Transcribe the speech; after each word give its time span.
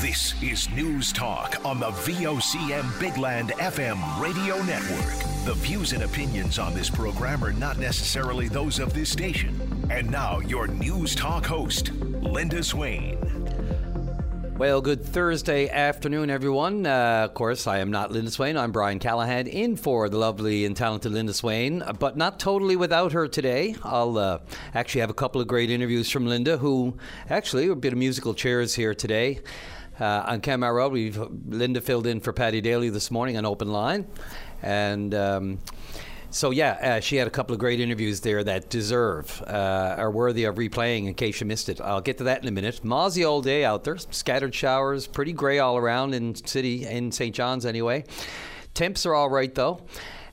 This 0.00 0.34
is 0.42 0.68
News 0.72 1.10
Talk 1.10 1.56
on 1.64 1.80
the 1.80 1.88
VOCM 1.88 2.82
Bigland 3.00 3.52
FM 3.52 4.20
radio 4.20 4.62
network. 4.64 5.14
The 5.46 5.54
views 5.54 5.94
and 5.94 6.02
opinions 6.02 6.58
on 6.58 6.74
this 6.74 6.90
program 6.90 7.42
are 7.42 7.52
not 7.54 7.78
necessarily 7.78 8.48
those 8.48 8.78
of 8.78 8.92
this 8.92 9.08
station. 9.08 9.58
And 9.88 10.10
now, 10.10 10.40
your 10.40 10.66
News 10.66 11.14
Talk 11.14 11.46
host, 11.46 11.92
Linda 11.94 12.62
Swain. 12.62 13.16
Well, 14.58 14.82
good 14.82 15.02
Thursday 15.02 15.68
afternoon, 15.68 16.28
everyone. 16.28 16.86
Uh, 16.86 17.24
of 17.24 17.34
course, 17.34 17.66
I 17.66 17.78
am 17.78 17.90
not 17.90 18.10
Linda 18.10 18.30
Swain. 18.30 18.58
I'm 18.58 18.72
Brian 18.72 18.98
Callahan, 18.98 19.46
in 19.46 19.76
for 19.76 20.10
the 20.10 20.18
lovely 20.18 20.66
and 20.66 20.76
talented 20.76 21.12
Linda 21.12 21.32
Swain, 21.32 21.82
but 21.98 22.18
not 22.18 22.38
totally 22.38 22.76
without 22.76 23.12
her 23.12 23.28
today. 23.28 23.76
I'll 23.82 24.18
uh, 24.18 24.38
actually 24.74 25.02
have 25.02 25.10
a 25.10 25.14
couple 25.14 25.40
of 25.40 25.46
great 25.46 25.70
interviews 25.70 26.10
from 26.10 26.26
Linda, 26.26 26.58
who 26.58 26.96
actually 27.30 27.68
a 27.68 27.74
bit 27.74 27.92
of 27.92 27.98
musical 27.98 28.34
chairs 28.34 28.74
here 28.74 28.94
today. 28.94 29.40
Uh, 29.98 30.24
on 30.26 30.40
Kenmount 30.40 30.74
Road, 30.74 30.92
we've 30.92 31.18
Linda 31.46 31.80
filled 31.80 32.06
in 32.06 32.20
for 32.20 32.32
Paddy 32.32 32.60
Daly 32.60 32.90
this 32.90 33.10
morning 33.10 33.36
on 33.36 33.46
open 33.46 33.68
line, 33.68 34.06
and. 34.62 35.14
Um, 35.14 35.58
so 36.30 36.50
yeah, 36.50 36.72
uh, 36.72 37.00
she 37.00 37.16
had 37.16 37.26
a 37.26 37.30
couple 37.30 37.54
of 37.54 37.60
great 37.60 37.80
interviews 37.80 38.20
there 38.20 38.44
that 38.44 38.68
deserve 38.68 39.42
uh, 39.46 39.94
are 39.96 40.10
worthy 40.10 40.44
of 40.44 40.56
replaying 40.56 41.06
in 41.06 41.14
case 41.14 41.40
you 41.40 41.46
missed 41.46 41.70
it. 41.70 41.80
I'll 41.80 42.02
get 42.02 42.18
to 42.18 42.24
that 42.24 42.42
in 42.42 42.48
a 42.48 42.50
minute. 42.50 42.80
Mauzy 42.84 43.26
all 43.26 43.40
day 43.40 43.64
out 43.64 43.84
there, 43.84 43.96
scattered 43.96 44.54
showers, 44.54 45.06
pretty 45.06 45.32
grey 45.32 45.60
all 45.60 45.78
around 45.78 46.14
in 46.14 46.34
city 46.34 46.84
in 46.86 47.10
St. 47.10 47.34
John's 47.34 47.64
anyway. 47.64 48.04
Temps 48.74 49.06
are 49.06 49.14
all 49.14 49.30
right 49.30 49.54
though. 49.54 49.80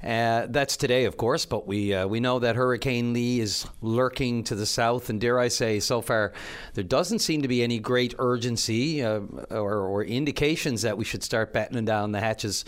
Uh, 0.03 0.47
that's 0.49 0.75
today, 0.75 1.05
of 1.05 1.15
course, 1.15 1.45
but 1.45 1.65
we 1.65 1.93
uh, 1.93 2.05
we 2.05 2.19
know 2.19 2.39
that 2.39 2.57
Hurricane 2.57 3.13
Lee 3.13 3.39
is 3.39 3.65
lurking 3.81 4.43
to 4.45 4.55
the 4.55 4.65
south, 4.65 5.09
and 5.09 5.21
dare 5.21 5.39
I 5.39 5.47
say, 5.47 5.79
so 5.79 6.01
far 6.01 6.33
there 6.73 6.83
doesn't 6.83 7.19
seem 7.19 7.41
to 7.41 7.47
be 7.47 7.63
any 7.63 7.79
great 7.79 8.13
urgency 8.19 9.01
uh, 9.01 9.21
or, 9.49 9.77
or 9.77 10.03
indications 10.03 10.81
that 10.81 10.97
we 10.97 11.05
should 11.05 11.23
start 11.23 11.53
battening 11.53 11.85
down 11.85 12.11
the 12.11 12.19
hatches. 12.19 12.65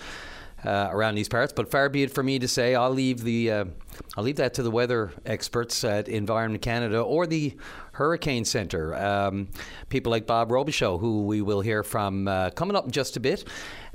Uh, 0.64 0.90
around 0.92 1.14
these 1.14 1.30
parts. 1.30 1.54
But 1.54 1.70
far 1.70 1.90
be 1.90 2.02
it 2.02 2.12
for 2.12 2.24
me 2.24 2.40
to 2.40 2.48
say. 2.48 2.74
I'll 2.74 2.90
leave 2.90 3.22
the 3.22 3.52
uh, 3.52 3.66
I'll 4.18 4.24
leave 4.24 4.38
that 4.38 4.56
to 4.56 4.64
the 4.64 4.72
weather 4.72 5.12
experts 5.24 5.84
at 5.84 6.08
Environment 6.08 6.60
Canada 6.60 7.02
or 7.02 7.28
the 7.28 7.56
Hurricane 7.92 8.46
Centre. 8.46 8.96
Um, 8.96 9.50
people 9.90 10.12
like 10.12 10.26
Bob 10.26 10.50
Robichaud, 10.50 11.00
who 11.00 11.26
we 11.26 11.42
will 11.42 11.62
hear 11.62 11.84
from 11.84 12.28
uh, 12.28 12.50
coming 12.52 12.76
up 12.76 12.86
in 12.86 12.92
just 12.92 13.16
a 13.16 13.20
bit. 13.20 13.44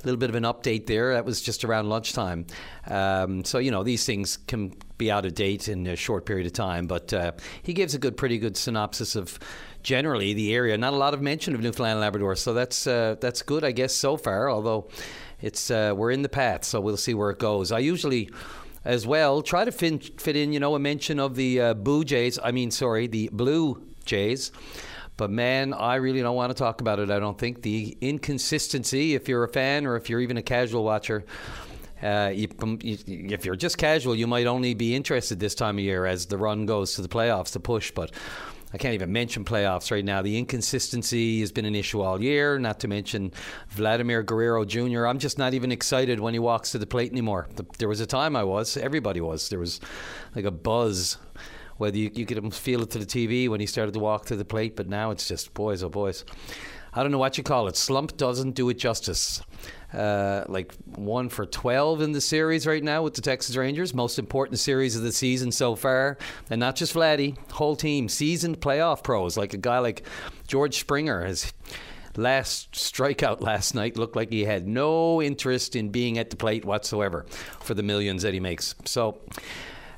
A 0.01 0.05
little 0.05 0.19
bit 0.19 0.29
of 0.29 0.35
an 0.35 0.43
update 0.43 0.87
there. 0.87 1.13
That 1.13 1.25
was 1.25 1.41
just 1.41 1.63
around 1.63 1.89
lunchtime. 1.89 2.47
Um, 2.87 3.45
so 3.45 3.59
you 3.59 3.69
know 3.69 3.83
these 3.83 4.05
things 4.05 4.37
can 4.47 4.73
be 4.97 5.11
out 5.11 5.25
of 5.25 5.35
date 5.35 5.67
in 5.67 5.85
a 5.85 5.95
short 5.95 6.25
period 6.25 6.47
of 6.47 6.53
time. 6.53 6.87
But 6.87 7.13
uh, 7.13 7.33
he 7.61 7.73
gives 7.73 7.93
a 7.93 7.99
good, 7.99 8.17
pretty 8.17 8.39
good 8.39 8.57
synopsis 8.57 9.15
of 9.15 9.37
generally 9.83 10.33
the 10.33 10.55
area. 10.55 10.77
Not 10.77 10.93
a 10.93 10.97
lot 10.97 11.13
of 11.13 11.21
mention 11.21 11.53
of 11.53 11.61
Newfoundland 11.61 11.93
and 11.93 12.01
Labrador, 12.01 12.35
so 12.35 12.53
that's 12.53 12.87
uh, 12.87 13.15
that's 13.21 13.43
good, 13.43 13.63
I 13.63 13.71
guess, 13.71 13.93
so 13.93 14.17
far. 14.17 14.49
Although 14.49 14.89
it's 15.39 15.69
uh, 15.69 15.93
we're 15.95 16.11
in 16.11 16.23
the 16.23 16.29
path, 16.29 16.63
so 16.63 16.79
we'll 16.81 16.97
see 16.97 17.13
where 17.13 17.29
it 17.29 17.39
goes. 17.39 17.71
I 17.71 17.79
usually. 17.79 18.29
As 18.83 19.05
well, 19.05 19.43
try 19.43 19.63
to 19.63 19.71
fit, 19.71 20.19
fit 20.19 20.35
in, 20.35 20.53
you 20.53 20.59
know, 20.59 20.73
a 20.73 20.79
mention 20.79 21.19
of 21.19 21.35
the 21.35 21.61
uh, 21.61 21.73
Blue 21.75 22.03
Jays. 22.03 22.39
I 22.43 22.49
mean, 22.51 22.71
sorry, 22.71 23.05
the 23.05 23.29
Blue 23.31 23.79
Jays. 24.05 24.51
But 25.21 25.29
man, 25.29 25.75
I 25.75 25.97
really 25.97 26.23
don't 26.23 26.35
want 26.35 26.49
to 26.49 26.55
talk 26.55 26.81
about 26.81 26.97
it. 26.97 27.11
I 27.11 27.19
don't 27.19 27.37
think 27.37 27.61
the 27.61 27.95
inconsistency, 28.01 29.13
if 29.13 29.29
you're 29.29 29.43
a 29.43 29.47
fan 29.47 29.85
or 29.85 29.95
if 29.95 30.09
you're 30.09 30.19
even 30.19 30.37
a 30.37 30.41
casual 30.41 30.83
watcher, 30.83 31.25
uh, 32.01 32.31
you, 32.33 32.47
if 32.81 33.45
you're 33.45 33.55
just 33.55 33.77
casual, 33.77 34.15
you 34.15 34.25
might 34.25 34.47
only 34.47 34.73
be 34.73 34.95
interested 34.95 35.39
this 35.39 35.53
time 35.53 35.77
of 35.77 35.83
year 35.83 36.07
as 36.07 36.25
the 36.25 36.39
run 36.39 36.65
goes 36.65 36.95
to 36.95 37.03
the 37.03 37.07
playoffs, 37.07 37.51
the 37.51 37.59
push. 37.59 37.91
But 37.91 38.09
I 38.73 38.79
can't 38.79 38.95
even 38.95 39.11
mention 39.11 39.45
playoffs 39.45 39.91
right 39.91 40.03
now. 40.03 40.23
The 40.23 40.39
inconsistency 40.39 41.41
has 41.41 41.51
been 41.51 41.65
an 41.65 41.75
issue 41.75 42.01
all 42.01 42.19
year, 42.19 42.57
not 42.57 42.79
to 42.79 42.87
mention 42.87 43.31
Vladimir 43.69 44.23
Guerrero 44.23 44.65
Jr. 44.65 45.05
I'm 45.05 45.19
just 45.19 45.37
not 45.37 45.53
even 45.53 45.71
excited 45.71 46.19
when 46.19 46.33
he 46.33 46.39
walks 46.39 46.71
to 46.71 46.79
the 46.79 46.87
plate 46.87 47.11
anymore. 47.11 47.47
There 47.77 47.89
was 47.89 47.99
a 47.99 48.07
time 48.07 48.35
I 48.35 48.43
was, 48.43 48.75
everybody 48.75 49.21
was. 49.21 49.49
There 49.49 49.59
was 49.59 49.81
like 50.35 50.45
a 50.45 50.51
buzz. 50.51 51.17
Whether 51.77 51.97
you, 51.97 52.11
you 52.13 52.25
could 52.25 52.53
feel 52.53 52.81
it 52.81 52.91
to 52.91 52.99
the 52.99 53.05
TV 53.05 53.49
when 53.49 53.59
he 53.59 53.65
started 53.65 53.93
to 53.93 53.99
walk 53.99 54.25
to 54.25 54.35
the 54.35 54.45
plate, 54.45 54.75
but 54.75 54.87
now 54.87 55.11
it's 55.11 55.27
just 55.27 55.53
boys, 55.53 55.83
oh 55.83 55.89
boys. 55.89 56.25
I 56.93 57.03
don't 57.03 57.11
know 57.11 57.17
what 57.17 57.37
you 57.37 57.43
call 57.43 57.67
it. 57.67 57.77
Slump 57.77 58.17
doesn't 58.17 58.51
do 58.51 58.67
it 58.69 58.77
justice. 58.77 59.41
Uh, 59.93 60.43
like 60.49 60.73
one 60.95 61.29
for 61.29 61.45
12 61.45 62.01
in 62.01 62.11
the 62.11 62.19
series 62.19 62.67
right 62.67 62.83
now 62.83 63.03
with 63.03 63.13
the 63.13 63.21
Texas 63.21 63.55
Rangers. 63.55 63.93
Most 63.93 64.19
important 64.19 64.59
series 64.59 64.97
of 64.97 65.01
the 65.01 65.11
season 65.13 65.53
so 65.53 65.75
far. 65.75 66.17
And 66.49 66.59
not 66.59 66.75
just 66.75 66.93
Vladdy, 66.93 67.37
whole 67.51 67.77
team, 67.77 68.09
seasoned 68.09 68.59
playoff 68.59 69.03
pros. 69.03 69.37
Like 69.37 69.53
a 69.53 69.57
guy 69.57 69.79
like 69.79 70.05
George 70.47 70.79
Springer, 70.79 71.25
his 71.25 71.53
last 72.17 72.73
strikeout 72.73 73.39
last 73.39 73.73
night 73.73 73.95
looked 73.95 74.17
like 74.17 74.29
he 74.29 74.43
had 74.43 74.67
no 74.67 75.21
interest 75.21 75.77
in 75.77 75.89
being 75.89 76.17
at 76.17 76.29
the 76.29 76.35
plate 76.35 76.65
whatsoever 76.65 77.25
for 77.61 77.73
the 77.73 77.83
millions 77.83 78.23
that 78.23 78.33
he 78.33 78.41
makes. 78.41 78.75
So. 78.85 79.21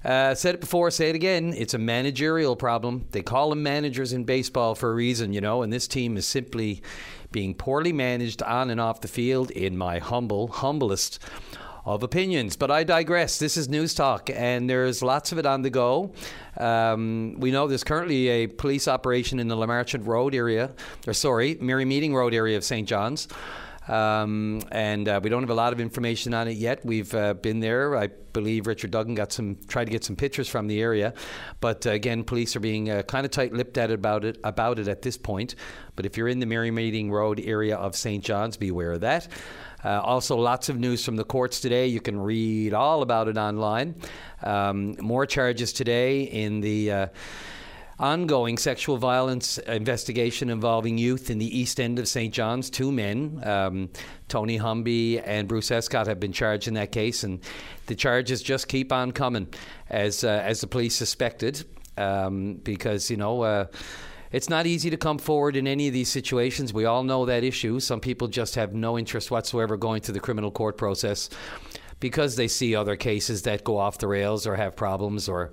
Uh, 0.04 0.36
said 0.36 0.56
it 0.56 0.62
before, 0.62 0.92
say 0.92 1.10
it 1.10 1.16
again. 1.16 1.54
It's 1.56 1.74
a 1.74 1.78
managerial 1.78 2.56
problem. 2.56 3.08
They 3.12 3.22
call 3.22 3.50
them 3.50 3.64
managers 3.64 4.12
in 4.12 4.26
baseball 4.26 4.76
for 4.76 4.92
a 4.92 4.94
reason, 4.94 5.32
you 5.32 5.42
know, 5.42 5.62
and 5.62 5.72
this 5.72 5.88
team 5.88 6.18
is 6.18 6.28
simply 6.28 6.82
being 7.32 7.54
poorly 7.54 7.94
managed 7.94 8.44
on 8.44 8.70
and 8.70 8.82
off 8.82 9.02
the 9.02 9.08
field, 9.08 9.50
in 9.52 9.78
my 9.78 10.00
humble, 10.00 10.50
humblest 10.50 11.20
of 11.86 12.04
opinions. 12.04 12.56
But 12.56 12.72
I 12.72 12.84
digress. 12.84 13.40
This 13.40 13.58
is 13.58 13.70
News 13.70 13.94
Talk, 13.94 14.30
and 14.30 14.70
there's 14.70 15.02
lots 15.02 15.32
of 15.32 15.38
it 15.38 15.46
on 15.46 15.62
the 15.62 15.70
go. 15.70 16.14
Um, 16.58 17.36
we 17.40 17.52
know 17.52 17.68
there's 17.68 17.84
currently 17.84 18.28
a 18.28 18.48
police 18.48 18.88
operation 18.88 19.40
in 19.40 19.48
the 19.48 19.56
La 19.56 19.66
LeMarchant 19.66 20.06
Road 20.06 20.36
area, 20.36 20.72
or 21.08 21.14
sorry, 21.14 21.56
Merrymeeting 21.56 22.14
Road 22.14 22.34
area 22.34 22.58
of 22.58 22.64
St. 22.64 22.88
John's. 22.88 23.28
Um, 23.88 24.62
and 24.72 25.08
uh, 25.10 25.20
we 25.22 25.30
don't 25.30 25.44
have 25.44 25.50
a 25.50 25.56
lot 25.56 25.74
of 25.74 25.80
information 25.80 26.34
on 26.34 26.48
it 26.48 26.58
yet. 26.58 26.86
We've 26.86 27.14
uh, 27.14 27.34
been 27.34 27.60
there. 27.60 27.98
I 27.98 28.08
believe 28.08 28.66
Richard 28.66 28.92
Duggan 28.92 29.16
got 29.16 29.32
some 29.32 29.56
tried 29.68 29.86
to 29.86 29.92
get 29.92 30.04
some 30.04 30.16
pictures 30.16 30.48
from 30.48 30.68
the 30.68 30.82
area, 30.82 31.14
but 31.60 31.86
uh, 31.86 31.92
again, 31.92 32.24
police 32.24 32.56
are 32.56 32.62
being 32.62 32.90
uh, 32.90 33.04
kind 33.04 33.26
of 33.26 33.32
tight-lipped 33.32 33.78
at 33.78 33.92
it 33.92 33.96
about 33.96 34.26
it 34.26 34.40
about 34.44 34.80
it 34.80 34.88
at 34.88 35.02
this 35.02 35.18
point. 35.18 35.56
But 35.96 36.06
if 36.06 36.18
you're 36.18 36.30
in 36.30 36.40
the 36.40 36.46
Merrymeeting 36.46 37.12
Road 37.12 37.40
area 37.40 37.76
of 37.76 37.96
St. 37.96 38.24
John's, 38.24 38.58
be 38.58 38.70
aware 38.70 38.94
of 38.94 39.02
that. 39.02 39.28
Uh, 39.84 40.00
also, 40.00 40.38
lots 40.38 40.70
of 40.70 40.80
news 40.80 41.04
from 41.04 41.18
the 41.18 41.26
courts 41.26 41.60
today. 41.60 41.88
You 41.88 42.00
can 42.00 42.18
read 42.18 42.74
all 42.74 43.02
about 43.02 43.28
it 43.28 43.38
online. 43.38 43.96
Um, 44.42 44.96
more 45.02 45.26
charges 45.26 45.74
today 45.74 46.24
in 46.24 46.62
the 46.62 46.92
uh, 46.92 47.08
ongoing 48.00 48.58
sexual 48.58 48.98
violence 48.98 49.58
investigation 49.60 50.50
involving 50.50 50.98
youth 50.98 51.30
in 51.30 51.38
the 51.38 51.58
east 51.58 51.80
end 51.80 52.00
of 52.00 52.08
St. 52.08 52.34
John's. 52.34 52.70
Two 52.70 52.92
men, 52.92 53.42
um, 53.46 53.90
Tony 54.28 54.58
Humby 54.58 55.20
and 55.20 55.48
Bruce 55.48 55.72
Escott, 55.72 56.08
have 56.08 56.20
been 56.20 56.34
charged 56.34 56.68
in 56.68 56.74
that 56.76 56.92
case, 56.92 57.24
and 57.24 57.40
the 57.86 57.96
charges 57.96 58.42
just 58.42 58.68
keep 58.68 58.92
on 58.92 59.12
coming, 59.12 59.48
as 59.90 60.24
uh, 60.24 60.42
as 60.44 60.62
the 60.62 60.68
police 60.68 60.96
suspected, 60.96 61.66
um, 61.98 62.56
because 62.64 63.10
you 63.10 63.18
know. 63.18 63.42
Uh, 63.42 63.66
it's 64.32 64.50
not 64.50 64.66
easy 64.66 64.90
to 64.90 64.98
come 64.98 65.20
forward 65.20 65.56
in 65.56 65.68
any 65.68 65.88
of 65.88 65.94
these 65.94 66.10
situations. 66.10 66.74
We 66.74 66.86
all 66.86 67.04
know 67.04 67.28
that 67.28 67.44
issue. 67.44 67.80
Some 67.80 68.00
people 68.00 68.28
just 68.28 68.56
have 68.56 68.74
no 68.74 68.98
interest 68.98 69.30
whatsoever 69.30 69.78
going 69.78 70.02
through 70.02 70.16
the 70.16 70.20
criminal 70.20 70.50
court 70.50 70.76
process 70.76 71.30
because 72.00 72.36
they 72.36 72.48
see 72.48 72.76
other 72.76 72.96
cases 72.96 73.44
that 73.44 73.64
go 73.64 73.78
off 73.78 74.00
the 74.00 74.08
rails 74.08 74.48
or 74.48 74.56
have 74.56 74.76
problems 74.76 75.30
or 75.30 75.52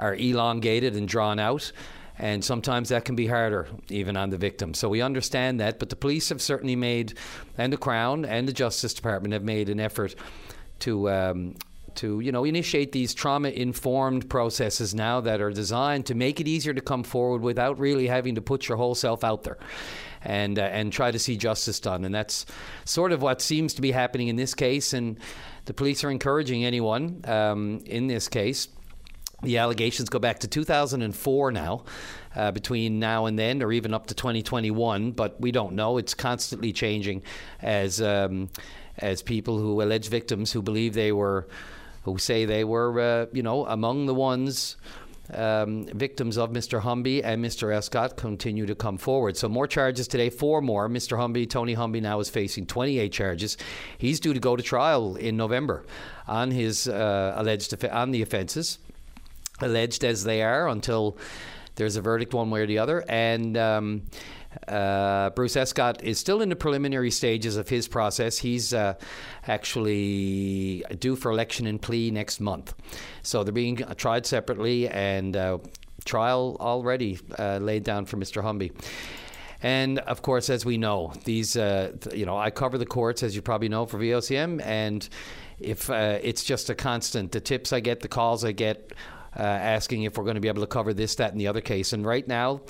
are 0.00 0.16
elongated 0.16 0.96
and 0.96 1.06
drawn 1.06 1.38
out. 1.38 1.70
And 2.18 2.44
sometimes 2.44 2.90
that 2.90 3.06
can 3.06 3.16
be 3.16 3.26
harder, 3.26 3.68
even 3.88 4.16
on 4.16 4.28
the 4.28 4.36
victim. 4.36 4.74
So 4.74 4.88
we 4.90 5.00
understand 5.00 5.60
that. 5.60 5.78
But 5.78 5.88
the 5.88 5.96
police 5.96 6.28
have 6.28 6.42
certainly 6.42 6.76
made, 6.76 7.14
and 7.56 7.72
the 7.72 7.78
Crown 7.78 8.26
and 8.26 8.46
the 8.46 8.52
Justice 8.52 8.92
Department 8.92 9.32
have 9.32 9.44
made 9.44 9.70
an 9.70 9.80
effort 9.80 10.14
to 10.80 11.08
um, 11.08 11.54
to 11.96 12.20
you 12.20 12.32
know 12.32 12.44
initiate 12.44 12.92
these 12.92 13.14
trauma 13.14 13.48
informed 13.48 14.28
processes 14.28 14.94
now 14.94 15.20
that 15.20 15.40
are 15.40 15.50
designed 15.50 16.06
to 16.06 16.14
make 16.14 16.40
it 16.40 16.48
easier 16.48 16.72
to 16.72 16.80
come 16.80 17.02
forward 17.02 17.42
without 17.42 17.78
really 17.78 18.06
having 18.06 18.34
to 18.34 18.40
put 18.42 18.68
your 18.68 18.76
whole 18.76 18.94
self 18.94 19.24
out 19.24 19.42
there 19.42 19.58
and 20.22 20.58
uh, 20.58 20.62
and 20.62 20.92
try 20.92 21.10
to 21.10 21.18
see 21.18 21.36
justice 21.36 21.80
done 21.80 22.04
and 22.04 22.14
that's 22.14 22.46
sort 22.84 23.12
of 23.12 23.22
what 23.22 23.40
seems 23.40 23.74
to 23.74 23.82
be 23.82 23.90
happening 23.90 24.28
in 24.28 24.36
this 24.36 24.54
case 24.54 24.92
and 24.92 25.18
the 25.64 25.74
police 25.74 26.04
are 26.04 26.10
encouraging 26.10 26.64
anyone 26.64 27.20
um, 27.24 27.80
in 27.86 28.06
this 28.06 28.28
case 28.28 28.68
the 29.42 29.58
allegations 29.58 30.08
go 30.08 30.18
back 30.18 30.40
to 30.40 30.48
2004 30.48 31.52
now, 31.52 31.84
uh, 32.36 32.50
between 32.50 32.98
now 32.98 33.26
and 33.26 33.38
then, 33.38 33.62
or 33.62 33.72
even 33.72 33.94
up 33.94 34.06
to 34.08 34.14
2021, 34.14 35.12
but 35.12 35.40
we 35.40 35.50
don't 35.50 35.74
know. 35.74 35.98
It's 35.98 36.14
constantly 36.14 36.72
changing 36.72 37.22
as 37.60 38.00
um, 38.02 38.50
as 38.98 39.22
people 39.22 39.58
who 39.58 39.82
allege 39.82 40.08
victims 40.08 40.52
who 40.52 40.60
believe 40.60 40.94
they 40.94 41.12
were, 41.12 41.48
who 42.04 42.18
say 42.18 42.44
they 42.44 42.64
were, 42.64 43.00
uh, 43.00 43.26
you 43.32 43.42
know, 43.42 43.66
among 43.66 44.06
the 44.06 44.14
ones. 44.14 44.76
Um, 45.32 45.84
victims 45.84 46.36
of 46.36 46.50
Mr. 46.50 46.80
Humby 46.80 47.22
and 47.22 47.44
Mr. 47.44 47.72
Escott 47.72 48.16
continue 48.16 48.66
to 48.66 48.74
come 48.74 48.98
forward. 48.98 49.36
So 49.36 49.48
more 49.48 49.68
charges 49.68 50.08
today, 50.08 50.28
four 50.28 50.60
more. 50.60 50.88
Mr. 50.88 51.16
Humby, 51.16 51.46
Tony 51.48 51.76
Humby, 51.76 52.00
now 52.00 52.18
is 52.18 52.28
facing 52.28 52.66
28 52.66 53.12
charges. 53.12 53.56
He's 53.96 54.18
due 54.18 54.34
to 54.34 54.40
go 54.40 54.56
to 54.56 54.62
trial 54.62 55.14
in 55.14 55.36
November 55.36 55.84
on 56.26 56.50
his 56.50 56.88
uh, 56.88 57.34
alleged 57.36 57.72
on 57.84 58.10
the 58.10 58.22
offences 58.22 58.80
alleged 59.60 60.04
as 60.04 60.24
they 60.24 60.42
are 60.42 60.68
until 60.68 61.16
there's 61.76 61.96
a 61.96 62.00
verdict 62.00 62.34
one 62.34 62.50
way 62.50 62.60
or 62.60 62.66
the 62.66 62.78
other. 62.78 63.04
And 63.08 63.56
um, 63.56 64.02
Uh, 64.66 65.30
Bruce 65.30 65.56
Escott 65.56 66.02
is 66.02 66.18
still 66.18 66.42
in 66.42 66.48
the 66.48 66.56
preliminary 66.56 67.10
stages 67.10 67.56
of 67.56 67.68
his 67.68 67.86
process. 67.86 68.38
He's 68.38 68.74
uh, 68.74 68.94
actually 69.46 70.84
due 70.98 71.14
for 71.14 71.30
election 71.30 71.66
in 71.68 71.78
plea 71.78 72.10
next 72.10 72.40
month. 72.40 72.74
So 73.22 73.44
they're 73.44 73.52
being 73.52 73.76
tried 73.96 74.26
separately, 74.26 74.88
and 74.88 75.36
uh, 75.36 75.58
trial 76.04 76.56
already 76.58 77.18
uh, 77.38 77.58
laid 77.58 77.84
down 77.84 78.06
for 78.06 78.16
Mr. 78.16 78.42
Humby. 78.42 78.72
And 79.62 80.00
of 80.00 80.22
course, 80.22 80.50
as 80.50 80.64
we 80.64 80.78
know, 80.78 81.12
these, 81.24 81.56
uh, 81.56 81.92
you 82.12 82.26
know, 82.26 82.36
I 82.36 82.50
cover 82.50 82.76
the 82.78 82.86
courts, 82.86 83.22
as 83.22 83.36
you 83.36 83.42
probably 83.42 83.68
know, 83.68 83.86
for 83.86 84.00
VOCM, 84.00 84.60
and 84.64 85.08
if 85.60 85.90
uh, 85.90 86.18
it's 86.22 86.42
just 86.42 86.70
a 86.70 86.74
constant, 86.74 87.30
the 87.30 87.40
tips 87.40 87.72
I 87.72 87.80
get, 87.80 88.00
the 88.00 88.08
calls 88.08 88.44
I 88.44 88.52
get, 88.52 88.92
uh, 89.36 89.42
asking 89.42 90.02
if 90.02 90.16
we're 90.16 90.24
going 90.24 90.34
to 90.34 90.40
be 90.40 90.48
able 90.48 90.62
to 90.62 90.66
cover 90.66 90.92
this, 90.92 91.14
that, 91.16 91.32
and 91.32 91.40
the 91.40 91.48
other 91.48 91.60
case. 91.60 91.92
And 91.92 92.04
right 92.04 92.26
now, 92.26 92.60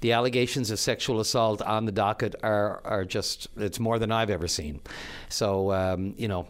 the 0.00 0.12
allegations 0.12 0.70
of 0.70 0.78
sexual 0.78 1.20
assault 1.20 1.62
on 1.62 1.84
the 1.84 1.92
docket 1.92 2.34
are, 2.42 2.80
are 2.84 3.04
just, 3.04 3.48
it's 3.56 3.80
more 3.80 3.98
than 3.98 4.12
I've 4.12 4.30
ever 4.30 4.48
seen. 4.48 4.80
So, 5.28 5.72
um, 5.72 6.14
you 6.18 6.28
know, 6.28 6.46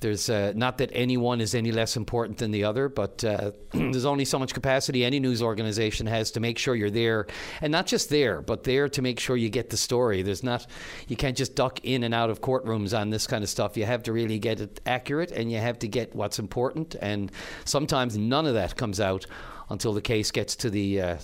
there's 0.00 0.30
uh, 0.30 0.52
not 0.54 0.78
that 0.78 0.90
anyone 0.92 1.40
is 1.40 1.54
any 1.54 1.72
less 1.72 1.96
important 1.96 2.38
than 2.38 2.50
the 2.50 2.64
other, 2.64 2.88
but 2.88 3.24
uh, 3.24 3.52
there's 3.72 4.04
only 4.04 4.24
so 4.24 4.38
much 4.38 4.54
capacity 4.54 5.04
any 5.04 5.20
news 5.20 5.42
organization 5.42 6.06
has 6.06 6.30
to 6.32 6.40
make 6.40 6.58
sure 6.58 6.74
you're 6.74 6.90
there, 6.90 7.26
and 7.60 7.72
not 7.72 7.86
just 7.86 8.10
there, 8.10 8.40
but 8.40 8.64
there 8.64 8.88
to 8.88 9.02
make 9.02 9.18
sure 9.18 9.36
you 9.36 9.48
get 9.48 9.70
the 9.70 9.76
story. 9.76 10.22
There's 10.22 10.42
not, 10.42 10.66
you 11.08 11.16
can't 11.16 11.36
just 11.36 11.54
duck 11.54 11.80
in 11.84 12.04
and 12.04 12.14
out 12.14 12.30
of 12.30 12.40
courtrooms 12.40 12.98
on 12.98 13.10
this 13.10 13.26
kind 13.26 13.42
of 13.42 13.50
stuff. 13.50 13.76
You 13.76 13.86
have 13.86 14.02
to 14.04 14.12
really 14.12 14.38
get 14.38 14.60
it 14.60 14.80
accurate, 14.86 15.32
and 15.32 15.50
you 15.50 15.58
have 15.58 15.78
to 15.80 15.88
get 15.88 16.14
what's 16.14 16.38
important. 16.38 16.94
And 17.00 17.32
sometimes 17.64 18.16
none 18.16 18.46
of 18.46 18.54
that 18.54 18.76
comes 18.76 19.00
out 19.00 19.26
until 19.70 19.92
the 19.92 20.00
case 20.00 20.30
gets 20.30 20.56
to 20.56 20.70
the 20.70 21.00
uh, 21.00 21.16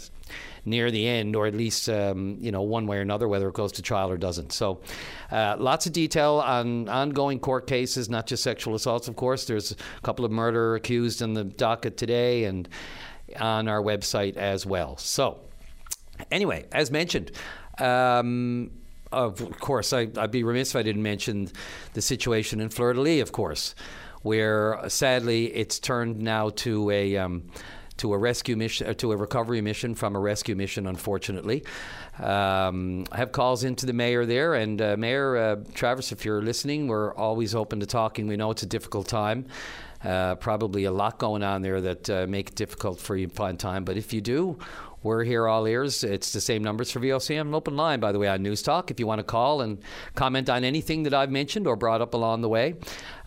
near 0.65 0.91
the 0.91 1.07
end, 1.07 1.37
or 1.37 1.47
at 1.47 1.55
least 1.55 1.89
um, 1.89 2.37
you 2.41 2.51
know 2.51 2.63
one 2.63 2.87
way 2.87 2.99
or 2.99 3.01
another, 3.01 3.29
whether 3.29 3.49
it 3.49 3.55
goes 3.55 3.73
to 3.73 3.83
trial 3.83 4.11
or 4.11 4.17
doesn't. 4.17 4.53
So, 4.53 4.81
uh, 5.31 5.57
lots 5.59 5.87
of 5.87 5.93
detail 5.93 6.43
on 6.45 6.89
ongoing 6.89 7.39
court 7.39 7.67
cases, 7.67 8.09
not 8.09 8.27
just 8.27 8.43
sexual 8.43 8.75
assaults. 8.75 9.09
Of 9.09 9.17
course, 9.17 9.45
there's 9.45 9.73
a 9.73 9.77
couple 10.03 10.25
of 10.25 10.31
murder 10.31 10.75
accused 10.75 11.23
in 11.23 11.35
the 11.35 11.45
docket 11.45 11.97
today, 11.97 12.45
and 12.45 12.69
on 13.39 13.69
our 13.69 13.83
website 13.83 14.37
as 14.37 14.67
well. 14.67 14.97
So, 14.97 15.41
anyway, 16.31 16.67
as 16.73 16.91
mentioned. 16.91 17.33
Um, 17.79 18.71
of 19.13 19.61
course, 19.61 19.93
I, 19.93 20.07
would 20.07 20.31
be 20.31 20.43
remiss 20.43 20.71
if 20.71 20.77
I 20.77 20.83
didn't 20.83 21.03
mention 21.03 21.51
the 21.93 22.03
situation 22.03 22.61
in 22.61 22.69
Fleur 22.69 22.95
de 22.95 23.01
Lis, 23.01 23.23
of 23.23 23.33
course, 23.33 23.75
where 24.23 24.81
sadly 24.89 25.47
it's 25.55 25.79
turned 25.79 26.21
now 26.21 26.51
to 26.51 26.91
a 26.91 27.17
um, 27.17 27.45
to 27.99 28.13
a 28.13 28.19
rescue 28.19 28.57
mission, 28.57 28.87
uh, 28.89 28.95
to 28.95 29.13
a 29.13 29.17
recovery 29.17 29.61
mission 29.61 29.95
from 29.95 30.17
a 30.17 30.21
rescue 30.21 30.55
mission, 30.55 30.87
unfortunately. 30.87 31.65
Um, 32.19 33.05
I 33.13 33.19
have 33.19 33.33
calls 33.33 33.65
into 33.65 33.87
the 33.87 33.93
mayor 33.93 34.27
there, 34.27 34.55
and 34.55 34.81
uh, 34.81 34.97
Mayor 34.97 35.37
uh, 35.37 35.57
Travis, 35.75 36.13
if 36.13 36.25
you're 36.25 36.43
listening, 36.43 36.89
we're 36.89 37.15
always 37.15 37.55
open 37.55 37.81
to 37.81 37.87
talking. 37.87 38.27
We 38.27 38.37
know 38.37 38.51
it's 38.51 38.63
a 38.63 38.67
difficult 38.67 39.07
time. 39.07 39.47
Uh, 40.03 40.35
probably 40.35 40.85
a 40.85 40.93
lot 40.93 41.19
going 41.19 41.43
on 41.43 41.63
there 41.63 41.81
that 41.81 42.11
uh, 42.11 42.27
make 42.29 42.51
it 42.51 42.55
difficult 42.55 43.01
for 43.01 43.17
you 43.17 43.27
to 43.27 43.35
find 43.35 43.59
time. 43.59 43.85
But 43.85 43.97
if 43.97 44.13
you 44.13 44.21
do, 44.21 44.59
we're 45.03 45.25
here 45.25 45.49
all 45.49 45.67
ears. 45.67 46.05
It's 46.05 46.33
the 46.33 46.41
same 46.41 46.63
numbers 46.63 46.91
for 46.91 47.01
VOCM. 47.01 47.55
Open 47.55 47.77
line, 47.77 48.01
by 48.01 48.13
the 48.13 48.19
way, 48.19 48.29
on 48.29 48.43
News 48.43 48.63
Talk. 48.63 48.91
If 48.91 49.01
you 49.01 49.07
want 49.07 49.21
to 49.21 49.25
call 49.25 49.61
and 49.61 49.79
comment 50.15 50.51
on 50.51 50.63
anything 50.63 51.05
that 51.05 51.15
I've 51.15 51.31
mentioned 51.31 51.67
or 51.67 51.77
brought 51.77 52.03
up 52.03 52.13
along 52.15 52.43
the 52.43 52.49
way. 52.49 52.75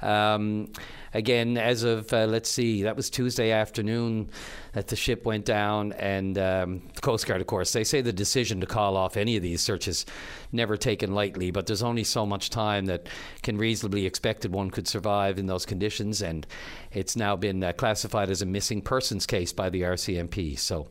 Um, 0.01 0.71
again, 1.13 1.57
as 1.57 1.83
of, 1.83 2.11
uh, 2.13 2.25
let's 2.25 2.49
see, 2.49 2.83
that 2.83 2.95
was 2.95 3.09
Tuesday 3.09 3.51
afternoon 3.51 4.29
that 4.73 4.87
the 4.87 4.95
ship 4.95 5.25
went 5.25 5.45
down. 5.45 5.93
And 5.93 6.37
um, 6.37 6.81
the 6.93 7.01
Coast 7.01 7.25
Guard, 7.25 7.41
of 7.41 7.47
course, 7.47 7.73
they 7.73 7.83
say 7.83 8.01
the 8.01 8.13
decision 8.13 8.61
to 8.61 8.67
call 8.67 8.97
off 8.97 9.17
any 9.17 9.35
of 9.35 9.43
these 9.43 9.61
searches 9.61 10.05
never 10.51 10.77
taken 10.77 11.13
lightly, 11.13 11.51
but 11.51 11.65
there's 11.67 11.83
only 11.83 12.03
so 12.03 12.25
much 12.25 12.49
time 12.49 12.85
that 12.85 13.07
can 13.43 13.57
reasonably 13.57 14.05
expected 14.05 14.51
one 14.51 14.69
could 14.69 14.87
survive 14.87 15.39
in 15.39 15.47
those 15.47 15.65
conditions. 15.65 16.21
And 16.21 16.45
it's 16.91 17.15
now 17.15 17.35
been 17.35 17.63
uh, 17.63 17.73
classified 17.73 18.29
as 18.29 18.41
a 18.41 18.45
missing 18.45 18.81
persons 18.81 19.25
case 19.25 19.53
by 19.53 19.69
the 19.69 19.81
RCMP. 19.81 20.57
So, 20.57 20.87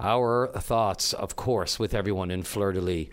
our 0.00 0.48
thoughts, 0.54 1.12
of 1.12 1.34
course, 1.34 1.78
with 1.78 1.92
everyone 1.92 2.30
in 2.30 2.42
Fleur 2.42 2.72
de 2.72 2.80
Lis. 2.80 3.08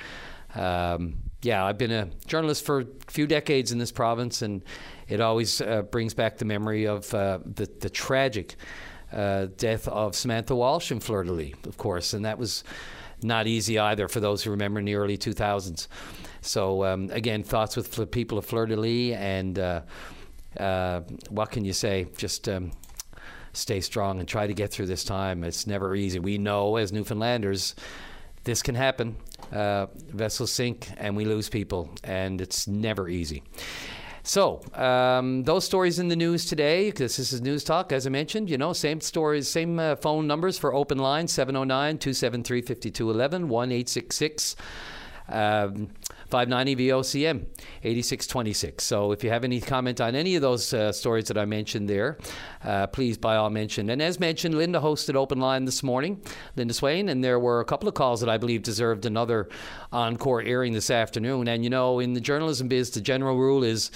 Um, 0.53 1.17
yeah, 1.45 1.63
I've 1.63 1.77
been 1.77 1.91
a 1.91 2.09
journalist 2.25 2.65
for 2.65 2.81
a 2.81 2.85
few 3.07 3.27
decades 3.27 3.71
in 3.71 3.77
this 3.77 3.91
province, 3.91 4.41
and 4.41 4.63
it 5.07 5.21
always 5.21 5.61
uh, 5.61 5.83
brings 5.83 6.15
back 6.15 6.39
the 6.39 6.45
memory 6.45 6.85
of 6.85 7.13
uh, 7.13 7.37
the, 7.45 7.69
the 7.79 7.89
tragic 7.89 8.55
uh, 9.13 9.47
death 9.55 9.87
of 9.87 10.15
Samantha 10.15 10.55
Walsh 10.55 10.91
in 10.91 10.99
Fleur 10.99 11.23
de 11.23 11.31
Lis, 11.31 11.53
of 11.65 11.77
course, 11.77 12.13
and 12.13 12.25
that 12.25 12.39
was 12.39 12.63
not 13.21 13.45
easy 13.45 13.77
either 13.77 14.07
for 14.07 14.19
those 14.19 14.43
who 14.43 14.49
remember 14.49 14.79
in 14.79 14.85
the 14.85 14.95
early 14.95 15.19
2000s. 15.19 15.87
So 16.41 16.83
um, 16.83 17.11
again, 17.11 17.43
thoughts 17.43 17.75
with 17.75 17.91
the 17.91 18.07
people 18.07 18.39
of 18.39 18.45
Fleur 18.45 18.65
de 18.65 18.75
Lis, 18.75 19.15
and 19.15 19.59
uh, 19.59 19.81
uh, 20.59 21.01
what 21.29 21.51
can 21.51 21.63
you 21.63 21.73
say? 21.73 22.07
Just 22.17 22.49
um, 22.49 22.71
stay 23.53 23.81
strong 23.81 24.19
and 24.19 24.27
try 24.27 24.47
to 24.47 24.53
get 24.55 24.71
through 24.71 24.87
this 24.87 25.03
time. 25.03 25.43
It's 25.43 25.67
never 25.67 25.95
easy. 25.95 26.17
We 26.17 26.39
know 26.39 26.77
as 26.77 26.91
Newfoundlanders 26.91 27.75
this 28.45 28.61
can 28.61 28.75
happen. 28.75 29.17
Uh, 29.51 29.87
vessels 30.13 30.51
sink 30.51 30.89
and 30.97 31.15
we 31.15 31.25
lose 31.25 31.49
people, 31.49 31.89
and 32.03 32.41
it's 32.41 32.67
never 32.67 33.07
easy. 33.07 33.43
So, 34.23 34.61
um, 34.73 35.43
those 35.43 35.65
stories 35.65 35.99
in 35.99 36.07
the 36.07 36.15
news 36.15 36.45
today, 36.45 36.89
because 36.89 37.15
this 37.15 37.31
is 37.31 37.41
News 37.41 37.63
Talk, 37.63 37.91
as 37.91 38.07
I 38.07 38.09
mentioned, 38.09 38.49
you 38.49 38.57
know, 38.57 38.73
same 38.73 38.99
stories, 38.99 39.47
same 39.47 39.77
uh, 39.77 39.97
phone 39.97 40.25
numbers 40.25 40.57
for 40.57 40.73
open 40.73 40.97
line 40.97 41.27
709 41.27 41.99
273 41.99 42.61
5211 42.61 43.47
1 43.47 43.71
866 43.71 44.55
um, 45.29 45.89
590 46.29 46.75
VOCM 46.75 47.45
8626. 47.83 48.83
So 48.83 49.11
if 49.11 49.23
you 49.23 49.29
have 49.29 49.43
any 49.43 49.61
comment 49.61 50.01
on 50.01 50.15
any 50.15 50.35
of 50.35 50.41
those 50.41 50.73
uh, 50.73 50.91
stories 50.91 51.25
that 51.25 51.37
I 51.37 51.45
mentioned 51.45 51.89
there, 51.89 52.17
uh, 52.63 52.87
please 52.87 53.17
by 53.17 53.35
all 53.35 53.49
mention. 53.49 53.89
And 53.89 54.01
as 54.01 54.19
mentioned, 54.19 54.55
Linda 54.55 54.79
hosted 54.79 55.15
Open 55.15 55.39
Line 55.39 55.65
this 55.65 55.83
morning, 55.83 56.21
Linda 56.55 56.73
Swain, 56.73 57.09
and 57.09 57.23
there 57.23 57.39
were 57.39 57.59
a 57.59 57.65
couple 57.65 57.87
of 57.87 57.95
calls 57.95 58.19
that 58.21 58.29
I 58.29 58.37
believe 58.37 58.63
deserved 58.63 59.05
another 59.05 59.49
encore 59.91 60.41
airing 60.41 60.73
this 60.73 60.89
afternoon. 60.89 61.47
And 61.47 61.63
you 61.63 61.69
know, 61.69 61.99
in 61.99 62.13
the 62.13 62.21
journalism 62.21 62.67
biz, 62.67 62.91
the 62.91 63.01
general 63.01 63.37
rule 63.37 63.63
is 63.63 63.91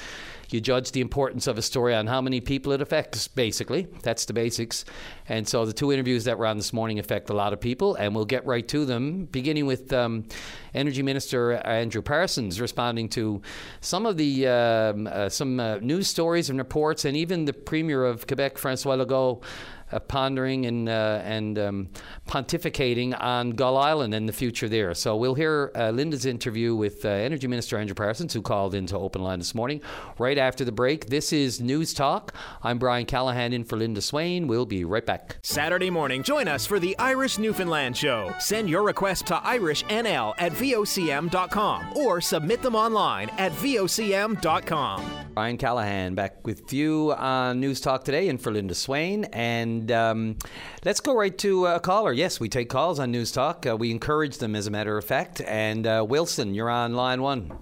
you 0.51 0.59
judge 0.59 0.91
the 0.91 1.01
importance 1.01 1.45
of 1.47 1.57
a 1.57 1.61
story 1.61 1.93
on 1.93 2.07
how 2.07 2.21
many 2.21 2.41
people 2.41 2.71
it 2.71 2.81
affects, 2.81 3.27
basically. 3.27 3.87
That's 4.01 4.25
the 4.25 4.33
basics. 4.33 4.83
And 5.29 5.47
so 5.47 5.65
the 5.65 5.73
two 5.73 5.91
interviews 5.91 6.25
that 6.25 6.37
were 6.37 6.47
on 6.47 6.57
this 6.57 6.73
morning 6.73 6.99
affect 6.99 7.29
a 7.29 7.33
lot 7.33 7.53
of 7.53 7.61
people, 7.61 7.95
and 7.95 8.15
we'll 8.15 8.25
get 8.25 8.45
right 8.45 8.67
to 8.67 8.83
them, 8.83 9.25
beginning 9.25 9.67
with 9.67 9.93
um, 9.93 10.25
Energy 10.73 11.03
Minister 11.03 11.53
Andrew 11.53 12.01
Parsons 12.01 12.59
responding 12.59 13.07
to 13.09 13.41
some 13.79 14.05
of 14.05 14.17
the 14.17 14.47
um, 14.47 15.07
uh, 15.07 15.29
some 15.29 15.59
uh, 15.59 15.77
news 15.77 16.07
stories 16.07 16.49
and 16.49 16.57
reports, 16.57 17.05
and 17.05 17.15
even 17.15 17.45
the 17.45 17.53
Premier 17.53 18.03
of 18.03 18.27
Quebec, 18.27 18.57
Francois 18.57 18.97
Legault 18.97 19.43
uh, 19.91 19.99
pondering 19.99 20.65
and 20.65 20.87
uh, 20.89 21.21
and 21.23 21.57
um, 21.57 21.89
pontificating 22.27 23.19
on 23.19 23.51
Gull 23.51 23.77
Island 23.77 24.13
and 24.13 24.27
the 24.27 24.33
future 24.33 24.69
there. 24.69 24.93
So 24.93 25.15
we'll 25.15 25.35
hear 25.35 25.71
uh, 25.75 25.89
Linda's 25.91 26.25
interview 26.25 26.75
with 26.75 27.05
Energy 27.05 27.47
Minister 27.47 27.77
Andrew 27.77 27.95
Parsons, 27.95 28.33
who 28.33 28.41
called 28.41 28.75
into 28.75 28.97
Open 28.97 29.23
Line 29.23 29.39
this 29.39 29.55
morning, 29.55 29.81
right 30.17 30.37
after 30.37 30.63
the 30.63 30.71
break. 30.71 31.07
This 31.07 31.33
is 31.33 31.59
News 31.59 31.93
Talk. 31.93 32.33
I'm 32.61 32.77
Brian 32.77 33.05
Callahan 33.05 33.53
in 33.53 33.63
for 33.63 33.77
Linda 33.77 34.01
Swain. 34.01 34.47
We'll 34.47 34.65
be 34.65 34.85
right 34.85 35.05
back. 35.05 35.18
Saturday 35.41 35.89
morning, 35.89 36.23
join 36.23 36.47
us 36.47 36.65
for 36.65 36.79
the 36.79 36.97
Irish 36.99 37.37
Newfoundland 37.37 37.95
Show. 37.95 38.33
Send 38.39 38.69
your 38.69 38.83
request 38.83 39.27
to 39.27 39.35
IrishNL 39.35 40.33
at 40.37 40.51
VOCM.com 40.53 41.97
or 41.97 42.21
submit 42.21 42.61
them 42.61 42.75
online 42.75 43.29
at 43.37 43.51
VOCM.com. 43.53 45.05
Brian 45.33 45.57
Callahan 45.57 46.15
back 46.15 46.45
with 46.45 46.73
you 46.73 47.13
on 47.13 47.59
News 47.59 47.79
Talk 47.79 48.03
today 48.03 48.27
and 48.27 48.41
for 48.41 48.51
Linda 48.51 48.75
Swain. 48.75 49.25
And 49.25 49.91
um, 49.91 50.37
let's 50.83 50.99
go 50.99 51.15
right 51.15 51.37
to 51.39 51.67
a 51.67 51.79
caller. 51.79 52.11
Yes, 52.11 52.39
we 52.39 52.49
take 52.49 52.69
calls 52.69 52.99
on 52.99 53.11
News 53.11 53.31
Talk. 53.31 53.65
Uh, 53.65 53.77
we 53.77 53.91
encourage 53.91 54.39
them, 54.39 54.55
as 54.55 54.67
a 54.67 54.71
matter 54.71 54.97
of 54.97 55.05
fact. 55.05 55.41
And 55.41 55.87
uh, 55.87 56.05
Wilson, 56.07 56.53
you're 56.53 56.69
on 56.69 56.93
line 56.93 57.21
one. 57.21 57.57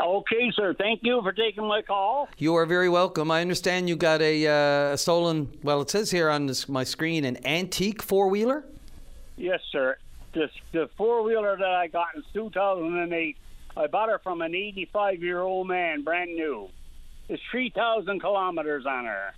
Okay, 0.00 0.52
sir. 0.54 0.74
Thank 0.74 1.00
you 1.02 1.20
for 1.22 1.32
taking 1.32 1.66
my 1.66 1.82
call. 1.82 2.28
You 2.38 2.54
are 2.54 2.66
very 2.66 2.88
welcome. 2.88 3.30
I 3.32 3.40
understand 3.40 3.88
you 3.88 3.96
got 3.96 4.22
a, 4.22 4.46
uh, 4.92 4.96
stolen, 4.96 5.48
well, 5.62 5.80
it 5.80 5.90
says 5.90 6.10
here 6.10 6.30
on 6.30 6.46
this, 6.46 6.68
my 6.68 6.84
screen, 6.84 7.24
an 7.24 7.44
antique 7.44 8.00
four 8.00 8.28
wheeler? 8.28 8.64
Yes, 9.36 9.60
sir. 9.72 9.96
This, 10.32 10.50
the 10.72 10.88
four 10.96 11.22
wheeler 11.24 11.56
that 11.56 11.68
I 11.68 11.88
got 11.88 12.14
in 12.14 12.22
2008, 12.32 13.36
I 13.76 13.86
bought 13.88 14.08
her 14.08 14.20
from 14.20 14.40
an 14.40 14.54
85 14.54 15.22
year 15.22 15.40
old 15.40 15.66
man, 15.66 16.02
brand 16.02 16.34
new. 16.34 16.68
There's 17.26 17.40
3,000 17.50 18.20
kilometers 18.20 18.86
on 18.86 19.04
her. 19.04 19.34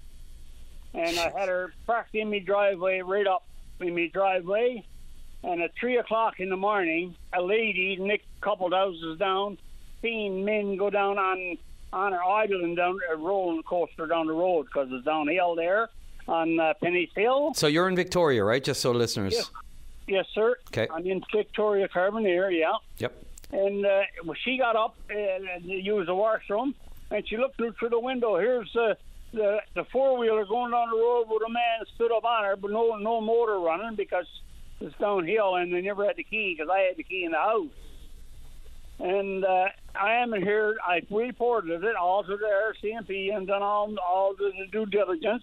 And 0.93 1.19
I 1.19 1.31
had 1.31 1.49
her 1.49 1.73
parked 1.87 2.15
in 2.15 2.31
my 2.31 2.41
driveway, 2.41 3.01
right 3.01 3.27
up 3.27 3.45
in 3.81 3.95
my 3.95 4.11
driveway. 4.13 4.85
And 5.43 5.63
at 5.63 5.71
3 5.81 5.97
o'clock 5.97 6.39
in 6.39 6.51
the 6.51 6.57
morning, 6.57 7.17
a 7.33 7.41
lady 7.41 7.97
nicked 7.97 8.27
a 8.41 8.45
couple 8.45 8.71
houses 8.71 9.19
down, 9.19 9.57
seen 10.03 10.45
men 10.45 10.77
go 10.77 10.91
down 10.91 11.19
on 11.19 11.59
on 11.93 12.13
her 12.13 12.23
idling 12.23 12.77
down 12.77 12.99
a 13.11 13.17
roller 13.17 13.63
coaster 13.63 14.07
down 14.07 14.27
the 14.27 14.33
road 14.33 14.67
because 14.67 14.89
it's 14.93 15.05
downhill 15.05 15.57
there 15.57 15.89
on 16.29 16.61
uh, 16.61 16.75
Penny's 16.81 17.11
Hill. 17.15 17.53
So 17.55 17.67
you're 17.67 17.89
in 17.89 17.97
Victoria, 17.97 18.45
right? 18.45 18.63
Just 18.63 18.81
so 18.81 18.93
listeners. 18.93 19.33
Yes. 19.33 19.51
yes, 20.07 20.27
sir. 20.33 20.57
Okay. 20.69 20.87
I'm 20.93 21.05
in 21.05 21.23
Victoria 21.35 21.89
Carbonear, 21.89 22.57
yeah. 22.57 22.75
Yep. 22.99 23.25
And 23.53 23.85
uh, 23.85 24.03
well, 24.25 24.37
she 24.45 24.57
got 24.57 24.77
up 24.77 24.95
and, 25.09 25.49
and 25.49 25.65
used 25.65 26.09
the 26.09 26.15
washroom, 26.15 26.75
and 27.11 27.27
she 27.29 27.37
looked 27.37 27.57
through, 27.57 27.73
through 27.73 27.89
the 27.89 27.99
window. 27.99 28.39
Here's 28.39 28.73
the 28.73 28.97
the, 29.33 29.61
the 29.75 29.85
four 29.85 30.19
wheeler 30.19 30.45
going 30.45 30.73
down 30.73 30.91
the 30.91 30.97
road 30.97 31.27
with 31.29 31.43
a 31.47 31.51
man 31.51 31.87
stood 31.95 32.11
up 32.13 32.25
on 32.25 32.45
her, 32.45 32.57
but 32.57 32.71
no 32.71 32.97
no 32.97 33.21
motor 33.21 33.59
running 33.59 33.97
because 33.97 34.27
it's 34.81 34.97
downhill, 34.99 35.57
and 35.57 35.73
they 35.73 35.81
never 35.81 36.07
had 36.07 36.17
the 36.17 36.25
key 36.25 36.55
because 36.57 36.71
I 36.73 36.81
had 36.81 36.97
the 36.97 37.03
key 37.03 37.25
in 37.25 37.33
the 37.33 37.39
house. 37.39 37.67
And 39.01 39.45
uh, 39.45 39.67
I 39.95 40.13
am 40.15 40.33
here. 40.33 40.77
I 40.87 41.01
reported 41.11 41.83
it 41.85 41.97
all 41.97 42.23
to 42.23 42.37
the 42.37 42.73
RCMP 42.75 43.35
and 43.35 43.47
done 43.47 43.63
all 43.63 43.95
all 44.07 44.35
the 44.35 44.53
due 44.71 44.87
diligence. 44.87 45.43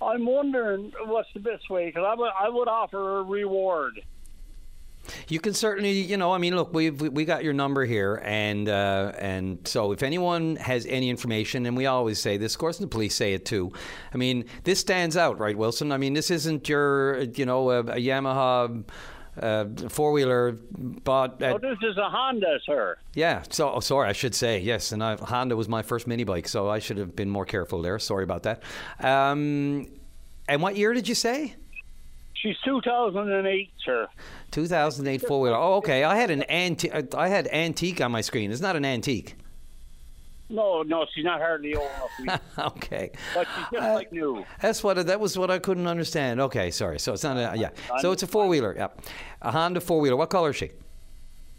I'm 0.00 0.24
wondering 0.24 0.92
what's 1.04 1.28
the 1.34 1.40
best 1.40 1.68
way 1.68 1.86
because 1.86 2.04
I 2.06 2.14
would 2.14 2.30
I 2.38 2.48
would 2.48 2.68
offer 2.68 3.18
a 3.18 3.22
reward. 3.22 4.00
You 5.28 5.40
can 5.40 5.54
certainly, 5.54 5.92
you 5.92 6.16
know, 6.16 6.32
I 6.32 6.38
mean, 6.38 6.54
look, 6.56 6.72
we've 6.72 7.00
we 7.00 7.24
got 7.24 7.42
your 7.42 7.52
number 7.52 7.84
here, 7.84 8.20
and 8.24 8.68
uh, 8.68 9.12
and 9.18 9.66
so 9.66 9.92
if 9.92 10.02
anyone 10.02 10.56
has 10.56 10.86
any 10.86 11.08
information, 11.08 11.66
and 11.66 11.76
we 11.76 11.86
always 11.86 12.20
say 12.20 12.36
this, 12.36 12.54
of 12.54 12.60
course, 12.60 12.78
the 12.78 12.86
police 12.86 13.14
say 13.14 13.32
it 13.34 13.44
too. 13.44 13.72
I 14.12 14.16
mean, 14.16 14.44
this 14.64 14.78
stands 14.78 15.16
out, 15.16 15.38
right, 15.38 15.56
Wilson? 15.56 15.92
I 15.92 15.96
mean, 15.96 16.12
this 16.12 16.30
isn't 16.30 16.68
your, 16.68 17.20
you 17.20 17.46
know, 17.46 17.70
a, 17.70 17.80
a 17.80 17.96
Yamaha. 17.96 18.84
Uh, 19.40 19.64
four 19.88 20.12
wheeler 20.12 20.52
bought 20.70 21.40
at, 21.42 21.54
Oh, 21.54 21.58
this 21.58 21.78
is 21.82 21.96
a 21.96 22.10
Honda, 22.10 22.58
sir. 22.66 22.98
yeah 23.14 23.42
so 23.48 23.72
oh, 23.72 23.80
sorry 23.80 24.08
I 24.08 24.12
should 24.12 24.34
say 24.34 24.60
yes 24.60 24.92
and 24.92 25.02
I, 25.02 25.16
Honda 25.16 25.56
was 25.56 25.68
my 25.68 25.82
first 25.82 26.06
mini 26.06 26.24
bike 26.24 26.46
so 26.46 26.68
I 26.68 26.78
should 26.78 26.98
have 26.98 27.16
been 27.16 27.30
more 27.30 27.46
careful 27.46 27.80
there. 27.80 27.98
Sorry 27.98 28.24
about 28.24 28.42
that. 28.42 28.62
Um, 29.00 29.86
and 30.46 30.60
what 30.62 30.76
year 30.76 30.92
did 30.92 31.08
you 31.08 31.14
say? 31.14 31.54
She's 32.34 32.56
2008, 32.64 33.70
sir. 33.84 34.08
2008 34.50 35.22
four 35.26 35.40
wheeler 35.40 35.56
oh 35.56 35.74
okay 35.76 36.04
I 36.04 36.16
had 36.16 36.30
an 36.30 36.42
antique 36.50 37.14
I 37.14 37.28
had 37.28 37.46
antique 37.48 38.00
on 38.00 38.12
my 38.12 38.20
screen. 38.20 38.50
It's 38.52 38.60
not 38.60 38.76
an 38.76 38.84
antique 38.84 39.36
No, 40.50 40.82
no, 40.82 41.06
she's 41.14 41.24
not 41.24 41.40
hardly 41.40 41.74
old 41.76 41.88
enough, 42.18 42.42
okay 42.58 43.12
but 43.34 43.46
she's 43.56 43.64
just 43.72 43.86
Uh, 43.86 43.94
like 43.94 44.12
new. 44.12 44.44
That's 44.60 44.82
what 44.82 45.06
that 45.06 45.20
was 45.20 45.38
what 45.38 45.50
I 45.50 45.58
couldn't 45.60 45.86
understand. 45.86 46.40
Okay, 46.40 46.70
sorry. 46.70 46.98
So 46.98 47.12
it's 47.12 47.22
not 47.22 47.36
a 47.36 47.56
yeah. 47.56 47.70
So 48.00 48.10
it's 48.12 48.22
a 48.22 48.26
four 48.26 48.48
wheeler. 48.48 48.74
Yeah, 48.76 48.88
a 49.40 49.52
Honda 49.52 49.80
four 49.80 50.00
wheeler. 50.00 50.16
What 50.16 50.28
color 50.30 50.50
is 50.50 50.56
she? 50.56 50.70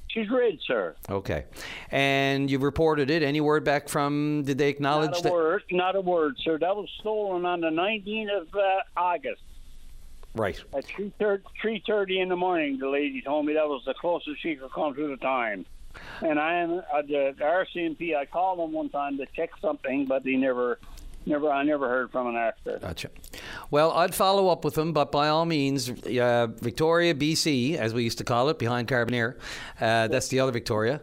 She's 0.10 0.30
red, 0.30 0.58
sir. 0.68 0.94
Okay, 1.10 1.46
and 1.90 2.52
you 2.52 2.60
reported 2.60 3.10
it. 3.10 3.24
Any 3.24 3.40
word 3.40 3.64
back 3.64 3.88
from? 3.88 4.44
Did 4.46 4.58
they 4.58 4.68
acknowledge 4.68 5.12
Not 5.12 5.20
a 5.22 5.24
that? 5.24 5.32
word, 5.34 5.64
not 5.72 5.96
a 5.96 6.02
word, 6.02 6.36
sir. 6.44 6.58
That 6.60 6.76
was 6.76 6.90
stolen 7.00 7.46
on 7.46 7.62
the 7.62 7.70
19th 7.70 8.42
of 8.42 8.48
uh, 8.54 8.60
August 8.98 9.42
Right. 10.36 10.62
at 10.74 10.86
3:30 10.86 12.20
in 12.22 12.28
the 12.30 12.36
morning. 12.36 12.78
The 12.78 12.90
lady 12.90 13.22
told 13.22 13.46
me 13.46 13.54
that 13.54 13.68
was 13.68 13.84
the 13.86 13.94
closest 13.94 14.42
she 14.42 14.56
could 14.56 14.72
come 14.74 14.94
to 14.96 15.08
the 15.08 15.18
time. 15.18 15.66
And 16.22 16.40
I 16.40 16.56
am 16.56 16.82
at 16.96 17.08
the 17.08 17.34
RCMP. 17.40 18.16
I 18.16 18.26
called 18.26 18.60
them 18.60 18.72
one 18.72 18.90
time 18.90 19.18
to 19.18 19.26
check 19.36 19.52
something, 19.62 20.06
but 20.06 20.24
they 20.24 20.36
never, 20.36 20.80
never. 21.26 21.50
I 21.52 21.64
never 21.64 21.90
heard 21.90 22.12
from 22.12 22.28
them 22.28 22.36
after. 22.36 22.78
Gotcha. 22.80 23.10
Well, 23.72 23.92
I'd 23.92 24.14
follow 24.14 24.50
up 24.50 24.64
with 24.64 24.76
them, 24.76 24.94
but 24.94 25.12
by 25.12 25.30
all 25.30 25.46
means, 25.46 25.90
uh, 25.90 26.48
Victoria, 26.60 27.16
BC, 27.16 27.78
as 27.78 27.94
we 27.94 28.04
used 28.04 28.20
to 28.20 28.24
call 28.24 28.50
it, 28.50 28.60
behind 28.60 28.88
Carbonear. 28.88 29.36
Uh, 29.80 30.08
that's 30.08 30.28
the 30.28 30.40
other 30.40 30.52
Victoria. 30.52 31.02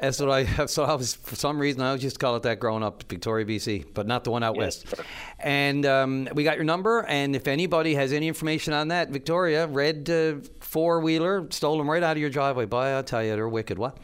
That's 0.00 0.20
what 0.20 0.30
I. 0.30 0.44
So 0.66 0.84
I 0.84 0.94
was 0.94 1.14
for 1.14 1.36
some 1.36 1.58
reason 1.58 1.82
I 1.82 1.92
was 1.92 2.02
used 2.02 2.16
to 2.16 2.20
call 2.24 2.36
it 2.36 2.42
that 2.44 2.60
growing 2.60 2.82
up, 2.82 3.02
Victoria, 3.08 3.44
BC, 3.46 3.86
but 3.94 4.06
not 4.06 4.24
the 4.24 4.30
one 4.30 4.42
out 4.42 4.56
Yes, 4.56 4.84
west. 4.84 5.00
And 5.38 5.84
um, 5.86 6.28
we 6.34 6.44
got 6.44 6.56
your 6.56 6.64
number, 6.64 7.04
and 7.06 7.34
if 7.34 7.46
anybody 7.48 7.94
has 7.94 8.12
any 8.12 8.28
information 8.28 8.72
on 8.72 8.88
that, 8.88 9.10
Victoria, 9.10 9.66
red 9.66 10.08
uh, 10.10 10.34
four 10.60 11.00
wheeler, 11.00 11.46
stole 11.50 11.78
them 11.78 11.90
right 11.90 12.02
out 12.02 12.12
of 12.12 12.18
your 12.20 12.30
driveway. 12.30 12.66
Boy, 12.66 12.96
I 12.98 13.02
tell 13.02 13.22
you, 13.22 13.34
they're 13.34 13.48
wicked. 13.48 13.78
What? 13.78 13.96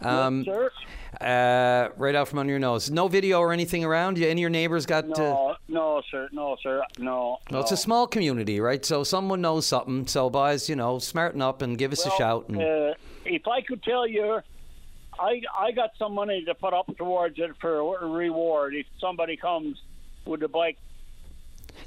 Um, 0.00 0.44
sir. 0.44 0.70
uh, 1.20 1.88
right 1.96 2.14
out 2.14 2.28
from 2.28 2.38
under 2.38 2.50
your 2.50 2.60
nose. 2.60 2.90
No 2.90 3.08
video 3.08 3.40
or 3.40 3.52
anything 3.52 3.84
around. 3.84 4.18
You, 4.18 4.24
any 4.26 4.40
of 4.40 4.42
your 4.42 4.50
neighbors 4.50 4.86
got? 4.86 5.04
Uh, 5.04 5.08
No, 5.08 5.56
no, 5.68 6.02
sir. 6.10 6.28
No, 6.32 6.56
sir. 6.62 6.82
No. 6.98 7.38
well, 7.50 7.62
it's 7.62 7.72
a 7.72 7.76
small 7.76 8.06
community, 8.06 8.60
right? 8.60 8.84
So 8.84 9.02
someone 9.04 9.40
knows 9.40 9.66
something. 9.66 10.06
So, 10.06 10.30
boys, 10.30 10.68
you 10.68 10.76
know, 10.76 10.98
smarten 10.98 11.42
up 11.42 11.62
and 11.62 11.76
give 11.78 11.92
us 11.92 12.06
a 12.06 12.10
shout. 12.10 12.48
And, 12.48 12.60
uh, 12.62 12.94
if 13.24 13.46
I 13.48 13.60
could 13.62 13.82
tell 13.82 14.06
you, 14.06 14.40
I 15.18 15.42
I 15.58 15.72
got 15.72 15.90
some 15.98 16.14
money 16.14 16.44
to 16.44 16.54
put 16.54 16.74
up 16.74 16.96
towards 16.96 17.38
it 17.38 17.50
for 17.60 17.78
a 17.78 18.06
reward. 18.06 18.74
If 18.74 18.86
somebody 19.00 19.36
comes 19.36 19.80
with 20.24 20.42
a 20.42 20.48
bike, 20.48 20.78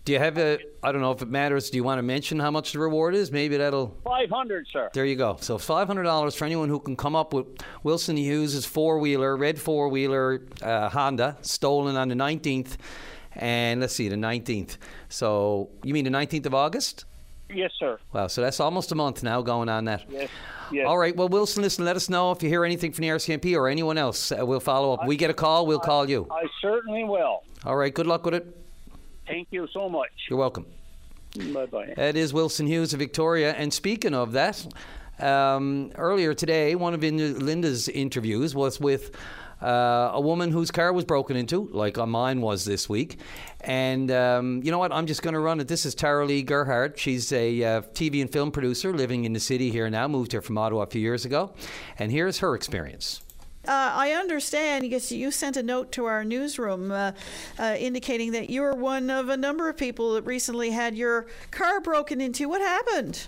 do 0.05 0.13
you 0.13 0.19
have 0.19 0.38
a? 0.38 0.59
I 0.83 0.91
don't 0.91 1.01
know 1.01 1.11
if 1.11 1.21
it 1.21 1.29
matters. 1.29 1.69
Do 1.69 1.77
you 1.77 1.83
want 1.83 2.00
to 2.00 2.03
mention 2.03 2.39
how 2.39 2.51
much 2.51 2.71
the 2.71 2.79
reward 2.79 3.13
is? 3.15 3.31
Maybe 3.31 3.57
that'll. 3.57 3.95
five 4.03 4.29
hundred, 4.29 4.67
sir. 4.71 4.89
There 4.93 5.05
you 5.05 5.15
go. 5.15 5.38
So 5.41 5.57
five 5.57 5.88
hundred 5.88 6.03
dollars 6.03 6.35
for 6.35 6.45
anyone 6.45 6.69
who 6.69 6.79
can 6.79 6.95
come 6.95 7.15
up 7.15 7.33
with 7.33 7.45
Wilson 7.83 8.17
Hughes' 8.17 8.65
four 8.65 9.00
wheeler, 9.00 9.35
red 9.38 9.59
four 9.59 9.89
wheeler 9.89 10.43
uh, 10.61 10.89
Honda, 10.89 11.38
stolen 11.41 11.95
on 11.95 12.07
the 12.07 12.15
nineteenth, 12.15 12.77
and 13.35 13.81
let's 13.81 13.93
see, 13.93 14.07
the 14.07 14.17
nineteenth. 14.17 14.77
So 15.09 15.69
you 15.83 15.93
mean 15.93 16.05
the 16.05 16.09
nineteenth 16.09 16.45
of 16.45 16.53
August? 16.53 17.05
Yes, 17.53 17.72
sir. 17.79 18.00
Wow. 18.13 18.27
So 18.27 18.41
that's 18.41 18.60
almost 18.60 18.91
a 18.91 18.96
month 18.96 19.24
now 19.24 19.41
going 19.41 19.70
on 19.70 19.86
that. 19.86 20.03
Yes. 20.10 20.29
Yes. 20.72 20.88
All 20.88 20.98
right. 20.98 21.15
Well, 21.15 21.27
Wilson, 21.27 21.63
listen. 21.63 21.84
Let 21.84 21.96
us 21.96 22.10
know 22.10 22.31
if 22.31 22.41
you 22.41 22.50
hear 22.50 22.63
anything 22.63 22.93
from 22.93 23.01
the 23.01 23.10
RCMP 23.10 23.55
or 23.55 23.67
anyone 23.67 23.98
else. 23.98 24.31
Uh, 24.31 24.46
we'll 24.46 24.62
follow 24.62 24.93
up. 24.93 25.05
we 25.05 25.17
get 25.17 25.29
a 25.29 25.34
call. 25.34 25.65
We'll 25.65 25.79
call 25.79 26.10
you. 26.10 26.27
I 26.31 26.46
certainly 26.62 27.03
will. 27.03 27.43
All 27.65 27.75
right. 27.75 27.93
Good 27.93 28.08
luck 28.08 28.24
with 28.25 28.36
it. 28.36 28.58
Thank 29.27 29.50
you 29.51 29.67
so 29.74 29.89
much. 29.89 30.10
You're 30.29 30.39
welcome. 30.39 30.65
Bye 31.53 31.65
bye. 31.65 31.93
That 31.96 32.15
is 32.15 32.34
Wilson 32.34 32.67
Hughes 32.67 32.93
of 32.93 33.00
Victoria. 33.00 33.53
And 33.53 33.74
speaking 33.74 34.13
of 34.13 34.34
that, 34.34 34.65
um, 35.20 35.91
earlier 35.96 36.34
today, 36.34 36.75
one 36.75 36.93
of 36.93 37.01
Linda's 37.03 37.88
interviews 37.88 38.55
was 38.55 38.79
with 38.79 39.12
uh, 39.62 40.12
a 40.13 40.22
woman 40.22 40.51
whose 40.51 40.72
car 40.72 40.91
was 40.94 41.06
broken 41.06 41.38
into, 41.38 41.70
like 41.72 41.98
uh, 41.98 42.06
mine 42.06 42.41
was 42.41 42.65
this 42.65 42.89
week. 42.89 43.20
And 43.62 44.12
um, 44.12 44.62
you 44.63 44.72
know 44.72 44.80
what? 44.80 44.91
I'm 44.91 45.06
just 45.06 45.22
going 45.22 45.34
to 45.34 45.39
run 45.39 45.60
it. 45.60 45.68
This 45.68 45.86
is 45.86 45.94
Tara 45.94 46.25
Lee 46.25 46.44
Gerhardt. 46.44 46.98
She's 46.98 47.32
a 47.32 47.63
uh, 47.63 47.82
TV 47.94 48.22
and 48.22 48.32
film 48.32 48.51
producer 48.51 48.94
living 48.94 49.25
in 49.25 49.34
the 49.34 49.39
city 49.39 49.70
here 49.70 49.89
now, 49.89 50.08
moved 50.08 50.32
here 50.32 50.41
from 50.41 50.58
Ottawa 50.58 50.84
a 50.84 50.88
few 50.88 51.01
years 51.01 51.25
ago. 51.25 51.53
And 52.00 52.12
here's 52.12 52.39
her 52.39 52.56
experience. 52.56 53.22
Uh, 53.68 53.91
I 53.94 54.12
understand 54.13 54.88
yes, 54.88 55.12
you 55.12 55.30
sent 55.30 55.56
a 55.56 55.62
note 55.62 55.91
to 55.91 56.06
our 56.06 56.24
newsroom 56.24 56.91
uh, 56.91 57.12
uh, 57.60 57.75
indicating 57.77 58.32
that 58.32 58.50
you 58.50 58.62
were 58.62 58.74
one 58.74 59.12
of 59.12 59.30
a 59.30 59.38
number 59.38 59.70
of 59.70 59.77
people 59.77 60.15
that 60.15 60.24
recently 60.24 60.72
had 60.72 60.96
your 60.96 61.27
car 61.51 61.80
broken 61.80 62.20
into. 62.20 62.50
What 62.50 62.62
happened? 62.62 63.27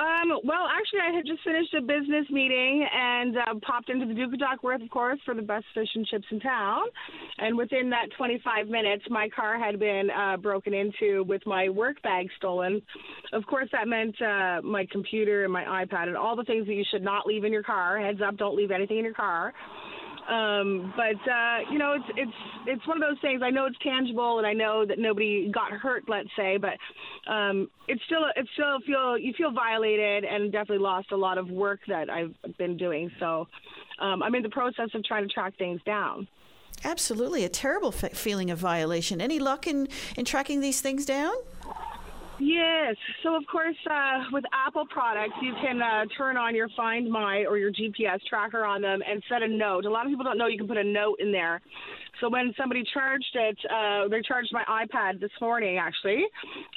Um, 0.00 0.32
well, 0.44 0.66
actually, 0.66 1.00
I 1.00 1.14
had 1.14 1.26
just 1.26 1.44
finished 1.44 1.74
a 1.74 1.82
business 1.82 2.24
meeting 2.30 2.86
and 2.90 3.36
uh, 3.36 3.54
popped 3.60 3.90
into 3.90 4.06
the 4.06 4.14
Duke 4.14 4.32
of 4.32 4.38
Duckworth, 4.38 4.80
of 4.80 4.88
course, 4.88 5.20
for 5.26 5.34
the 5.34 5.42
best 5.42 5.66
fish 5.74 5.88
and 5.94 6.06
chips 6.06 6.24
in 6.30 6.40
town. 6.40 6.86
And 7.36 7.54
within 7.54 7.90
that 7.90 8.06
25 8.16 8.68
minutes, 8.68 9.04
my 9.10 9.28
car 9.28 9.58
had 9.58 9.78
been 9.78 10.08
uh, 10.10 10.38
broken 10.38 10.72
into 10.72 11.24
with 11.24 11.42
my 11.44 11.68
work 11.68 12.00
bag 12.00 12.28
stolen. 12.38 12.80
Of 13.34 13.44
course, 13.44 13.68
that 13.72 13.88
meant 13.88 14.16
uh, 14.22 14.62
my 14.62 14.86
computer 14.90 15.44
and 15.44 15.52
my 15.52 15.64
iPad 15.64 16.08
and 16.08 16.16
all 16.16 16.34
the 16.34 16.44
things 16.44 16.66
that 16.66 16.74
you 16.74 16.84
should 16.90 17.02
not 17.02 17.26
leave 17.26 17.44
in 17.44 17.52
your 17.52 17.62
car. 17.62 18.00
Heads 18.00 18.20
up, 18.26 18.38
don't 18.38 18.56
leave 18.56 18.70
anything 18.70 18.98
in 18.98 19.04
your 19.04 19.14
car. 19.14 19.52
Um, 20.30 20.94
but 20.96 21.30
uh, 21.30 21.58
you 21.72 21.78
know, 21.78 21.94
it's 21.94 22.04
it's 22.16 22.36
it's 22.66 22.86
one 22.86 23.02
of 23.02 23.08
those 23.08 23.20
things. 23.20 23.42
I 23.42 23.50
know 23.50 23.66
it's 23.66 23.78
tangible, 23.82 24.38
and 24.38 24.46
I 24.46 24.52
know 24.52 24.86
that 24.86 24.98
nobody 24.98 25.50
got 25.52 25.72
hurt, 25.72 26.04
let's 26.08 26.28
say, 26.36 26.56
but 26.56 26.78
um, 27.30 27.68
it's 27.88 28.00
still 28.06 28.24
it's 28.36 28.48
still 28.52 28.78
feel 28.86 29.18
you 29.18 29.32
feel 29.36 29.50
violated, 29.50 30.24
and 30.24 30.52
definitely 30.52 30.78
lost 30.84 31.10
a 31.10 31.16
lot 31.16 31.36
of 31.36 31.50
work 31.50 31.80
that 31.88 32.08
I've 32.08 32.34
been 32.58 32.76
doing. 32.76 33.10
So 33.18 33.48
um, 33.98 34.22
I'm 34.22 34.34
in 34.36 34.44
the 34.44 34.50
process 34.50 34.90
of 34.94 35.04
trying 35.04 35.26
to 35.26 35.34
track 35.34 35.58
things 35.58 35.80
down. 35.84 36.28
Absolutely, 36.84 37.44
a 37.44 37.48
terrible 37.48 37.90
fe- 37.90 38.10
feeling 38.10 38.50
of 38.50 38.58
violation. 38.58 39.20
Any 39.20 39.38
luck 39.40 39.66
in, 39.66 39.88
in 40.16 40.24
tracking 40.24 40.60
these 40.60 40.80
things 40.80 41.04
down? 41.04 41.34
Yes. 42.40 42.96
So 43.22 43.36
of 43.36 43.46
course, 43.46 43.76
uh, 43.88 44.24
with 44.32 44.44
Apple 44.52 44.86
products, 44.86 45.34
you 45.42 45.52
can 45.60 45.82
uh, 45.82 46.06
turn 46.16 46.38
on 46.38 46.54
your 46.54 46.68
Find 46.74 47.10
My 47.10 47.44
or 47.44 47.58
your 47.58 47.70
GPS 47.70 48.18
tracker 48.28 48.64
on 48.64 48.80
them 48.80 49.00
and 49.06 49.22
set 49.28 49.42
a 49.42 49.48
note. 49.48 49.84
A 49.84 49.90
lot 49.90 50.06
of 50.06 50.10
people 50.10 50.24
don't 50.24 50.38
know 50.38 50.46
you 50.46 50.56
can 50.56 50.66
put 50.66 50.78
a 50.78 50.84
note 50.84 51.16
in 51.20 51.32
there. 51.32 51.60
So 52.20 52.28
when 52.28 52.52
somebody 52.58 52.82
charged 52.92 53.34
it, 53.34 53.58
uh, 53.70 54.08
they 54.08 54.22
charged 54.22 54.52
my 54.52 54.64
iPad 54.64 55.20
this 55.20 55.30
morning 55.40 55.78
actually, 55.78 56.24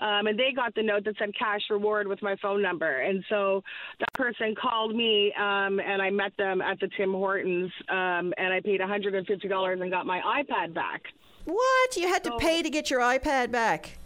um, 0.01 0.27
and 0.27 0.38
they 0.38 0.51
got 0.55 0.75
the 0.75 0.84
note 0.84 1.05
that 1.05 1.15
said 1.17 1.32
cash 1.38 1.62
reward 1.70 2.08
with 2.08 2.22
my 2.22 2.36
phone 2.41 2.62
number. 2.62 3.01
And 3.01 3.24
so 3.29 3.63
that 4.00 4.13
person 4.13 4.55
called 4.62 4.96
me, 4.96 5.34
um, 5.38 5.79
and 5.79 6.01
I 6.01 6.10
met 6.10 6.36
them 6.38 6.62
at 6.62 6.79
the 6.79 6.89
Tim 6.98 7.12
Hortons, 7.12 7.72
um, 7.89 8.34
and 8.38 8.53
I 8.53 8.62
paid 8.63 8.79
$150 8.79 9.82
and 9.82 9.91
got 9.91 10.05
my 10.05 10.20
iPad 10.20 10.74
back. 10.74 11.01
What? 11.46 11.98
You 11.98 12.08
had 12.08 12.24
to 12.25 12.38
pay 12.38 12.62
to 12.62 12.70
get 12.70 12.89
your 12.89 13.01
iPad 13.01 13.51
back? 13.51 13.98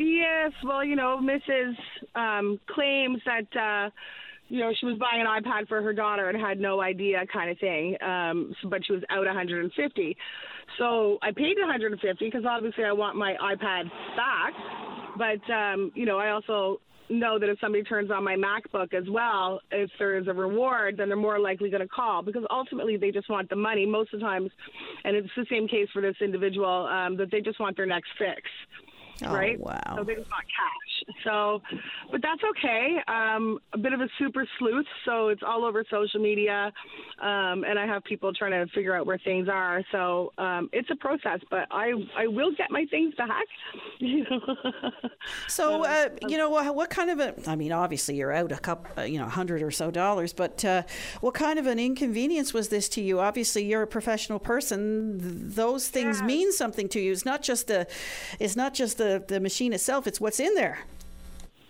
Yes, 0.00 0.52
well, 0.64 0.82
you 0.82 0.96
know, 0.96 1.20
Mrs. 1.22 1.74
Um, 2.14 2.58
claims 2.70 3.18
that 3.26 3.54
uh, 3.54 3.90
you 4.48 4.60
know 4.60 4.72
she 4.80 4.86
was 4.86 4.96
buying 4.96 5.20
an 5.20 5.26
iPad 5.26 5.68
for 5.68 5.82
her 5.82 5.92
daughter 5.92 6.30
and 6.30 6.40
had 6.40 6.58
no 6.58 6.80
idea, 6.80 7.26
kind 7.30 7.50
of 7.50 7.58
thing. 7.58 7.98
Um, 8.00 8.54
so, 8.62 8.70
but 8.70 8.80
she 8.86 8.94
was 8.94 9.02
out 9.10 9.26
150. 9.26 10.16
So 10.78 11.18
I 11.20 11.32
paid 11.32 11.58
150 11.58 12.24
because 12.24 12.46
obviously 12.48 12.84
I 12.84 12.92
want 12.92 13.18
my 13.18 13.34
iPad 13.42 13.90
back. 14.16 14.54
But 15.18 15.52
um, 15.52 15.92
you 15.94 16.06
know, 16.06 16.16
I 16.16 16.30
also 16.30 16.80
know 17.10 17.38
that 17.38 17.50
if 17.50 17.60
somebody 17.60 17.84
turns 17.84 18.10
on 18.10 18.24
my 18.24 18.36
MacBook 18.36 18.94
as 18.94 19.04
well, 19.10 19.60
if 19.70 19.90
there 19.98 20.16
is 20.16 20.28
a 20.28 20.32
reward, 20.32 20.96
then 20.96 21.08
they're 21.08 21.16
more 21.18 21.38
likely 21.38 21.68
going 21.68 21.82
to 21.82 21.88
call 21.88 22.22
because 22.22 22.44
ultimately 22.48 22.96
they 22.96 23.10
just 23.10 23.28
want 23.28 23.50
the 23.50 23.56
money 23.56 23.84
most 23.84 24.14
of 24.14 24.20
the 24.20 24.24
times, 24.24 24.50
and 25.04 25.14
it's 25.14 25.28
the 25.36 25.44
same 25.50 25.68
case 25.68 25.88
for 25.92 26.00
this 26.00 26.16
individual 26.22 26.86
um, 26.86 27.18
that 27.18 27.30
they 27.30 27.42
just 27.42 27.60
want 27.60 27.76
their 27.76 27.84
next 27.84 28.08
fix. 28.18 28.40
Oh, 29.24 29.34
right? 29.34 29.58
wow. 29.60 29.80
So 29.96 30.04
they 30.04 30.14
just 30.14 30.30
want 30.30 30.44
cash. 30.46 30.89
So, 31.24 31.62
but 32.10 32.20
that's 32.22 32.42
okay. 32.50 32.96
Um, 33.08 33.58
a 33.72 33.78
bit 33.78 33.92
of 33.92 34.00
a 34.00 34.08
super 34.18 34.46
sleuth, 34.58 34.86
so 35.04 35.28
it's 35.28 35.42
all 35.46 35.64
over 35.64 35.84
social 35.90 36.20
media, 36.20 36.72
um, 37.20 37.64
and 37.64 37.78
I 37.78 37.86
have 37.86 38.04
people 38.04 38.32
trying 38.32 38.52
to 38.52 38.72
figure 38.72 38.94
out 38.94 39.06
where 39.06 39.18
things 39.18 39.48
are. 39.48 39.82
So 39.92 40.32
um, 40.38 40.68
it's 40.72 40.88
a 40.90 40.96
process, 40.96 41.40
but 41.50 41.66
I 41.70 41.92
I 42.16 42.26
will 42.26 42.52
get 42.56 42.70
my 42.70 42.86
things 42.90 43.14
back. 43.16 43.46
So, 45.48 45.84
uh, 45.84 46.08
you 46.28 46.38
know, 46.38 46.50
what, 46.50 46.74
what 46.74 46.90
kind 46.90 47.10
of 47.10 47.20
a, 47.20 47.34
I 47.46 47.56
mean, 47.56 47.72
obviously 47.72 48.16
you're 48.16 48.32
out 48.32 48.52
a 48.52 48.58
couple, 48.58 48.90
uh, 48.96 49.04
you 49.04 49.18
know, 49.18 49.26
hundred 49.28 49.62
or 49.62 49.70
so 49.70 49.90
dollars, 49.90 50.32
but 50.32 50.64
uh, 50.64 50.82
what 51.20 51.34
kind 51.34 51.58
of 51.58 51.66
an 51.66 51.78
inconvenience 51.78 52.54
was 52.54 52.68
this 52.68 52.88
to 52.90 53.00
you? 53.00 53.20
Obviously, 53.20 53.64
you're 53.64 53.82
a 53.82 53.86
professional 53.86 54.38
person. 54.38 55.18
Th- 55.20 55.54
those 55.54 55.88
things 55.88 56.22
mean 56.22 56.52
something 56.52 56.88
to 56.88 57.00
you. 57.00 57.12
It's 57.12 57.24
not 57.24 57.42
just 57.42 57.66
the, 57.66 57.86
it's 58.38 58.56
not 58.56 58.74
just 58.74 58.98
the, 58.98 59.22
the 59.26 59.40
machine 59.40 59.72
itself, 59.72 60.06
it's 60.06 60.20
what's 60.20 60.40
in 60.40 60.54
there. 60.54 60.78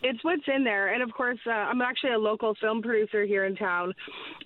It's 0.03 0.23
what's 0.25 0.43
in 0.55 0.65
there, 0.65 0.95
and 0.95 1.03
of 1.03 1.13
course, 1.13 1.39
uh, 1.47 1.51
I'm 1.51 1.83
actually 1.83 2.13
a 2.13 2.19
local 2.19 2.55
film 2.61 2.81
producer 2.81 3.25
here 3.25 3.45
in 3.45 3.55
town, 3.55 3.93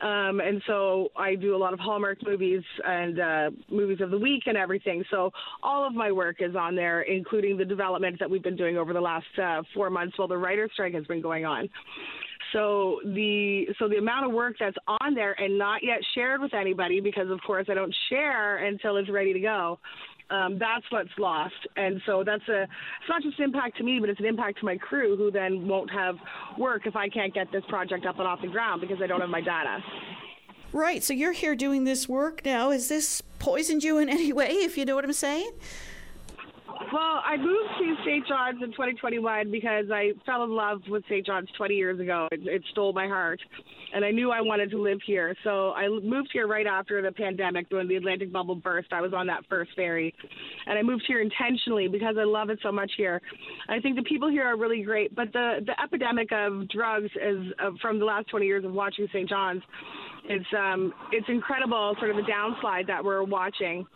um, 0.01 0.41
and 0.41 0.61
so 0.67 1.09
I 1.17 1.37
do 1.37 1.55
a 1.55 1.59
lot 1.59 1.73
of 1.73 1.79
Hallmark 1.79 2.19
movies 2.27 2.63
and 2.85 3.21
uh, 3.21 3.51
movies 3.71 4.01
of 4.01 4.11
the 4.11 4.19
week 4.19 4.45
and 4.47 4.57
everything. 4.57 5.05
So 5.11 5.31
all 5.63 5.87
of 5.87 5.95
my 5.95 6.11
work 6.11 6.37
is 6.41 6.57
on 6.57 6.75
there, 6.75 7.03
including 7.03 7.57
the 7.57 7.65
development 7.65 8.17
that 8.19 8.29
we've 8.29 8.43
been 8.43 8.57
doing 8.57 8.77
over 8.77 8.93
the 8.93 9.01
last 9.01 9.27
uh, 9.41 9.63
four 9.75 9.91
months 9.91 10.19
while 10.19 10.29
the 10.29 10.37
writer's 10.37 10.71
strike 10.73 10.95
has 10.95 11.07
been 11.07 11.23
going 11.23 11.45
on. 11.45 11.69
So 12.53 13.01
the 13.05 13.67
so 13.79 13.89
the 13.89 13.97
amount 13.97 14.27
of 14.27 14.33
work 14.33 14.55
that's 14.61 14.77
on 14.87 15.15
there 15.15 15.33
and 15.41 15.59
not 15.59 15.83
yet 15.83 15.99
shared 16.15 16.41
with 16.41 16.55
anybody 16.55 17.01
because 17.01 17.29
of 17.31 17.41
course 17.45 17.67
I 17.69 17.75
don't 17.75 17.95
share 18.09 18.65
until 18.65 18.97
it's 18.97 19.11
ready 19.11 19.33
to 19.33 19.41
go. 19.41 19.79
Um, 20.31 20.59
that's 20.59 20.85
what's 20.91 21.11
lost, 21.19 21.55
and 21.77 22.01
so 22.07 22.25
that's 22.25 22.49
a 22.49 22.63
it's 22.63 23.09
not 23.09 23.23
just 23.23 23.39
an 23.39 23.45
impact 23.45 23.77
to 23.77 23.85
me, 23.85 24.01
but 24.01 24.09
it's 24.09 24.21
an 24.21 24.27
impact 24.27 24.59
to 24.61 24.65
my 24.65 24.77
crew 24.79 25.17
who 25.17 25.31
then 25.31 25.69
won't 25.69 25.91
have 25.91 26.17
work 26.59 26.87
if 26.87 26.97
I 26.97 27.09
can't 27.11 27.35
get 27.35 27.53
this 27.53 27.63
project 27.69 28.07
up 28.07 28.19
and 28.19 28.27
off 28.27 28.41
the 28.41 28.49
ground 28.49 28.81
because 28.81 29.03
I 29.03 29.07
don't 29.07 29.21
have 29.21 29.31
my 29.31 29.43
data. 29.43 29.83
Right. 30.73 31.05
So 31.05 31.13
you're 31.13 31.33
here 31.33 31.55
doing 31.55 31.85
this 31.85 32.09
work 32.09 32.43
now. 32.45 32.71
Has 32.71 32.89
this 32.89 33.23
poisoned 33.39 33.85
you 33.85 33.99
in 33.99 34.09
any 34.09 34.33
way, 34.33 34.49
if 34.49 34.77
you 34.77 34.85
know 34.85 34.95
what 34.95 35.05
I'm 35.05 35.13
saying? 35.13 35.53
Well, 36.93 37.23
I 37.25 37.37
moved 37.37 37.71
to 37.79 37.95
St. 38.05 38.27
John's 38.27 38.63
in 38.63 38.71
2021 38.73 39.51
because 39.51 39.87
I 39.93 40.13
fell 40.27 40.45
in 40.45 40.51
love 40.51 40.81
with 40.89 41.05
St. 41.05 41.25
John's 41.25 41.49
20 41.57 41.75
years 41.75 42.01
ago. 42.01 42.29
It, 42.33 42.41
it 42.47 42.63
stole 42.73 42.93
my 42.93 43.07
heart, 43.07 43.41
and 43.95 44.05
I 44.05 44.11
knew 44.11 44.31
I 44.31 44.41
wanted 44.41 44.71
to 44.71 44.81
live 44.81 44.99
here. 45.07 45.37
So 45.45 45.73
I 45.73 45.89
moved 45.89 46.31
here 46.33 46.47
right 46.47 46.67
after 46.67 47.01
the 47.03 47.13
pandemic, 47.13 47.67
when 47.71 47.87
the 47.89 47.97
Atlantic 47.97 48.33
bubble 48.33 48.57
burst. 48.57 48.93
I 48.93 49.01
was 49.01 49.13
on 49.13 49.27
that 49.29 49.45
first 49.49 49.71
ferry, 49.77 50.15
and 50.67 50.79
I 50.79 50.83
moved 50.83 51.05
here 51.07 51.21
intentionally 51.21 51.89
because 51.89 52.17
I 52.19 52.25
love 52.25 52.51
it 52.51 52.59
so 52.63 52.73
much 52.73 52.91
here. 52.97 53.21
I 53.69 53.81
think 53.81 53.97
the 53.97 54.03
people 54.03 54.29
here 54.29 54.45
are 54.45 54.57
really 54.57 54.83
great, 54.83 55.15
but 55.15 55.33
the 55.33 55.59
the 55.65 55.81
epidemic 55.83 56.31
of 56.33 56.69
drugs 56.69 57.11
is 57.23 57.53
uh, 57.63 57.71
from 57.81 57.99
the 57.99 58.05
last 58.05 58.29
20 58.29 58.47
years 58.47 58.65
of 58.65 58.73
watching 58.73 59.07
St. 59.13 59.29
John's. 59.29 59.63
It's 60.27 60.47
um 60.57 60.93
it's 61.13 61.29
incredible, 61.29 61.95
sort 61.99 62.11
of 62.11 62.17
the 62.17 62.23
downslide 62.23 62.87
that 62.87 63.05
we're 63.05 63.23
watching. 63.23 63.87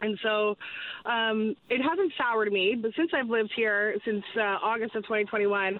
And 0.00 0.18
so 0.22 0.56
um, 1.04 1.54
it 1.68 1.82
hasn't 1.82 2.12
soured 2.18 2.52
me, 2.52 2.76
but 2.80 2.92
since 2.96 3.10
I've 3.14 3.28
lived 3.28 3.52
here 3.54 3.96
since 4.04 4.24
uh, 4.36 4.58
August 4.62 4.94
of 4.94 5.02
2021, 5.04 5.78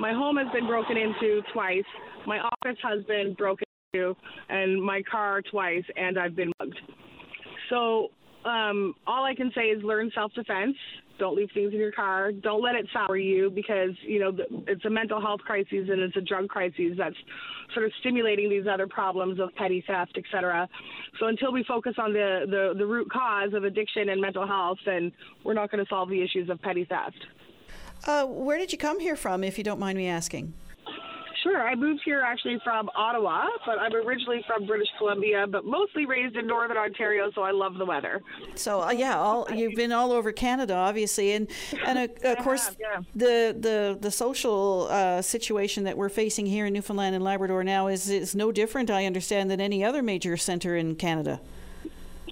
my 0.00 0.12
home 0.12 0.36
has 0.36 0.48
been 0.52 0.66
broken 0.66 0.96
into 0.96 1.42
twice. 1.52 1.84
My 2.26 2.38
office 2.38 2.78
has 2.82 3.04
been 3.04 3.34
broken 3.34 3.64
into, 3.92 4.16
and 4.48 4.82
my 4.82 5.02
car 5.10 5.42
twice, 5.42 5.84
and 5.96 6.18
I've 6.18 6.36
been 6.36 6.52
mugged. 6.58 6.78
So 7.68 8.08
um, 8.44 8.94
all 9.06 9.24
I 9.24 9.34
can 9.34 9.50
say 9.54 9.62
is 9.62 9.82
learn 9.82 10.10
self 10.14 10.32
defense. 10.34 10.76
Don't 11.18 11.36
leave 11.36 11.50
things 11.52 11.74
in 11.74 11.78
your 11.78 11.92
car. 11.92 12.32
Don't 12.32 12.62
let 12.62 12.74
it 12.74 12.86
sour 12.92 13.16
you 13.16 13.50
because 13.50 13.90
you 14.02 14.18
know 14.18 14.32
it's 14.66 14.84
a 14.86 14.90
mental 14.90 15.20
health 15.20 15.40
crisis 15.40 15.88
and 15.90 16.00
it's 16.00 16.16
a 16.16 16.22
drug 16.22 16.48
crisis 16.48 16.94
that's 16.96 17.16
sort 17.74 17.84
of 17.86 17.92
stimulating 18.00 18.48
these 18.48 18.66
other 18.66 18.86
problems 18.86 19.38
of 19.38 19.54
petty 19.54 19.84
theft, 19.86 20.12
et 20.16 20.24
cetera. 20.32 20.68
So 21.18 21.26
until 21.26 21.52
we 21.52 21.62
focus 21.64 21.94
on 21.98 22.12
the, 22.12 22.46
the, 22.46 22.78
the 22.78 22.86
root 22.86 23.10
cause 23.10 23.52
of 23.52 23.64
addiction 23.64 24.08
and 24.08 24.20
mental 24.20 24.46
health, 24.46 24.78
then 24.86 25.12
we're 25.44 25.54
not 25.54 25.70
going 25.70 25.84
to 25.84 25.88
solve 25.88 26.08
the 26.08 26.22
issues 26.22 26.48
of 26.48 26.60
petty 26.62 26.84
theft. 26.84 27.18
Uh, 28.06 28.24
where 28.24 28.58
did 28.58 28.72
you 28.72 28.78
come 28.78 28.98
here 28.98 29.14
from, 29.14 29.44
if 29.44 29.58
you 29.58 29.64
don't 29.64 29.78
mind 29.78 29.98
me 29.98 30.08
asking? 30.08 30.54
Sure. 31.42 31.66
I 31.66 31.74
moved 31.74 32.02
here 32.04 32.20
actually 32.20 32.58
from 32.62 32.90
Ottawa, 32.94 33.46
but 33.64 33.78
I'm 33.78 33.94
originally 33.94 34.44
from 34.46 34.66
British 34.66 34.88
Columbia, 34.98 35.46
but 35.46 35.64
mostly 35.64 36.06
raised 36.06 36.36
in 36.36 36.46
Northern 36.46 36.76
Ontario, 36.76 37.30
so 37.34 37.42
I 37.42 37.50
love 37.50 37.74
the 37.74 37.84
weather. 37.84 38.20
So 38.54 38.82
uh, 38.82 38.90
yeah, 38.90 39.18
all 39.18 39.48
you've 39.50 39.74
been 39.74 39.92
all 39.92 40.12
over 40.12 40.32
Canada, 40.32 40.74
obviously, 40.74 41.32
and 41.32 41.48
and 41.86 41.98
uh, 41.98 42.08
of 42.30 42.38
course 42.38 42.66
have, 42.66 42.76
yeah. 42.78 43.00
the 43.14 43.56
the 43.58 43.98
the 44.00 44.10
social 44.10 44.88
uh, 44.90 45.22
situation 45.22 45.84
that 45.84 45.96
we're 45.96 46.08
facing 46.08 46.46
here 46.46 46.66
in 46.66 46.72
Newfoundland 46.72 47.14
and 47.14 47.24
Labrador 47.24 47.64
now 47.64 47.86
is 47.86 48.10
is 48.10 48.34
no 48.34 48.52
different, 48.52 48.90
I 48.90 49.06
understand, 49.06 49.50
than 49.50 49.60
any 49.60 49.84
other 49.84 50.02
major 50.02 50.36
centre 50.36 50.76
in 50.76 50.96
Canada. 50.96 51.40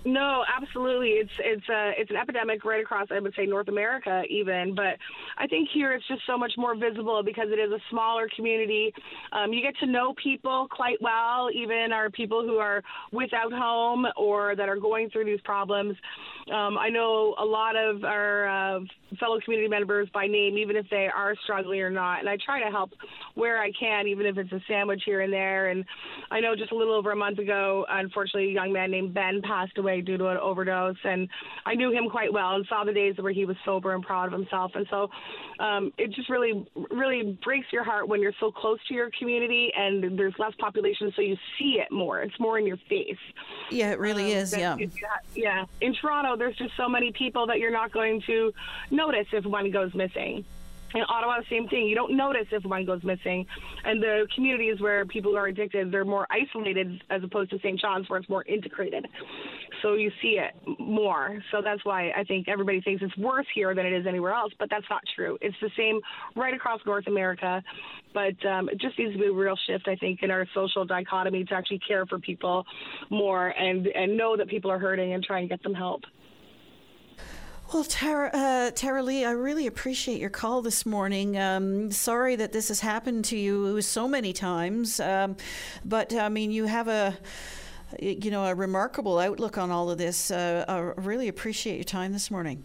No, 0.05 0.45
absolutely. 0.57 1.11
It's 1.11 1.31
it's 1.39 1.69
uh, 1.69 1.93
it's 1.97 2.11
an 2.11 2.17
epidemic 2.17 2.65
right 2.65 2.81
across, 2.81 3.09
I 3.11 3.21
would 3.21 3.35
say, 3.35 3.47
North 3.47 3.69
America 3.69 4.23
even. 4.31 4.75
But 4.75 4.97
I 5.37 5.47
think 5.47 5.69
here 5.73 5.93
it's 5.93 6.07
just 6.07 6.23
so 6.27 6.39
much 6.39 6.53
more 6.57 6.77
visible 6.77 7.23
because 7.25 7.49
it 7.51 7.59
is 7.59 7.71
a 7.73 7.79
smaller 7.91 8.29
community. 8.35 8.93
Um, 9.33 9.53
you 9.53 9.63
get 9.63 9.75
to 9.81 9.87
know 9.87 10.15
people 10.23 10.69
quite 10.71 11.01
well, 11.01 11.49
even 11.53 11.93
our 11.93 12.11
people 12.11 12.43
who 12.43 12.57
are 12.57 12.83
without 13.13 13.53
home 13.53 14.07
or 14.17 14.55
that 14.57 14.69
are 14.69 14.77
going 14.77 15.11
through 15.11 15.25
these 15.25 15.41
problems. 15.43 15.97
Um, 16.51 16.79
I 16.79 16.89
know 16.89 17.35
a 17.39 17.45
lot 17.45 17.77
of 17.77 18.05
our 18.05 18.49
uh, 18.49 18.81
fellow 19.21 19.39
community 19.45 19.69
members 19.69 20.09
by 20.15 20.27
name, 20.27 20.57
even 20.59 20.77
if 20.77 20.87
they 20.91 21.07
are 21.15 21.35
struggling 21.45 21.81
or 21.81 21.91
not. 21.91 22.21
And 22.21 22.29
I 22.29 22.37
try 22.45 22.63
to 22.63 22.71
help 22.71 22.93
where 23.35 23.61
I 23.61 23.71
can, 23.79 24.07
even 24.09 24.27
if 24.27 24.39
it's 24.39 24.53
a 24.53 24.61
sandwich 24.67 25.03
here 25.05 25.21
and 25.21 25.33
there. 25.33 25.69
And 25.69 25.85
I 26.31 26.41
know 26.41 26.57
just 26.57 26.73
a 26.73 26.77
little 26.77 26.95
over 26.95 27.11
a 27.13 27.17
month 27.17 27.39
ago, 27.39 27.85
unfortunately, 27.89 28.51
a 28.51 28.53
young 28.55 28.73
man 28.73 28.91
named 28.91 29.15
Ben 29.15 29.43
passed 29.43 29.77
away 29.79 30.01
due 30.01 30.17
to 30.17 30.29
an 30.29 30.39
overdose. 30.39 30.97
And 31.05 31.29
I 31.67 31.75
knew 31.75 31.91
him 31.93 32.09
quite 32.11 32.33
well 32.33 32.55
and 32.55 32.67
saw 32.69 32.85
the 32.85 32.93
days 32.93 33.17
where 33.19 33.33
he 33.33 33.45
was 33.45 33.57
sober 33.65 33.95
and 33.95 34.03
proud 34.03 34.27
of 34.27 34.33
himself. 34.33 34.73
And 34.75 34.87
so 34.91 35.11
um, 35.61 35.93
it 35.99 36.13
just 36.13 36.31
really, 36.31 36.67
really 36.91 37.39
breaks 37.45 37.67
your 37.73 37.85
heart 37.85 38.09
when 38.09 38.23
you're 38.23 38.33
so 38.41 38.51
close 38.51 38.79
to 38.89 38.95
your 38.95 39.11
community 39.19 39.71
and 39.77 40.19
there's 40.19 40.35
less 40.39 40.53
population, 40.59 41.13
so 41.15 41.23
you 41.23 41.37
see 41.59 41.79
it 41.81 41.91
more. 41.93 42.21
It's 42.23 42.39
more 42.41 42.59
in 42.59 42.67
your 42.67 42.79
face. 42.89 43.17
Yeah, 43.71 43.91
it 43.93 43.99
really 43.99 44.33
is. 44.33 44.53
That- 44.53 44.61
Yeah. 44.61 44.77
Yeah. 45.35 45.65
In 45.81 45.95
Toronto, 45.95 46.37
there's 46.39 46.57
just 46.57 46.73
so 46.77 46.89
many 46.89 47.13
people 47.13 47.47
that 47.47 47.59
you're 47.59 47.73
not 47.73 47.93
going 47.93 48.23
to 48.27 48.53
notice 48.91 49.27
if 49.33 49.45
one 49.45 49.71
goes 49.71 49.95
missing. 49.95 50.45
In 50.95 51.03
Ottawa, 51.07 51.41
same 51.51 51.69
thing. 51.69 51.87
You 51.87 51.95
don't 51.95 52.17
notice 52.17 52.47
if 52.51 52.65
one 52.65 52.87
goes 52.87 53.03
missing. 53.05 53.47
And 53.85 54.03
the 54.03 54.27
communities 54.35 54.81
where 54.81 55.05
people 55.05 55.37
are 55.37 55.47
addicted, 55.47 55.93
they're 55.93 56.05
more 56.07 56.27
isolated 56.31 57.03
as 57.11 57.23
opposed 57.23 57.51
to 57.51 57.59
St. 57.59 57.79
John's, 57.79 58.09
where 58.09 58.19
it's 58.19 58.29
more 58.29 58.43
integrated. 58.45 59.07
So 59.83 59.95
you 59.95 60.11
see 60.23 60.39
it 60.39 60.55
more. 60.79 61.43
So 61.51 61.61
that's 61.63 61.85
why 61.85 62.11
I 62.17 62.25
think 62.25 62.49
everybody 62.49 62.81
thinks 62.81 63.03
it's 63.03 63.17
worse 63.19 63.47
here 63.55 63.75
than 63.75 63.85
it 63.85 63.93
is 63.93 64.07
anywhere 64.07 64.33
else. 64.33 64.53
But 64.59 64.71
that's 64.71 64.87
not 64.89 65.03
true. 65.15 65.37
It's 65.43 65.57
the 65.61 65.71
same 65.77 66.01
right 66.35 66.55
across 66.55 66.81
North 66.87 67.07
America. 67.07 67.63
But 68.15 68.45
um, 68.47 68.71
it 68.71 68.81
just 68.81 68.99
needs 68.99 69.13
to 69.13 69.19
be 69.19 69.27
a 69.27 69.33
real 69.33 69.57
shift, 69.67 69.89
I 69.89 69.97
think, 69.97 70.23
in 70.23 70.31
our 70.31 70.47
social 70.55 70.87
dichotomy 70.87 71.45
to 71.45 71.55
actually 71.55 71.81
care 71.81 72.07
for 72.07 72.19
people 72.19 72.65
more 73.11 73.49
and, 73.49 73.87
and 73.89 74.17
know 74.17 74.39
that 74.39 74.49
people 74.49 74.71
are 74.71 74.79
hurting 74.79 75.13
and 75.13 75.23
try 75.23 75.41
and 75.41 75.51
get 75.51 75.63
them 75.63 75.75
help. 75.75 76.05
Well, 77.71 77.85
Tara, 77.85 78.31
uh, 78.33 78.71
Tara 78.71 79.03
Lee, 79.03 79.27
I 79.27 79.33
really 79.33 79.67
appreciate 79.67 80.23
your 80.23 80.31
call 80.31 80.63
this 80.63 80.87
morning. 80.87 81.37
Um, 81.37 81.93
sorry 81.93 82.35
that 82.35 82.51
this 82.51 82.69
has 82.69 82.81
happened 82.81 83.27
to 83.27 83.37
you 83.37 83.83
so 83.83 84.09
many 84.09 84.33
times, 84.33 85.01
um, 85.01 85.37
but 85.85 86.15
I 86.15 86.31
mean, 86.31 86.51
you 86.51 86.65
have 86.65 86.89
a, 86.89 87.19
you 88.01 88.31
know, 88.31 88.47
a 88.47 88.55
remarkable 88.55 89.19
outlook 89.19 89.59
on 89.59 89.71
all 89.71 89.91
of 89.91 89.99
this. 89.99 90.31
Uh, 90.31 90.65
I 90.67 90.79
really 90.99 91.29
appreciate 91.29 91.75
your 91.75 91.85
time 91.85 92.15
this 92.15 92.31
morning. 92.31 92.65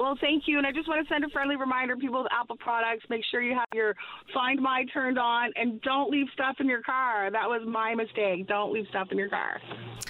Well, 0.00 0.16
thank 0.18 0.44
you. 0.46 0.56
And 0.56 0.66
I 0.66 0.72
just 0.72 0.88
want 0.88 1.06
to 1.06 1.12
send 1.12 1.24
a 1.26 1.28
friendly 1.28 1.56
reminder 1.56 1.94
people 1.94 2.22
with 2.22 2.32
Apple 2.32 2.56
products 2.56 3.04
make 3.10 3.20
sure 3.30 3.42
you 3.42 3.52
have 3.52 3.68
your 3.74 3.94
Find 4.32 4.58
My 4.58 4.86
turned 4.94 5.18
on 5.18 5.50
and 5.56 5.78
don't 5.82 6.10
leave 6.10 6.24
stuff 6.32 6.56
in 6.58 6.68
your 6.68 6.80
car. 6.80 7.30
That 7.30 7.46
was 7.46 7.60
my 7.68 7.94
mistake. 7.94 8.48
Don't 8.48 8.72
leave 8.72 8.86
stuff 8.88 9.08
in 9.12 9.18
your 9.18 9.28
car. 9.28 9.60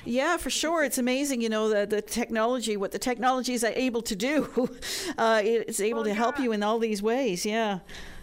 Yeah, 0.05 0.37
for 0.37 0.49
sure. 0.49 0.85
It's 0.85 0.99
amazing, 0.99 1.41
you 1.41 1.49
know, 1.49 1.69
the, 1.69 1.87
the 1.87 2.03
technology, 2.03 2.77
what 2.77 2.93
the 2.93 3.01
technology 3.01 3.53
is 3.53 3.65
able 3.65 4.03
to 4.03 4.15
do. 4.15 4.71
Uh, 5.19 5.43
it's 5.45 5.81
able 5.81 6.01
Well, 6.01 6.05
to 6.05 6.15
help 6.15 6.39
you 6.39 6.53
in 6.53 6.63
all 6.63 6.79
these 6.79 7.03
ways. 7.03 7.45
Yeah. 7.45 7.81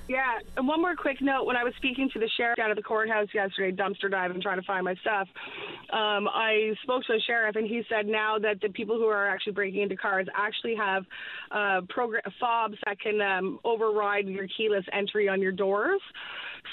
Yeah, 0.08 0.40
and 0.56 0.68
one 0.68 0.82
more 0.82 0.96
quick 0.96 1.18
note. 1.22 1.46
When 1.46 1.58
I 1.58 1.64
was 1.66 1.74
speaking 1.78 2.10
to 2.14 2.20
the 2.20 2.30
sheriff 2.38 2.56
down 2.56 2.72
at 2.72 2.78
the 2.78 2.84
courthouse 2.84 3.28
yesterday, 3.34 3.76
dumpster 3.76 4.10
diving, 4.10 4.42
trying 4.42 4.60
to 4.60 4.66
find 4.66 4.86
my 4.86 4.96
stuff, 4.96 5.28
um, 5.92 6.30
I 6.30 6.72
spoke 6.84 7.04
to 7.08 7.14
the 7.14 7.22
sheriff, 7.28 7.58
and 7.58 7.68
he 7.68 7.82
said 7.90 8.08
now 8.08 8.38
that 8.40 8.62
the 8.62 8.70
people 8.70 8.98
who 8.98 9.06
are 9.06 9.28
actually 9.28 9.54
breaking 9.54 9.82
into 9.82 9.98
cars 9.98 10.28
actually 10.34 10.76
have 10.76 11.04
uh, 11.52 11.82
fobs 12.40 12.78
that 12.86 13.00
can 13.02 13.20
um, 13.22 13.60
override 13.66 14.28
your 14.28 14.48
keyless 14.56 14.86
entry 14.94 15.28
on 15.28 15.42
your 15.42 15.52
doors. 15.52 16.02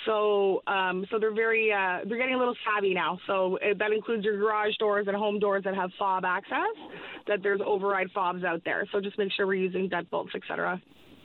So, 0.07 0.62
um, 0.66 1.07
so 1.11 1.18
they're 1.18 1.35
very 1.35 1.73
uh, 1.73 2.01
they're 2.07 2.18
getting 2.18 2.35
a 2.35 2.38
little 2.38 2.57
savvy 2.64 2.94
now. 2.94 3.18
So 3.27 3.59
uh, 3.59 3.75
that 3.79 3.92
includes 3.92 4.25
your 4.25 4.37
garage 4.38 4.77
doors 4.79 5.07
and 5.09 5.16
home 5.16 5.38
doors 5.38 5.64
that 5.64 5.75
have 5.75 5.90
fob 5.99 6.25
access. 6.25 6.75
That 7.27 7.42
there's 7.42 7.61
override 7.64 8.11
fobs 8.12 8.44
out 8.44 8.62
there. 8.64 8.87
So 8.92 9.01
just 9.01 9.18
make 9.18 9.33
sure 9.33 9.47
we're 9.47 9.55
using 9.55 9.88
deadbolts, 9.88 10.35
etc. 10.35 10.81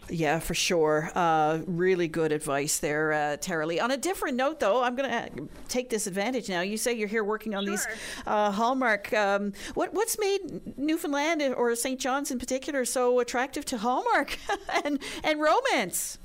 Yeah, 0.08 0.40
for 0.40 0.54
sure. 0.56 1.12
Uh, 1.14 1.60
really 1.68 2.08
good 2.08 2.32
advice 2.32 2.80
there, 2.80 3.14
uh, 3.14 3.38
Tara 3.38 3.66
Lee. 3.68 3.80
On 3.80 3.92
a 3.92 3.98
different 3.98 4.38
note, 4.38 4.60
though, 4.60 4.84
I'm 4.84 4.96
going 4.96 5.10
to 5.10 5.48
take 5.68 5.90
this 5.90 6.08
advantage 6.08 6.50
now. 6.50 6.62
You 6.62 6.78
say 6.78 6.94
you're 6.94 7.08
here 7.08 7.24
working 7.24 7.54
on 7.54 7.64
Sure. 7.66 7.72
these 7.74 7.88
uh, 8.26 8.52
Hallmark. 8.52 9.14
Um, 9.14 9.54
what 9.76 9.94
what's 9.94 10.18
made 10.18 10.78
Newfoundland 10.78 11.42
or 11.42 11.76
St. 11.76 12.00
John's 12.00 12.32
in 12.32 12.40
particular 12.40 12.86
so 12.86 13.20
attractive 13.20 13.66
to 13.66 13.78
Hallmark 13.78 14.38
and 14.84 15.00
and 15.24 15.40
romance? 15.40 16.18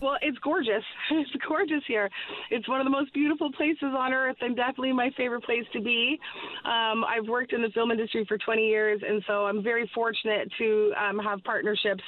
Well, 0.00 0.16
it's 0.22 0.38
gorgeous. 0.38 0.84
It's 1.10 1.30
gorgeous 1.46 1.82
here. 1.86 2.10
It's 2.50 2.68
one 2.68 2.80
of 2.80 2.84
the 2.84 2.90
most 2.90 3.12
beautiful 3.14 3.52
places 3.52 3.94
on 3.96 4.12
earth, 4.12 4.36
and 4.40 4.56
definitely 4.56 4.92
my 4.92 5.10
favorite 5.16 5.44
place 5.44 5.64
to 5.72 5.80
be. 5.80 6.18
Um, 6.64 7.04
I've 7.04 7.28
worked 7.28 7.52
in 7.52 7.62
the 7.62 7.68
film 7.70 7.90
industry 7.90 8.24
for 8.26 8.36
20 8.36 8.66
years, 8.66 9.00
and 9.06 9.22
so 9.26 9.46
I'm 9.46 9.62
very 9.62 9.88
fortunate 9.94 10.50
to 10.58 10.92
um, 11.00 11.18
have 11.18 11.42
partnerships 11.44 12.02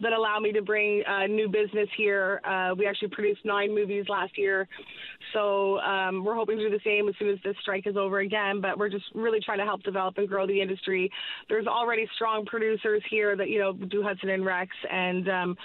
that 0.00 0.12
allow 0.12 0.38
me 0.40 0.52
to 0.52 0.62
bring 0.62 1.04
uh, 1.06 1.26
new 1.26 1.48
business 1.48 1.88
here. 1.96 2.40
Uh, 2.44 2.74
we 2.76 2.86
actually 2.86 3.08
produced 3.08 3.44
nine 3.44 3.74
movies 3.74 4.06
last 4.08 4.36
year, 4.36 4.66
so 5.32 5.78
um, 5.80 6.24
we're 6.24 6.34
hoping 6.34 6.58
to 6.58 6.68
do 6.68 6.70
the 6.70 6.82
same 6.84 7.08
as 7.08 7.14
soon 7.18 7.28
as 7.28 7.38
this 7.44 7.54
strike 7.62 7.86
is 7.86 7.96
over 7.96 8.20
again. 8.20 8.60
But 8.60 8.78
we're 8.78 8.88
just 8.88 9.06
really 9.14 9.40
trying 9.40 9.58
to 9.58 9.64
help 9.64 9.82
develop 9.82 10.18
and 10.18 10.28
grow 10.28 10.46
the 10.46 10.60
industry. 10.60 11.10
There's 11.48 11.66
already 11.66 12.08
strong 12.16 12.44
producers 12.46 13.02
here 13.08 13.36
that 13.36 13.48
you 13.48 13.60
know 13.60 13.72
do 13.72 14.02
Hudson 14.02 14.30
and 14.30 14.44
Rex 14.44 14.70
and 14.90 15.28
um, 15.28 15.56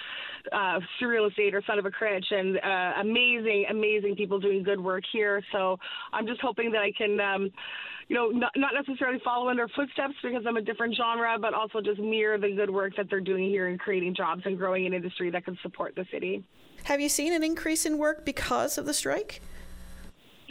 uh, 0.52 0.80
Surreal 1.00 1.28
Estate 1.28 1.54
or 1.54 1.62
Son 1.66 1.78
of 1.78 1.86
a 1.86 1.90
Critch, 1.90 2.26
and 2.30 2.58
uh, 2.58 3.00
amazing, 3.00 3.66
amazing 3.70 4.16
people 4.16 4.38
doing 4.40 4.62
good 4.62 4.80
work 4.80 5.04
here. 5.12 5.42
So 5.52 5.78
I'm 6.12 6.26
just 6.26 6.40
hoping 6.40 6.72
that 6.72 6.82
I 6.82 6.92
can. 6.96 7.20
Um, 7.20 7.50
you 8.06 8.16
know, 8.16 8.28
not, 8.28 8.52
not 8.54 8.72
necessarily 8.74 9.18
follow 9.24 9.48
in 9.48 9.56
their 9.56 9.68
footsteps 9.68 10.12
because 10.22 10.42
I'm 10.46 10.58
a 10.58 10.62
different 10.62 10.94
genre, 10.94 11.38
but 11.40 11.54
also 11.54 11.80
just 11.80 11.98
mirror 11.98 12.36
the 12.36 12.50
good 12.54 12.68
work 12.68 12.92
that 12.98 13.06
they're 13.08 13.18
doing 13.18 13.48
here 13.48 13.68
in 13.68 13.78
creating 13.78 14.14
jobs 14.14 14.42
and 14.44 14.58
growing 14.58 14.84
an 14.84 14.92
industry 14.92 15.30
that 15.30 15.46
can 15.46 15.56
support 15.62 15.94
the 15.94 16.04
city. 16.12 16.44
Have 16.84 17.00
you 17.00 17.08
seen 17.08 17.32
an 17.32 17.42
increase 17.42 17.86
in 17.86 17.96
work 17.96 18.26
because 18.26 18.76
of 18.76 18.84
the 18.84 18.92
strike? 18.92 19.40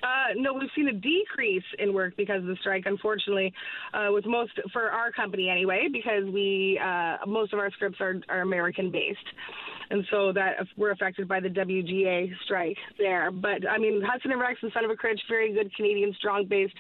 Uh, 0.03 0.33
no, 0.35 0.53
we've 0.53 0.69
seen 0.75 0.89
a 0.89 0.93
decrease 0.93 1.63
in 1.79 1.93
work 1.93 2.13
because 2.17 2.41
of 2.41 2.47
the 2.47 2.57
strike. 2.59 2.83
Unfortunately, 2.85 3.53
uh, 3.93 4.07
with 4.09 4.25
most 4.25 4.51
for 4.73 4.89
our 4.89 5.11
company 5.11 5.49
anyway, 5.49 5.87
because 5.91 6.25
we 6.25 6.77
uh, 6.83 7.17
most 7.25 7.53
of 7.53 7.59
our 7.59 7.71
scripts 7.71 8.01
are, 8.01 8.15
are 8.27 8.41
American 8.41 8.91
based, 8.91 9.25
and 9.89 10.05
so 10.09 10.31
that 10.33 10.57
we're 10.77 10.91
affected 10.91 11.27
by 11.27 11.39
the 11.39 11.49
WGA 11.49 12.31
strike 12.43 12.77
there. 12.97 13.31
But 13.31 13.67
I 13.69 13.77
mean, 13.77 14.01
Hudson 14.01 14.31
and 14.31 14.39
Rex 14.39 14.59
and 14.61 14.71
Son 14.73 14.85
of 14.85 14.91
a 14.91 14.95
Critch, 14.95 15.19
very 15.29 15.53
good 15.53 15.73
Canadian 15.75 16.13
strong 16.17 16.45
based 16.45 16.75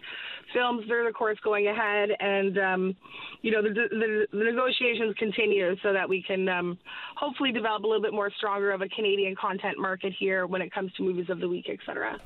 films. 0.53 0.85
They're 0.87 1.07
of 1.07 1.13
course 1.13 1.37
going 1.43 1.67
ahead, 1.67 2.09
and 2.19 2.57
um, 2.57 2.95
you 3.41 3.51
know 3.51 3.61
the, 3.61 3.69
the, 3.69 4.27
the 4.31 4.43
negotiations 4.43 5.15
continue 5.17 5.75
so 5.81 5.93
that 5.93 6.07
we 6.07 6.21
can 6.21 6.47
um, 6.49 6.77
hopefully 7.15 7.51
develop 7.51 7.83
a 7.83 7.87
little 7.87 8.01
bit 8.01 8.13
more 8.13 8.31
stronger 8.37 8.71
of 8.71 8.81
a 8.81 8.89
Canadian 8.89 9.35
content 9.35 9.77
market 9.79 10.13
here 10.17 10.45
when 10.45 10.61
it 10.61 10.71
comes 10.73 10.91
to 10.93 11.03
movies 11.03 11.29
of 11.29 11.39
the 11.39 11.47
week, 11.47 11.65
et 11.69 11.79
cetera. 11.85 12.19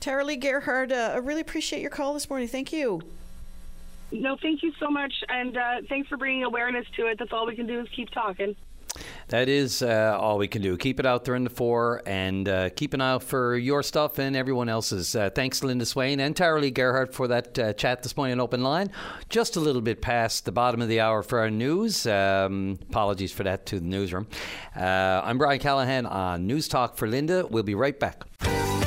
Tara 0.00 0.24
Lee 0.24 0.36
Gerhard, 0.36 0.92
uh, 0.92 1.12
I 1.14 1.18
really 1.18 1.40
appreciate 1.40 1.80
your 1.80 1.90
call 1.90 2.14
this 2.14 2.28
morning. 2.28 2.48
Thank 2.48 2.72
you. 2.72 3.00
No, 4.10 4.36
thank 4.40 4.62
you 4.62 4.72
so 4.78 4.90
much, 4.90 5.12
and 5.28 5.56
uh, 5.56 5.74
thanks 5.88 6.08
for 6.08 6.16
bringing 6.16 6.44
awareness 6.44 6.86
to 6.96 7.06
it. 7.06 7.18
That's 7.18 7.32
all 7.32 7.46
we 7.46 7.56
can 7.56 7.66
do 7.66 7.80
is 7.80 7.88
keep 7.94 8.10
talking. 8.10 8.54
That 9.28 9.48
is 9.48 9.82
uh, 9.82 10.16
all 10.20 10.38
we 10.38 10.48
can 10.48 10.62
do. 10.62 10.76
Keep 10.76 11.00
it 11.00 11.06
out 11.06 11.24
there 11.24 11.34
in 11.34 11.44
the 11.44 11.50
four 11.50 12.02
and 12.06 12.48
uh, 12.48 12.70
keep 12.70 12.94
an 12.94 13.00
eye 13.00 13.12
out 13.12 13.22
for 13.22 13.56
your 13.56 13.82
stuff 13.82 14.18
and 14.18 14.36
everyone 14.36 14.68
else's. 14.68 15.16
Uh, 15.16 15.30
thanks, 15.30 15.64
Linda 15.64 15.86
Swain 15.86 16.20
and 16.20 16.36
Tara 16.36 16.60
Lee 16.60 16.70
Gerhardt, 16.70 17.14
for 17.14 17.28
that 17.28 17.58
uh, 17.58 17.72
chat 17.72 18.02
this 18.02 18.16
morning 18.16 18.34
on 18.34 18.40
Open 18.40 18.62
Line. 18.62 18.90
Just 19.28 19.56
a 19.56 19.60
little 19.60 19.82
bit 19.82 20.02
past 20.02 20.44
the 20.44 20.52
bottom 20.52 20.82
of 20.82 20.88
the 20.88 21.00
hour 21.00 21.22
for 21.22 21.40
our 21.40 21.50
news. 21.50 22.06
Um, 22.06 22.78
apologies 22.90 23.32
for 23.32 23.44
that 23.44 23.66
to 23.66 23.80
the 23.80 23.86
newsroom. 23.86 24.26
Uh, 24.76 25.22
I'm 25.24 25.38
Brian 25.38 25.58
Callahan 25.58 26.06
on 26.06 26.46
News 26.46 26.68
Talk 26.68 26.96
for 26.96 27.08
Linda. 27.08 27.46
We'll 27.48 27.62
be 27.62 27.74
right 27.74 27.98
back. 27.98 28.24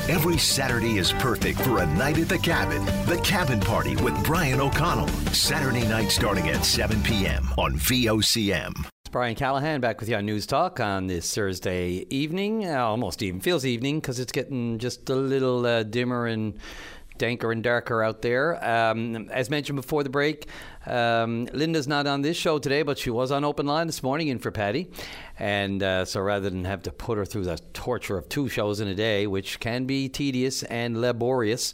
Every 0.08 0.38
Saturday 0.38 0.96
is 0.96 1.12
perfect 1.12 1.60
for 1.60 1.82
a 1.82 1.86
night 1.86 2.16
at 2.18 2.30
the 2.30 2.38
cabin. 2.38 2.82
The 3.06 3.20
Cabin 3.22 3.60
Party 3.60 3.94
with 3.96 4.24
Brian 4.24 4.58
O'Connell. 4.58 5.08
Saturday 5.34 5.86
night 5.86 6.10
starting 6.10 6.48
at 6.48 6.64
7 6.64 7.02
p.m. 7.02 7.52
on 7.58 7.74
VOCM. 7.74 8.72
It's 9.08 9.12
Brian 9.14 9.36
Callahan 9.36 9.80
back 9.80 10.00
with 10.00 10.10
you 10.10 10.16
on 10.16 10.26
News 10.26 10.44
Talk 10.44 10.80
on 10.80 11.06
this 11.06 11.34
Thursday 11.34 12.04
evening. 12.10 12.66
Uh, 12.66 12.84
almost 12.84 13.22
even 13.22 13.40
feels 13.40 13.64
evening 13.64 14.00
because 14.00 14.20
it's 14.20 14.32
getting 14.32 14.76
just 14.76 15.08
a 15.08 15.14
little 15.14 15.64
uh, 15.64 15.82
dimmer 15.82 16.26
and 16.26 16.58
danker 17.18 17.50
and 17.50 17.62
darker 17.62 18.02
out 18.02 18.20
there. 18.20 18.62
Um, 18.62 19.30
as 19.30 19.48
mentioned 19.48 19.76
before 19.76 20.02
the 20.02 20.10
break, 20.10 20.46
um, 20.84 21.48
Linda's 21.54 21.88
not 21.88 22.06
on 22.06 22.20
this 22.20 22.36
show 22.36 22.58
today, 22.58 22.82
but 22.82 22.98
she 22.98 23.08
was 23.08 23.32
on 23.32 23.44
Open 23.46 23.64
Line 23.64 23.86
this 23.86 24.02
morning 24.02 24.28
in 24.28 24.38
for 24.38 24.50
Paddy. 24.50 24.90
And 25.38 25.82
uh, 25.82 26.04
so 26.04 26.20
rather 26.20 26.50
than 26.50 26.66
have 26.66 26.82
to 26.82 26.92
put 26.92 27.16
her 27.16 27.24
through 27.24 27.44
the 27.44 27.58
torture 27.72 28.18
of 28.18 28.28
two 28.28 28.50
shows 28.50 28.78
in 28.78 28.88
a 28.88 28.94
day, 28.94 29.26
which 29.26 29.58
can 29.58 29.86
be 29.86 30.10
tedious 30.10 30.64
and 30.64 31.00
laborious, 31.00 31.72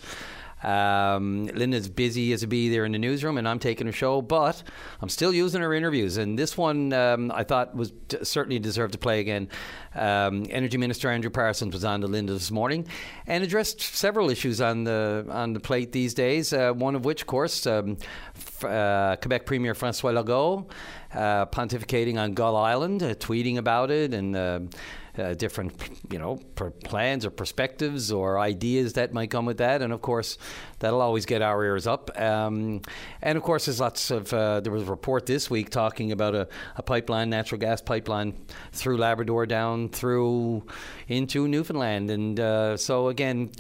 um, 0.65 1.47
Linda's 1.47 1.89
busy 1.89 2.33
as 2.33 2.43
a 2.43 2.47
bee 2.47 2.69
there 2.71 2.85
in 2.85 2.93
the 2.93 2.99
newsroom, 2.99 3.39
and 3.39 3.47
I'm 3.47 3.59
taking 3.59 3.87
a 3.87 3.93
show, 3.93 4.23
but 4.23 4.63
I'm 5.01 5.09
still 5.09 5.33
using 5.33 5.61
her 5.61 5.75
interviews. 5.75 6.17
And 6.17 6.39
this 6.39 6.57
one 6.57 6.93
um, 6.93 7.31
I 7.33 7.45
thought 7.45 7.77
was 7.77 7.93
certainly 8.23 8.59
deserved 8.59 8.93
to 8.93 8.99
play 8.99 9.21
again. 9.21 9.49
Um, 9.95 10.47
Energy 10.51 10.79
Minister 10.79 11.11
Andrew 11.11 11.31
Parsons 11.31 11.75
was 11.75 11.85
on 11.85 12.01
to 12.01 12.07
Linda 12.07 12.33
this 12.33 12.51
morning 12.51 12.89
and 13.27 13.45
addressed 13.45 13.81
several 13.81 14.31
issues 14.31 14.61
on 14.61 14.85
the 14.85 15.27
on 15.31 15.53
the 15.53 15.61
plate 15.61 15.93
these 15.93 16.15
days. 16.15 16.53
Uh, 16.53 16.73
one 16.73 16.95
of 16.95 17.05
which, 17.05 17.23
of 17.23 17.27
course, 17.27 17.67
um, 17.67 17.99
f- 18.35 18.65
uh, 18.65 19.17
Quebec 19.21 19.47
Premier 19.47 19.75
Francois 19.75 20.13
Legault 20.13 20.71
uh, 21.13 21.47
pontificating 21.47 22.19
on 22.19 22.35
Gull 22.35 22.57
Island, 22.57 23.03
uh, 23.03 23.15
tweeting 23.15 23.59
about 23.59 23.91
it, 23.91 24.15
and. 24.15 24.71
Uh, 25.17 25.33
different, 25.33 25.73
you 26.11 26.19
know, 26.19 26.37
plans 26.83 27.25
or 27.25 27.31
perspectives 27.31 28.11
or 28.11 28.37
ideas 28.37 28.95
that 28.95 29.13
might 29.13 29.31
come 29.31 29.47
with 29.47 29.59
that, 29.59 29.81
and 29.81 29.93
of 29.93 30.03
course, 30.03 30.39
that'll 30.81 31.01
always 31.01 31.25
get 31.25 31.41
our 31.41 31.63
ears 31.63 31.87
up. 31.87 32.11
Um, 32.21 32.81
and 33.23 33.39
of 33.39 33.45
course, 33.45 33.67
there's 33.67 33.79
lots 33.79 34.11
of. 34.11 34.33
Uh, 34.33 34.59
there 34.59 34.73
was 34.73 34.83
a 34.83 34.87
report 34.87 35.27
this 35.27 35.49
week 35.49 35.71
talking 35.71 36.11
about 36.11 36.35
a, 36.35 36.49
a 36.75 36.83
pipeline, 36.83 37.31
natural 37.31 37.61
gas 37.61 37.81
pipeline, 37.81 38.45
through 38.73 38.97
Labrador 38.97 39.47
down 39.47 39.89
through 39.89 40.67
into 41.07 41.47
Newfoundland, 41.47 42.11
and 42.11 42.41
uh, 42.41 42.77
so 42.77 43.09
again. 43.09 43.53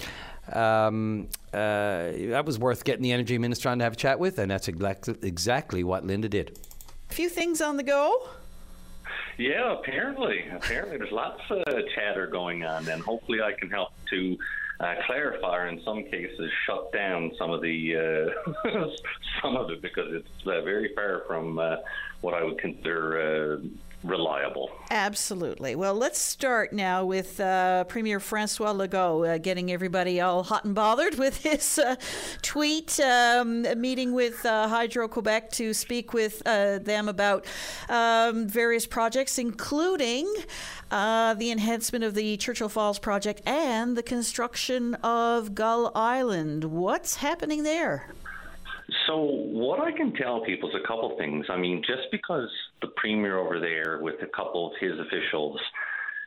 Um, 0.52 1.28
uh, 1.54 2.10
that 2.32 2.42
was 2.44 2.58
worth 2.58 2.84
getting 2.84 3.02
the 3.02 3.12
energy 3.12 3.38
minister 3.38 3.68
on 3.70 3.78
to 3.78 3.84
have 3.84 3.94
a 3.94 3.96
chat 3.96 4.18
with, 4.18 4.38
and 4.38 4.50
that's 4.50 4.68
exactly 4.68 5.16
exactly 5.22 5.84
what 5.84 6.04
Linda 6.04 6.28
did. 6.28 6.58
A 7.10 7.14
few 7.14 7.28
things 7.28 7.60
on 7.60 7.76
the 7.76 7.82
go. 7.82 8.28
Yeah, 9.38 9.72
apparently, 9.72 10.44
apparently 10.54 10.96
there's 10.98 11.12
lots 11.12 11.42
of 11.50 11.64
chatter 11.94 12.26
going 12.26 12.64
on, 12.64 12.88
and 12.88 13.02
hopefully 13.02 13.40
I 13.42 13.52
can 13.52 13.68
help 13.68 13.90
to 14.10 14.36
uh, 14.80 14.94
clarify, 15.06 15.56
or 15.56 15.66
in 15.68 15.82
some 15.84 16.04
cases, 16.04 16.50
shut 16.66 16.92
down 16.92 17.32
some 17.38 17.50
of 17.50 17.60
the 17.60 18.32
uh, 18.64 18.88
some 19.42 19.56
of 19.56 19.70
it 19.70 19.82
because 19.82 20.12
it's 20.12 20.46
uh, 20.46 20.60
very 20.62 20.94
far 20.94 21.22
from 21.26 21.58
uh, 21.58 21.76
what 22.20 22.34
I 22.34 22.44
would 22.44 22.58
consider 22.58 23.60
uh, 23.60 23.66
reliable. 24.04 24.70
Absolutely. 24.90 25.74
Well, 25.74 25.94
let's 25.94 26.18
start 26.18 26.72
now 26.72 27.04
with 27.04 27.40
uh, 27.40 27.84
Premier 27.84 28.20
Francois 28.20 28.72
Legault 28.72 29.26
uh, 29.26 29.38
getting 29.38 29.72
everybody 29.72 30.20
all 30.20 30.42
hot 30.42 30.64
and 30.64 30.74
bothered 30.74 31.14
with 31.18 31.42
his 31.42 31.78
uh, 31.78 31.96
tweet, 32.42 33.00
um, 33.00 33.62
meeting 33.80 34.12
with 34.12 34.44
uh, 34.44 34.68
Hydro 34.68 35.08
Quebec 35.08 35.50
to 35.52 35.72
speak 35.72 36.12
with 36.12 36.42
uh, 36.46 36.78
them 36.78 37.08
about 37.08 37.46
um, 37.88 38.46
various 38.46 38.86
projects, 38.86 39.38
including 39.38 40.32
uh, 40.90 41.34
the 41.34 41.50
enhancement 41.50 42.04
of 42.04 42.14
the 42.14 42.36
Churchill 42.36 42.68
Falls 42.68 42.98
project 42.98 43.40
and 43.46 43.96
the 43.96 44.02
construction 44.02 44.94
of 44.96 45.54
Gull 45.54 45.90
Island. 45.94 46.64
What's 46.64 47.16
happening 47.16 47.62
there? 47.62 48.12
So, 49.06 49.18
what 49.18 49.80
I 49.80 49.92
can 49.92 50.12
tell 50.14 50.44
people 50.44 50.68
is 50.70 50.74
a 50.82 50.86
couple 50.86 51.14
things. 51.18 51.46
I 51.50 51.56
mean, 51.56 51.82
just 51.86 52.10
because 52.10 52.48
the 52.80 52.88
premier 52.96 53.38
over 53.38 53.60
there, 53.60 53.98
with 54.00 54.16
a 54.22 54.26
couple 54.34 54.68
of 54.68 54.72
his 54.80 54.92
officials, 54.98 55.58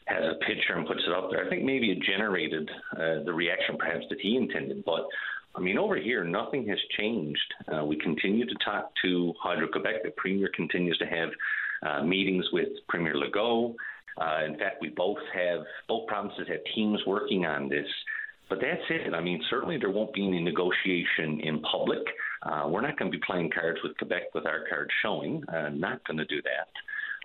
has 0.05 0.23
a 0.23 0.35
picture 0.45 0.73
and 0.73 0.87
puts 0.87 1.01
it 1.05 1.13
up 1.13 1.29
there, 1.31 1.45
I 1.45 1.49
think 1.49 1.63
maybe 1.63 1.91
it 1.91 1.99
generated 2.01 2.69
uh, 2.93 3.23
the 3.25 3.33
reaction 3.33 3.77
perhaps 3.77 4.05
that 4.09 4.19
he 4.21 4.37
intended. 4.37 4.85
But 4.85 5.07
I 5.55 5.59
mean, 5.59 5.77
over 5.77 5.97
here, 5.97 6.23
nothing 6.23 6.67
has 6.67 6.77
changed. 6.97 7.53
Uh, 7.67 7.83
we 7.83 7.97
continue 7.97 8.45
to 8.45 8.55
talk 8.63 8.91
to 9.03 9.33
Hydro 9.41 9.69
Quebec. 9.69 10.03
The 10.03 10.11
premier 10.11 10.49
continues 10.55 10.97
to 10.99 11.05
have 11.05 11.29
uh, 11.81 12.03
meetings 12.03 12.45
with 12.53 12.69
Premier 12.87 13.15
Legault. 13.15 13.75
Uh, 14.19 14.45
in 14.45 14.57
fact, 14.57 14.77
we 14.81 14.89
both 14.89 15.17
have 15.33 15.61
both 15.87 16.07
provinces 16.07 16.47
have 16.47 16.59
teams 16.75 16.99
working 17.07 17.45
on 17.45 17.69
this. 17.69 17.87
But 18.49 18.59
that's 18.61 18.81
it. 18.89 19.13
I 19.13 19.21
mean, 19.21 19.41
certainly 19.49 19.77
there 19.77 19.89
won't 19.89 20.13
be 20.13 20.25
any 20.25 20.41
negotiation 20.41 21.39
in 21.41 21.59
public. 21.61 22.03
Uh, 22.43 22.67
we're 22.67 22.81
not 22.81 22.97
going 22.97 23.11
to 23.11 23.17
be 23.17 23.23
playing 23.25 23.49
cards 23.49 23.79
with 23.83 23.97
Quebec 23.97 24.33
with 24.33 24.45
our 24.45 24.65
cards 24.69 24.91
showing. 25.01 25.43
Uh, 25.47 25.69
not 25.69 26.05
going 26.07 26.17
to 26.17 26.25
do 26.25 26.41
that. 26.43 26.67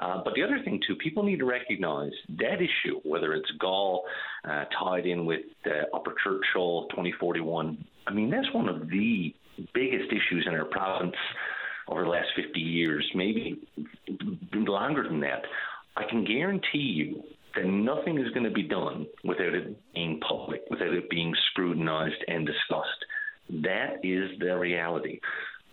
Uh, 0.05 0.23
but 0.25 0.35
the 0.35 0.43
other 0.43 0.59
thing, 0.65 0.81
too, 0.87 0.97
people 0.97 1.23
need 1.23 1.39
to 1.39 1.45
recognize 1.45 2.13
that 2.39 2.57
issue, 2.57 3.01
whether 3.05 3.35
it's 3.35 3.51
Gull 3.61 4.05
uh, 4.45 4.65
tied 4.79 5.07
in 5.07 5.27
with 5.27 5.43
uh, 5.67 5.95
Upper 5.95 6.15
Churchill 6.25 6.87
2041, 6.91 7.85
I 8.07 8.13
mean, 8.13 8.31
that's 8.31 8.53
one 8.53 8.69
of 8.69 8.89
the 8.89 9.35
biggest 9.75 10.07
issues 10.11 10.47
in 10.47 10.55
our 10.55 10.65
province 10.65 11.15
over 11.89 12.03
the 12.03 12.09
last 12.09 12.29
50 12.37 12.59
years, 12.59 13.09
maybe 13.15 13.61
longer 14.53 15.03
than 15.05 15.21
that. 15.21 15.43
I 15.97 16.05
can 16.09 16.25
guarantee 16.25 16.79
you 16.79 17.23
that 17.55 17.67
nothing 17.67 18.19
is 18.19 18.31
going 18.33 18.45
to 18.45 18.51
be 18.51 18.63
done 18.63 19.07
without 19.25 19.55
it 19.55 19.77
being 19.95 20.21
public, 20.27 20.63
without 20.71 20.93
it 20.93 21.11
being 21.11 21.35
scrutinized 21.51 22.25
and 22.29 22.47
discussed. 22.47 23.05
That 23.61 24.01
is 24.03 24.31
the 24.39 24.57
reality. 24.57 25.21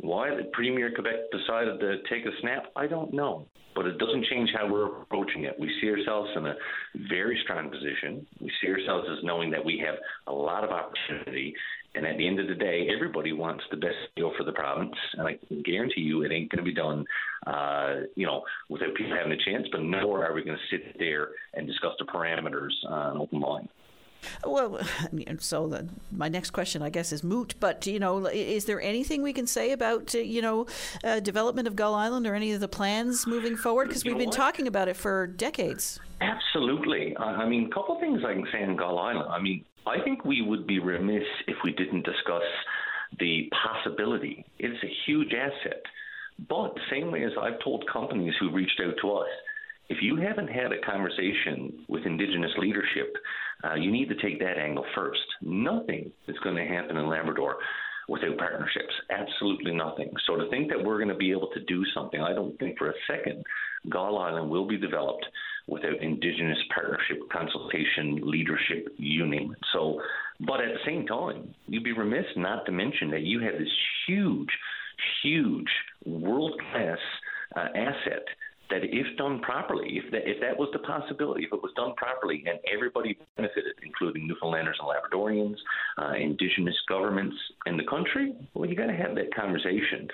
Why 0.01 0.29
the 0.35 0.45
Premier 0.53 0.91
Quebec 0.93 1.31
decided 1.31 1.79
to 1.79 1.97
take 2.09 2.25
a 2.25 2.31
snap, 2.41 2.67
I 2.75 2.87
don't 2.87 3.13
know. 3.13 3.47
But 3.75 3.85
it 3.85 3.97
doesn't 3.97 4.25
change 4.25 4.49
how 4.53 4.69
we're 4.69 5.01
approaching 5.01 5.43
it. 5.43 5.55
We 5.57 5.71
see 5.79 5.89
ourselves 5.89 6.29
in 6.35 6.45
a 6.45 6.55
very 7.09 7.39
strong 7.43 7.69
position. 7.69 8.25
We 8.41 8.51
see 8.61 8.67
ourselves 8.69 9.07
as 9.09 9.23
knowing 9.23 9.51
that 9.51 9.63
we 9.63 9.81
have 9.85 9.95
a 10.27 10.33
lot 10.33 10.63
of 10.63 10.71
opportunity. 10.71 11.53
And 11.95 12.05
at 12.05 12.17
the 12.17 12.27
end 12.27 12.39
of 12.39 12.47
the 12.47 12.55
day, 12.55 12.89
everybody 12.93 13.31
wants 13.31 13.63
the 13.71 13.77
best 13.77 13.95
deal 14.15 14.31
for 14.37 14.43
the 14.43 14.51
province. 14.51 14.95
And 15.13 15.27
I 15.27 15.37
guarantee 15.63 16.01
you 16.01 16.23
it 16.23 16.31
ain't 16.31 16.49
going 16.49 16.63
to 16.63 16.69
be 16.69 16.73
done, 16.73 17.05
uh, 17.47 17.95
you 18.15 18.25
know, 18.25 18.43
without 18.69 18.93
people 18.95 19.15
having 19.15 19.31
a 19.31 19.45
chance. 19.45 19.67
But 19.71 19.81
nor 19.81 20.25
are 20.25 20.33
we 20.33 20.43
going 20.43 20.57
to 20.57 20.77
sit 20.77 20.97
there 20.97 21.29
and 21.53 21.67
discuss 21.67 21.93
the 21.99 22.05
parameters 22.05 22.73
on 22.89 23.17
open 23.17 23.39
line. 23.39 23.69
Well, 24.45 24.79
so 25.39 25.67
the, 25.67 25.87
my 26.11 26.29
next 26.29 26.51
question, 26.51 26.81
I 26.81 26.89
guess, 26.89 27.11
is 27.11 27.23
moot. 27.23 27.55
But 27.59 27.85
you 27.87 27.99
know, 27.99 28.25
is 28.27 28.65
there 28.65 28.81
anything 28.81 29.21
we 29.21 29.33
can 29.33 29.47
say 29.47 29.71
about 29.71 30.15
uh, 30.15 30.19
you 30.19 30.41
know 30.41 30.67
uh, 31.03 31.19
development 31.19 31.67
of 31.67 31.75
Gull 31.75 31.95
Island 31.95 32.27
or 32.27 32.35
any 32.35 32.51
of 32.53 32.59
the 32.59 32.67
plans 32.67 33.25
moving 33.27 33.57
forward? 33.57 33.87
Because 33.87 34.03
we've 34.03 34.17
been 34.17 34.27
what? 34.27 34.35
talking 34.35 34.67
about 34.67 34.87
it 34.87 34.95
for 34.95 35.27
decades. 35.27 35.99
Absolutely. 36.21 37.15
I 37.17 37.47
mean, 37.47 37.67
a 37.71 37.73
couple 37.73 37.95
of 37.95 38.01
things 38.01 38.21
I 38.25 38.33
can 38.33 38.47
say 38.51 38.63
on 38.63 38.75
Gull 38.75 38.99
Island. 38.99 39.29
I 39.29 39.39
mean, 39.39 39.63
I 39.87 40.01
think 40.03 40.25
we 40.25 40.41
would 40.41 40.67
be 40.67 40.79
remiss 40.79 41.23
if 41.47 41.55
we 41.63 41.71
didn't 41.71 42.05
discuss 42.05 42.43
the 43.19 43.49
possibility. 43.63 44.45
It's 44.59 44.83
a 44.83 44.91
huge 45.05 45.33
asset. 45.33 45.81
But 46.47 46.75
same 46.89 47.11
way 47.11 47.23
as 47.23 47.31
I've 47.41 47.59
told 47.63 47.85
companies 47.91 48.33
who 48.39 48.51
reached 48.51 48.79
out 48.85 48.95
to 49.01 49.11
us, 49.13 49.27
if 49.89 49.97
you 50.01 50.15
haven't 50.17 50.49
had 50.49 50.71
a 50.71 50.81
conversation 50.81 51.85
with 51.87 52.05
Indigenous 52.05 52.51
leadership 52.57 53.15
uh, 53.63 53.75
you 53.75 53.91
need 53.91 54.09
to 54.09 54.15
take 54.15 54.39
that 54.39 54.57
angle 54.57 54.85
first. 54.95 55.21
Nothing 55.41 56.11
is 56.27 56.37
going 56.43 56.55
to 56.55 56.65
happen 56.65 56.97
in 56.97 57.07
Labrador 57.07 57.57
without 58.07 58.37
partnerships. 58.37 58.93
Absolutely 59.09 59.73
nothing. 59.73 60.11
So 60.25 60.35
to 60.37 60.49
think 60.49 60.69
that 60.69 60.83
we're 60.83 60.97
going 60.97 61.09
to 61.09 61.15
be 61.15 61.31
able 61.31 61.49
to 61.53 61.59
do 61.65 61.83
something, 61.93 62.21
I 62.21 62.33
don't 62.33 62.57
think 62.57 62.77
for 62.77 62.89
a 62.89 62.93
second 63.07 63.43
Gull 63.89 64.17
Island 64.17 64.49
will 64.49 64.67
be 64.67 64.77
developed 64.77 65.25
without 65.67 66.01
Indigenous 66.01 66.57
partnership, 66.73 67.19
consultation, 67.31 68.21
leadership, 68.23 68.87
you 68.97 69.27
name 69.27 69.51
it. 69.51 69.59
So, 69.73 70.01
but 70.39 70.61
at 70.61 70.73
the 70.73 70.85
same 70.85 71.05
time, 71.05 71.53
you'd 71.67 71.83
be 71.83 71.91
remiss 71.91 72.25
not 72.35 72.65
to 72.65 72.71
mention 72.71 73.11
that 73.11 73.21
you 73.21 73.39
have 73.41 73.53
this 73.53 73.71
huge, 74.07 74.49
huge 75.21 75.69
world 76.05 76.59
class 76.71 76.97
uh, 77.55 77.67
asset 77.75 78.25
that 78.69 78.83
if 78.83 79.17
done 79.17 79.39
properly, 79.41 80.01
if 80.03 80.11
that, 80.11 80.29
if 80.29 80.39
that 80.41 80.57
was 80.57 80.69
the 80.73 80.79
possibility, 80.79 81.43
if 81.43 81.53
it 81.53 81.61
was 81.61 81.71
done 81.75 81.93
properly 81.95 82.43
and 82.47 82.59
everybody 82.71 83.17
benefited, 83.35 83.73
including 83.83 84.27
Newfoundlanders 84.27 84.77
and 84.79 84.87
Labradorians, 84.87 85.55
uh, 85.97 86.13
indigenous 86.13 86.75
governments 86.87 87.35
in 87.65 87.77
the 87.77 87.83
country, 87.83 88.35
well, 88.53 88.69
you 88.69 88.75
got 88.75 88.87
to 88.87 88.95
have 88.95 89.15
that 89.15 89.33
conversation. 89.33 90.07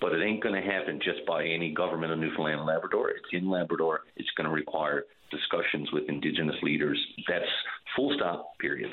But 0.00 0.12
it 0.12 0.22
ain't 0.22 0.42
going 0.42 0.60
to 0.60 0.60
happen 0.60 1.00
just 1.02 1.24
by 1.26 1.44
any 1.44 1.72
government 1.72 2.12
of 2.12 2.18
Newfoundland 2.18 2.58
and 2.58 2.66
Labrador. 2.66 3.10
It's 3.10 3.28
in 3.32 3.48
Labrador. 3.48 4.00
It's 4.16 4.28
going 4.36 4.46
to 4.46 4.52
require 4.52 5.04
discussions 5.30 5.90
with 5.92 6.04
indigenous 6.08 6.56
leaders. 6.62 6.98
That's 7.26 7.48
full 7.96 8.14
stop, 8.16 8.58
period. 8.58 8.90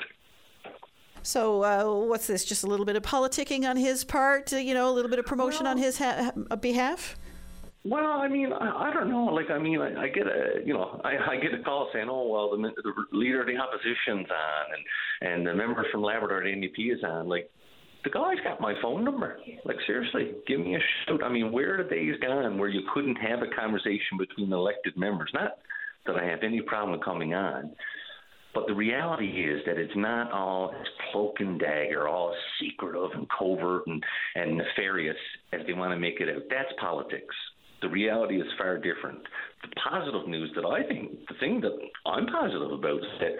So, 1.22 1.62
uh, 1.62 2.06
what's 2.06 2.26
this? 2.26 2.44
Just 2.44 2.64
a 2.64 2.66
little 2.66 2.86
bit 2.86 2.96
of 2.96 3.02
politicking 3.02 3.68
on 3.68 3.76
his 3.76 4.04
part, 4.04 4.52
uh, 4.52 4.56
you 4.56 4.74
know, 4.74 4.88
a 4.88 4.94
little 4.94 5.10
bit 5.10 5.18
of 5.18 5.26
promotion 5.26 5.64
well, 5.64 5.72
on 5.72 5.78
his 5.78 5.98
ha- 5.98 6.32
behalf? 6.60 7.16
Well, 7.84 8.20
I 8.20 8.28
mean, 8.28 8.52
I, 8.52 8.90
I 8.90 8.94
don't 8.94 9.10
know. 9.10 9.24
Like, 9.24 9.50
I 9.50 9.58
mean, 9.58 9.80
I, 9.80 10.02
I 10.02 10.08
get 10.08 10.26
a, 10.26 10.64
you 10.64 10.72
know, 10.72 11.00
I, 11.04 11.32
I 11.32 11.36
get 11.36 11.58
a 11.58 11.62
call 11.64 11.90
saying, 11.92 12.06
"Oh, 12.08 12.28
well, 12.28 12.50
the, 12.50 12.70
the 12.82 12.92
leader 13.16 13.40
of 13.40 13.48
the 13.48 13.56
opposition's 13.56 14.28
on, 14.30 14.66
and 14.76 15.32
and 15.32 15.46
the 15.46 15.54
member 15.54 15.84
from 15.90 16.02
Labrador, 16.02 16.42
the 16.42 16.50
NDP, 16.50 16.94
is 16.94 17.02
on." 17.02 17.28
Like, 17.28 17.50
the 18.04 18.10
guy's 18.10 18.38
got 18.44 18.60
my 18.60 18.74
phone 18.80 19.04
number. 19.04 19.38
Like, 19.64 19.76
seriously, 19.86 20.32
give 20.46 20.60
me 20.60 20.76
a 20.76 20.78
shout. 21.06 21.24
I 21.24 21.28
mean, 21.28 21.50
where 21.50 21.80
are 21.80 21.84
the 21.84 21.90
days 21.90 22.14
gone 22.20 22.56
where 22.56 22.68
you 22.68 22.82
couldn't 22.94 23.16
have 23.16 23.40
a 23.40 23.54
conversation 23.54 24.16
between 24.16 24.52
elected 24.52 24.96
members? 24.96 25.30
Not 25.34 25.58
that 26.06 26.16
I 26.16 26.24
have 26.24 26.40
any 26.44 26.60
problem 26.60 27.00
coming 27.00 27.34
on, 27.34 27.72
but 28.54 28.66
the 28.66 28.74
reality 28.74 29.26
is 29.26 29.62
that 29.66 29.78
it's 29.78 29.96
not 29.96 30.30
all 30.30 30.74
cloak 31.10 31.36
and 31.40 31.58
dagger, 31.58 32.06
all 32.06 32.34
secretive 32.60 33.10
and 33.14 33.26
covert 33.36 33.86
and, 33.86 34.04
and 34.36 34.58
nefarious 34.58 35.16
as 35.52 35.60
they 35.66 35.72
want 35.72 35.92
to 35.92 35.98
make 35.98 36.20
it 36.20 36.28
out. 36.28 36.42
That's 36.50 36.72
politics. 36.78 37.34
The 37.82 37.88
reality 37.88 38.40
is 38.40 38.46
far 38.56 38.78
different. 38.78 39.18
The 39.62 39.68
positive 39.90 40.28
news 40.28 40.50
that 40.54 40.64
I 40.64 40.86
think, 40.86 41.26
the 41.28 41.34
thing 41.40 41.60
that 41.60 41.72
I'm 42.06 42.26
positive 42.26 42.70
about 42.70 42.98
is 42.98 43.18
that 43.20 43.32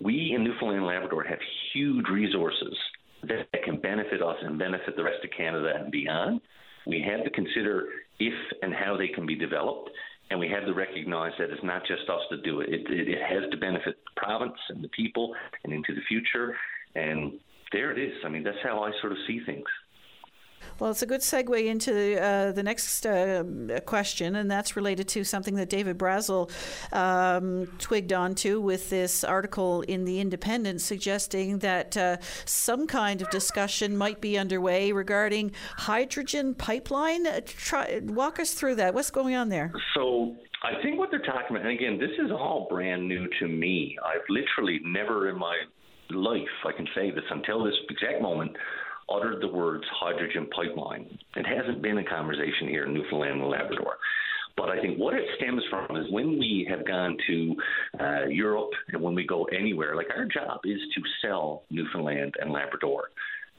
we 0.00 0.32
in 0.36 0.44
Newfoundland 0.44 0.78
and 0.78 0.86
Labrador 0.86 1.24
have 1.24 1.38
huge 1.72 2.06
resources 2.08 2.76
that 3.22 3.48
can 3.64 3.80
benefit 3.80 4.22
us 4.22 4.36
and 4.42 4.58
benefit 4.58 4.94
the 4.96 5.02
rest 5.02 5.24
of 5.24 5.30
Canada 5.36 5.72
and 5.74 5.90
beyond. 5.90 6.40
We 6.86 7.04
have 7.08 7.24
to 7.24 7.30
consider 7.30 7.86
if 8.20 8.34
and 8.62 8.72
how 8.72 8.96
they 8.96 9.08
can 9.08 9.26
be 9.26 9.34
developed, 9.34 9.90
and 10.30 10.38
we 10.38 10.48
have 10.48 10.66
to 10.66 10.74
recognize 10.74 11.32
that 11.38 11.50
it's 11.50 11.64
not 11.64 11.82
just 11.86 12.08
us 12.08 12.20
to 12.30 12.36
do 12.42 12.60
it. 12.60 12.68
It, 12.68 12.90
it, 12.90 13.08
it 13.08 13.22
has 13.22 13.50
to 13.50 13.56
benefit 13.56 13.96
the 14.04 14.20
province 14.20 14.58
and 14.68 14.84
the 14.84 14.88
people 14.88 15.34
and 15.64 15.72
into 15.72 15.94
the 15.94 16.02
future. 16.08 16.54
And 16.94 17.32
there 17.72 17.90
it 17.90 17.98
is. 17.98 18.14
I 18.24 18.28
mean, 18.28 18.44
that's 18.44 18.58
how 18.62 18.82
I 18.82 18.92
sort 19.00 19.12
of 19.12 19.18
see 19.26 19.40
things. 19.44 19.66
Well, 20.78 20.90
it's 20.90 21.02
a 21.02 21.06
good 21.06 21.20
segue 21.20 21.66
into 21.66 22.22
uh, 22.22 22.52
the 22.52 22.62
next 22.62 23.04
uh, 23.04 23.42
question, 23.84 24.36
and 24.36 24.50
that's 24.50 24.76
related 24.76 25.08
to 25.08 25.24
something 25.24 25.54
that 25.56 25.68
David 25.68 25.98
Brazil 25.98 26.50
um, 26.92 27.66
twigged 27.78 28.12
onto 28.12 28.60
with 28.60 28.88
this 28.90 29.24
article 29.24 29.82
in 29.82 30.04
The 30.04 30.20
Independent 30.20 30.80
suggesting 30.80 31.58
that 31.58 31.96
uh, 31.96 32.18
some 32.44 32.86
kind 32.86 33.20
of 33.22 33.30
discussion 33.30 33.96
might 33.96 34.20
be 34.20 34.38
underway 34.38 34.92
regarding 34.92 35.52
hydrogen 35.76 36.54
pipeline. 36.54 37.26
Uh, 37.26 37.40
try, 37.44 38.00
walk 38.04 38.38
us 38.38 38.54
through 38.54 38.76
that. 38.76 38.94
What's 38.94 39.10
going 39.10 39.34
on 39.34 39.48
there? 39.48 39.72
So, 39.94 40.36
I 40.62 40.80
think 40.82 40.98
what 40.98 41.10
they're 41.10 41.20
talking 41.20 41.56
about, 41.56 41.62
and 41.62 41.70
again, 41.70 41.98
this 41.98 42.10
is 42.24 42.30
all 42.30 42.66
brand 42.68 43.06
new 43.06 43.28
to 43.40 43.48
me. 43.48 43.96
I've 44.04 44.22
literally 44.28 44.80
never 44.84 45.28
in 45.28 45.38
my 45.38 45.56
life, 46.10 46.48
I 46.66 46.72
can 46.72 46.86
say 46.94 47.10
this 47.10 47.24
until 47.30 47.64
this 47.64 47.74
exact 47.90 48.22
moment, 48.22 48.56
uttered 49.10 49.40
the 49.40 49.48
words 49.48 49.84
hydrogen 49.90 50.48
pipeline. 50.54 51.18
It 51.36 51.46
hasn't 51.46 51.82
been 51.82 51.98
a 51.98 52.04
conversation 52.04 52.68
here 52.68 52.84
in 52.84 52.94
Newfoundland 52.94 53.40
and 53.40 53.50
Labrador. 53.50 53.96
But 54.56 54.70
I 54.70 54.80
think 54.80 54.98
what 54.98 55.14
it 55.14 55.24
stems 55.36 55.62
from 55.70 55.96
is 55.96 56.10
when 56.10 56.36
we 56.36 56.66
have 56.68 56.84
gone 56.84 57.16
to 57.28 57.56
uh, 58.00 58.24
Europe 58.26 58.70
and 58.88 59.00
when 59.00 59.14
we 59.14 59.24
go 59.24 59.44
anywhere, 59.44 59.94
like 59.94 60.08
our 60.16 60.24
job 60.24 60.60
is 60.64 60.80
to 60.94 61.00
sell 61.22 61.62
Newfoundland 61.70 62.34
and 62.40 62.50
Labrador. 62.50 63.04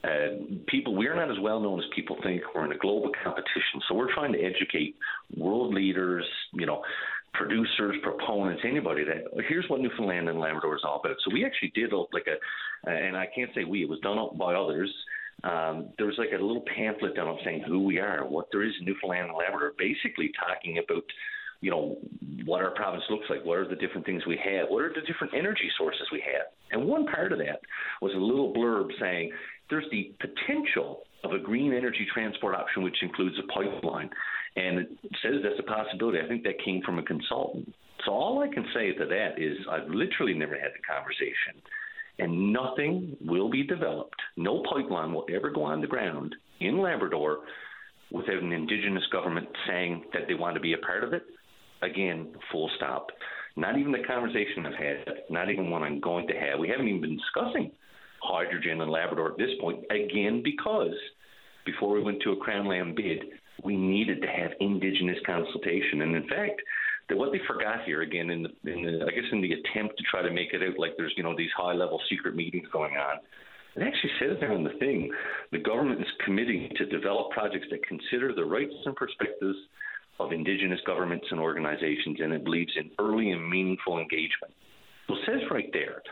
Uh, 0.04 0.44
people, 0.68 0.94
we're 0.94 1.14
not 1.14 1.30
as 1.30 1.38
well 1.40 1.58
known 1.58 1.78
as 1.78 1.86
people 1.94 2.16
think. 2.22 2.42
We're 2.54 2.66
in 2.66 2.72
a 2.72 2.78
global 2.78 3.10
competition, 3.24 3.80
so 3.88 3.94
we're 3.94 4.12
trying 4.12 4.32
to 4.32 4.40
educate 4.40 4.96
world 5.36 5.74
leaders, 5.74 6.24
you 6.52 6.66
know, 6.66 6.82
producers, 7.32 7.96
proponents, 8.02 8.62
anybody 8.66 9.04
that 9.04 9.24
here's 9.48 9.68
what 9.68 9.80
Newfoundland 9.80 10.28
and 10.28 10.38
Labrador 10.38 10.74
is 10.76 10.82
all 10.84 11.00
about. 11.02 11.16
So 11.24 11.32
we 11.32 11.44
actually 11.44 11.72
did 11.74 11.92
like 12.12 12.26
a, 12.26 12.90
and 12.90 13.16
I 13.16 13.26
can't 13.34 13.50
say 13.54 13.64
we, 13.64 13.82
it 13.82 13.88
was 13.88 14.00
done 14.00 14.18
by 14.38 14.54
others 14.54 14.92
um, 15.44 15.90
there 15.96 16.06
was 16.06 16.16
like 16.18 16.30
a 16.30 16.42
little 16.42 16.64
pamphlet 16.74 17.16
down 17.16 17.38
saying 17.44 17.64
who 17.66 17.80
we 17.84 17.98
are, 17.98 18.26
what 18.26 18.46
there 18.52 18.62
is 18.62 18.72
in 18.78 18.86
Newfoundland 18.86 19.28
and 19.28 19.36
Labrador, 19.36 19.72
basically 19.78 20.30
talking 20.38 20.78
about, 20.78 21.04
you 21.60 21.70
know, 21.70 21.96
what 22.44 22.62
our 22.62 22.70
province 22.72 23.04
looks 23.10 23.26
like, 23.30 23.44
what 23.44 23.58
are 23.58 23.68
the 23.68 23.76
different 23.76 24.04
things 24.04 24.22
we 24.26 24.38
have, 24.42 24.68
what 24.68 24.82
are 24.82 24.92
the 24.92 25.06
different 25.06 25.32
energy 25.34 25.70
sources 25.78 26.02
we 26.12 26.20
have. 26.20 26.46
And 26.72 26.88
one 26.88 27.06
part 27.06 27.32
of 27.32 27.38
that 27.38 27.60
was 28.02 28.12
a 28.14 28.18
little 28.18 28.52
blurb 28.52 28.88
saying 29.00 29.30
there's 29.68 29.86
the 29.90 30.12
potential 30.20 31.02
of 31.24 31.32
a 31.32 31.38
green 31.38 31.72
energy 31.72 32.06
transport 32.12 32.54
option, 32.54 32.82
which 32.82 32.96
includes 33.02 33.36
a 33.38 33.46
pipeline. 33.52 34.10
And 34.56 34.80
it 34.80 34.88
says 35.22 35.34
that's 35.42 35.58
a 35.58 35.62
possibility. 35.62 36.18
I 36.20 36.28
think 36.28 36.42
that 36.44 36.62
came 36.64 36.82
from 36.82 36.98
a 36.98 37.02
consultant. 37.02 37.72
So 38.04 38.12
all 38.12 38.42
I 38.42 38.52
can 38.52 38.66
say 38.74 38.92
to 38.92 39.06
that 39.06 39.38
is 39.38 39.56
I've 39.70 39.88
literally 39.88 40.34
never 40.34 40.54
had 40.54 40.72
the 40.74 40.82
conversation 40.82 41.60
and 42.18 42.52
nothing 42.52 43.16
will 43.20 43.48
be 43.50 43.62
developed. 43.62 44.20
No 44.36 44.62
pipeline 44.72 45.12
will 45.12 45.26
ever 45.34 45.50
go 45.50 45.62
on 45.62 45.80
the 45.80 45.86
ground 45.86 46.34
in 46.60 46.80
Labrador 46.82 47.40
without 48.10 48.42
an 48.42 48.52
Indigenous 48.52 49.04
government 49.12 49.48
saying 49.66 50.04
that 50.12 50.22
they 50.28 50.34
want 50.34 50.54
to 50.54 50.60
be 50.60 50.72
a 50.72 50.78
part 50.78 51.04
of 51.04 51.12
it. 51.12 51.22
Again, 51.82 52.34
full 52.50 52.70
stop. 52.76 53.06
not 53.56 53.78
even 53.78 53.92
the 53.92 54.02
conversation 54.06 54.66
I've 54.66 54.74
had, 54.74 55.14
not 55.30 55.50
even 55.50 55.70
one 55.70 55.82
I'm 55.82 56.00
going 56.00 56.26
to 56.28 56.34
have. 56.34 56.58
We 56.58 56.68
haven't 56.68 56.88
even 56.88 57.00
been 57.00 57.18
discussing 57.18 57.70
hydrogen 58.22 58.80
in 58.80 58.88
Labrador 58.88 59.32
at 59.32 59.38
this 59.38 59.50
point, 59.60 59.84
again, 59.90 60.42
because 60.42 60.94
before 61.64 61.94
we 61.94 62.02
went 62.02 62.20
to 62.22 62.32
a 62.32 62.36
Crown 62.36 62.66
Land 62.66 62.96
bid, 62.96 63.22
we 63.64 63.76
needed 63.76 64.22
to 64.22 64.28
have 64.28 64.52
Indigenous 64.60 65.18
consultation. 65.26 66.02
And 66.02 66.14
in 66.16 66.28
fact, 66.28 66.60
that 67.10 67.18
what 67.18 67.32
they 67.32 67.40
forgot 67.46 67.84
here 67.84 68.02
again 68.02 68.30
in 68.30 68.44
the, 68.44 68.72
in 68.72 68.82
the 68.82 69.04
I 69.04 69.10
guess 69.10 69.28
in 69.32 69.42
the 69.42 69.52
attempt 69.52 69.98
to 69.98 70.04
try 70.10 70.22
to 70.22 70.30
make 70.30 70.54
it 70.54 70.62
out 70.62 70.78
like 70.78 70.92
there's 70.96 71.12
you 71.16 71.22
know 71.22 71.36
these 71.36 71.50
high 71.56 71.74
level 71.74 72.00
secret 72.08 72.34
meetings 72.34 72.66
going 72.72 72.96
on. 72.96 73.18
It 73.76 73.82
actually 73.82 74.10
says 74.18 74.36
there 74.40 74.52
in 74.52 74.64
the 74.64 74.76
thing, 74.80 75.12
the 75.52 75.58
government 75.58 76.00
is 76.00 76.06
committing 76.24 76.70
to 76.76 76.86
develop 76.86 77.30
projects 77.30 77.66
that 77.70 77.86
consider 77.86 78.32
the 78.34 78.44
rights 78.44 78.74
and 78.84 78.96
perspectives 78.96 79.56
of 80.18 80.32
Indigenous 80.32 80.80
governments 80.86 81.26
and 81.30 81.38
organizations, 81.38 82.18
and 82.20 82.32
it 82.32 82.44
believes 82.44 82.72
in 82.76 82.90
early 82.98 83.30
and 83.30 83.48
meaningful 83.48 83.98
engagement. 83.98 84.52
So 85.06 85.14
it 85.14 85.20
says 85.26 85.50
right 85.50 85.70
there. 85.72 86.02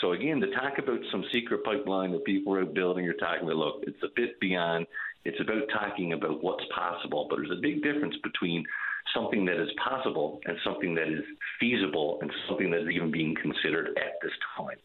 So 0.00 0.12
again, 0.12 0.40
to 0.40 0.50
talk 0.52 0.78
about 0.78 0.98
some 1.10 1.24
secret 1.32 1.64
pipeline 1.64 2.12
that 2.12 2.24
people 2.24 2.54
are 2.54 2.64
building, 2.64 3.04
you're 3.04 3.14
talking 3.14 3.44
about, 3.44 3.56
look, 3.56 3.84
it's 3.86 4.02
a 4.02 4.08
bit 4.16 4.40
beyond. 4.40 4.86
It's 5.24 5.40
about 5.40 5.62
talking 5.72 6.14
about 6.14 6.42
what's 6.42 6.64
possible, 6.74 7.26
but 7.30 7.36
there's 7.36 7.56
a 7.56 7.60
big 7.60 7.82
difference 7.82 8.16
between 8.22 8.64
something 9.14 9.44
that 9.46 9.60
is 9.60 9.68
possible 9.82 10.40
and 10.46 10.56
something 10.64 10.94
that 10.94 11.08
is 11.08 11.24
feasible 11.60 12.18
and 12.20 12.30
something 12.48 12.70
that 12.70 12.82
is 12.82 12.88
even 12.92 13.10
being 13.10 13.34
considered 13.40 13.88
at 13.98 14.14
this 14.22 14.32
time. 14.56 14.76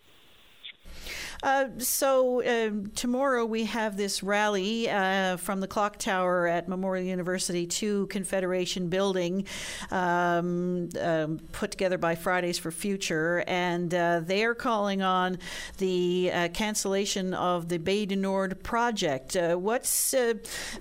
Uh, 1.44 1.68
so 1.78 2.42
uh, 2.44 2.72
tomorrow 2.96 3.46
we 3.46 3.66
have 3.66 3.96
this 3.98 4.24
rally 4.24 4.90
uh, 4.90 5.38
from 5.38 5.60
the 5.60 5.68
clock 5.68 5.98
tower 5.98 6.48
at 6.48 6.68
Memorial 6.68 7.06
University 7.06 7.68
to 7.68 8.08
Confederation 8.08 8.90
Building, 8.90 9.46
um, 9.92 10.90
um, 11.00 11.40
put 11.52 11.72
together 11.72 11.98
by 11.98 12.16
Fridays 12.16 12.58
for 12.58 12.72
Future, 12.72 13.44
and 13.48 13.94
uh, 13.94 14.22
they 14.22 14.44
are 14.44 14.56
calling 14.56 15.02
on 15.02 15.38
the 15.78 16.32
uh, 16.34 16.48
cancellation 16.50 17.34
of 17.34 17.70
the 17.70 17.78
Bay 17.78 18.06
du 18.06 18.16
Nord 18.16 18.64
project. 18.64 19.36
Uh, 19.36 19.56
what's 19.56 20.16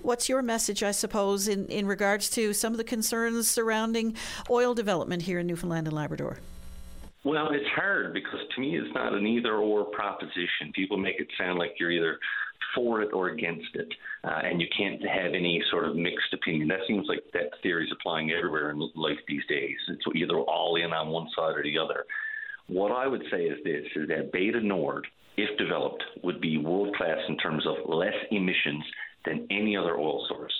what's 0.01 0.29
your 0.29 0.41
message, 0.41 0.83
I 0.83 0.91
suppose, 0.91 1.47
in, 1.47 1.67
in 1.67 1.85
regards 1.85 2.29
to 2.31 2.53
some 2.53 2.73
of 2.73 2.77
the 2.77 2.83
concerns 2.83 3.49
surrounding 3.49 4.15
oil 4.49 4.73
development 4.73 5.23
here 5.23 5.39
in 5.39 5.47
Newfoundland 5.47 5.87
and 5.87 5.95
Labrador? 5.95 6.39
Well, 7.23 7.49
it's 7.51 7.67
hard 7.75 8.13
because 8.13 8.39
to 8.55 8.61
me 8.61 8.77
it's 8.77 8.93
not 8.93 9.13
an 9.13 9.25
either 9.25 9.55
or 9.55 9.85
proposition. 9.85 10.71
People 10.73 10.97
make 10.97 11.19
it 11.19 11.27
sound 11.37 11.59
like 11.59 11.73
you're 11.79 11.91
either 11.91 12.19
for 12.75 13.01
it 13.01 13.09
or 13.13 13.29
against 13.29 13.75
it, 13.75 13.91
uh, 14.23 14.41
and 14.43 14.61
you 14.61 14.67
can't 14.75 15.01
have 15.07 15.33
any 15.33 15.61
sort 15.71 15.85
of 15.85 15.95
mixed 15.95 16.33
opinion. 16.33 16.67
That 16.67 16.85
seems 16.87 17.07
like 17.07 17.23
that 17.33 17.51
theory 17.63 17.85
is 17.85 17.91
applying 17.91 18.31
everywhere 18.31 18.71
in 18.71 18.79
life 18.95 19.17
these 19.27 19.45
days. 19.49 19.77
It's 19.87 20.05
either 20.15 20.39
all 20.39 20.75
in 20.75 20.93
on 20.93 21.09
one 21.09 21.27
side 21.35 21.57
or 21.57 21.63
the 21.63 21.77
other. 21.77 22.05
What 22.67 22.91
I 22.91 23.07
would 23.07 23.23
say 23.31 23.43
is 23.43 23.63
this: 23.63 23.85
is 23.95 24.07
that 24.09 24.31
Bay 24.31 24.51
du 24.51 24.61
Nord, 24.61 25.07
if 25.37 25.57
developed, 25.57 26.03
would 26.23 26.39
be 26.41 26.57
world 26.57 26.95
class 26.95 27.19
in 27.27 27.37
terms 27.37 27.65
of 27.65 27.89
less 27.89 28.15
emissions 28.31 28.83
than 29.25 29.47
any 29.49 29.75
other 29.75 29.97
oil 29.97 30.25
source. 30.29 30.53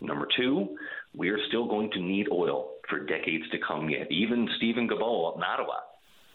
Number 0.00 0.28
two, 0.36 0.76
we 1.16 1.30
are 1.30 1.38
still 1.48 1.66
going 1.66 1.90
to 1.92 2.00
need 2.00 2.28
oil 2.30 2.72
for 2.88 3.00
decades 3.00 3.44
to 3.50 3.58
come 3.66 3.88
yet. 3.88 4.10
Even 4.10 4.48
Steven 4.56 4.88
Guilbeault 4.88 5.36
in 5.36 5.42
Ottawa 5.42 5.80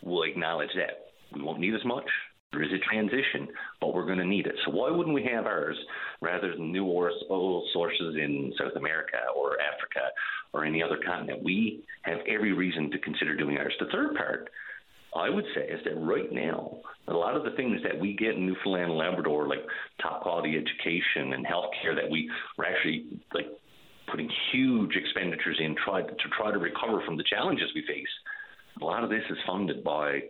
will 0.04 0.24
acknowledge 0.24 0.72
that. 0.76 1.12
We 1.36 1.42
won't 1.42 1.60
need 1.60 1.74
as 1.74 1.86
much. 1.86 2.06
There 2.52 2.62
is 2.62 2.72
a 2.72 2.78
transition, 2.88 3.48
but 3.82 3.96
we're 3.96 4.06
going 4.06 4.20
to 4.20 4.26
need 4.26 4.46
it. 4.46 4.54
So 4.64 4.72
why 4.72 4.92
wouldn't 4.92 5.16
we 5.16 5.24
have 5.24 5.48
ours 5.48 5.76
rather 6.22 6.52
than 6.52 6.72
new 6.72 6.86
oil 6.86 7.64
sources 7.74 8.16
in 8.16 8.54
South 8.60 8.76
America 8.76 9.18
or 9.36 9.58
Africa 9.60 10.02
or 10.54 10.64
any 10.64 10.84
other 10.84 11.00
continent? 11.04 11.44
We 11.44 11.84
have 12.04 12.20
every 12.28 12.54
reason 12.54 12.92
to 12.92 13.00
consider 13.00 13.36
doing 13.36 13.58
ours. 13.58 13.74
The 13.80 13.88
third 13.92 14.14
part, 14.16 14.50
I 15.16 15.32
would 15.32 15.46
say, 15.56 15.68
is 15.68 15.80
that 15.86 15.96
right 15.98 16.32
now, 16.32 16.78
a 17.08 17.14
lot 17.14 17.36
of 17.36 17.44
the 17.44 17.52
things 17.52 17.82
that 17.84 18.00
we 18.00 18.16
get 18.16 18.36
in 18.36 18.46
Newfoundland 18.46 18.92
and 18.92 18.98
Labrador, 19.00 19.48
like 19.48 19.66
top 20.00 20.22
quality 20.22 20.56
education 20.56 21.34
and 21.34 21.46
healthcare, 21.46 21.96
that 21.96 22.10
we 22.10 22.30
are 22.60 22.66
actually 22.66 23.20
like 23.34 23.48
putting 24.10 24.30
huge 24.52 24.96
expenditures 24.96 25.58
in 25.60 25.76
try 25.84 26.02
to 26.02 26.30
try 26.38 26.52
to 26.52 26.60
recover 26.60 27.02
from 27.06 27.18
the 27.18 27.24
challenges 27.24 27.70
we 27.74 27.82
face 27.88 28.08
a 28.82 28.86
lot 28.86 29.04
of 29.04 29.10
this 29.10 29.24
is 29.30 29.38
funded 29.46 29.84
by 29.84 30.22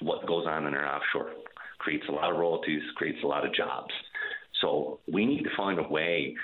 what 0.00 0.26
goes 0.26 0.46
on 0.46 0.66
in 0.66 0.74
our 0.74 0.86
offshore. 0.86 1.32
Creates 1.78 2.04
a 2.08 2.12
lot 2.12 2.30
of 2.30 2.38
royalties, 2.38 2.82
creates 2.96 3.18
a 3.22 3.26
lot 3.26 3.46
of 3.46 3.54
jobs. 3.54 3.92
So 4.60 5.00
we 5.12 5.26
need 5.26 5.42
to 5.44 5.50
find 5.56 5.78
a 5.78 5.88
way 5.88 6.34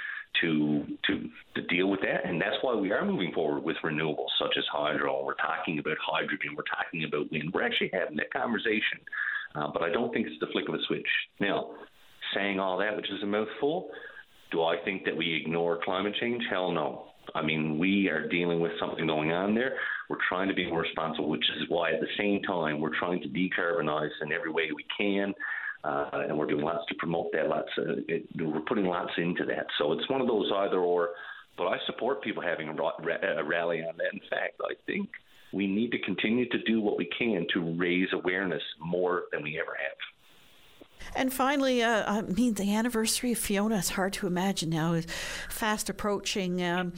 to 0.41 0.85
to 1.07 1.29
to 1.55 1.63
deal 1.69 1.89
with 1.89 2.01
that, 2.01 2.27
and 2.27 2.41
that's 2.41 2.57
why 2.63 2.75
we 2.75 2.91
are 2.91 3.05
moving 3.05 3.33
forward 3.33 3.63
with 3.63 3.77
renewables 3.85 4.35
such 4.39 4.55
as 4.59 4.65
hydro. 4.73 5.25
We're 5.25 5.35
talking 5.35 5.79
about 5.79 5.97
hydrogen. 6.05 6.55
We're 6.57 6.65
talking 6.65 7.05
about 7.05 7.31
wind. 7.31 7.53
We're 7.53 7.63
actually 7.63 7.91
having 7.93 8.17
that 8.17 8.33
conversation, 8.33 8.99
uh, 9.55 9.69
but 9.73 9.83
I 9.83 9.91
don't 9.91 10.13
think 10.13 10.27
it's 10.27 10.39
the 10.41 10.49
flick 10.53 10.69
of 10.69 10.75
a 10.75 10.83
switch. 10.87 11.07
Now, 11.41 11.71
saying 12.35 12.59
all 12.59 12.79
that, 12.79 12.97
which 12.97 13.11
is 13.11 13.23
a 13.23 13.27
mouthful, 13.27 13.91
do 14.55 14.63
I 14.63 14.77
think 14.85 15.05
that 15.05 15.17
we 15.17 15.35
ignore 15.35 15.81
climate 15.85 16.15
change? 16.21 16.43
Hell 16.49 16.71
no. 16.71 17.07
I 17.35 17.43
mean, 17.43 17.77
we 17.79 18.09
are 18.09 18.29
dealing 18.29 18.61
with 18.61 18.71
something 18.79 19.07
going 19.07 19.33
on 19.33 19.53
there. 19.55 19.75
We're 20.09 20.19
trying 20.29 20.49
to 20.49 20.55
be 20.55 20.71
more 20.71 20.83
responsible, 20.83 21.29
which 21.29 21.45
is 21.57 21.69
why 21.69 21.91
at 21.91 22.01
the 22.01 22.07
same 22.17 22.41
time 22.43 22.81
we're 22.81 22.97
trying 22.97 23.21
to 23.23 23.29
decarbonize 23.29 24.11
in 24.23 24.31
every 24.33 24.53
way 24.53 24.69
we 24.75 24.85
can. 24.97 25.35
Uh, 25.83 26.09
and 26.29 26.39
we're 26.39 26.47
doing 26.47 26.65
lots 26.65 26.87
to 26.89 26.95
promote 26.95 27.33
that. 27.33 27.49
Lots, 27.49 27.69
uh, 27.77 27.97
it, 28.07 28.27
we're 28.39 28.61
putting 28.61 28.85
lots 28.85 29.11
into 29.19 29.45
that. 29.47 29.67
So 29.79 29.93
it's 29.93 30.09
one 30.09 30.21
of 30.21 30.29
those 30.29 30.51
either 30.55 30.79
or. 30.79 31.11
But 31.59 31.67
I 31.67 31.77
support 31.87 32.23
people 32.23 32.43
having 32.43 32.69
a 32.69 32.73
rally 33.45 33.81
on 33.83 33.97
that. 33.97 34.13
In 34.13 34.21
fact, 34.31 34.61
I 34.63 34.75
think 34.87 35.09
we 35.53 35.67
need 35.67 35.91
to 35.93 35.99
continue 36.01 36.49
to 36.49 36.59
do 36.63 36.81
what 36.81 36.97
we 36.97 37.09
can 37.19 37.47
to 37.55 37.77
raise 37.77 38.09
awareness 38.13 38.63
more 38.81 39.25
than 39.33 39.43
we 39.43 39.61
ever 39.61 39.77
have. 39.79 40.14
And 41.17 41.33
finally, 41.33 41.83
uh, 41.83 42.05
I 42.11 42.23
mean, 42.23 42.55
the 42.55 42.75
anniversary 42.75 43.33
of 43.33 43.39
Fiona 43.39 43.77
is 43.77 43.91
hard 43.91 44.13
to 44.15 44.27
imagine 44.27 44.71
now, 44.71 44.95
is 44.95 45.07
fast 45.49 45.89
approaching. 45.89 46.63
Um, 46.63 46.93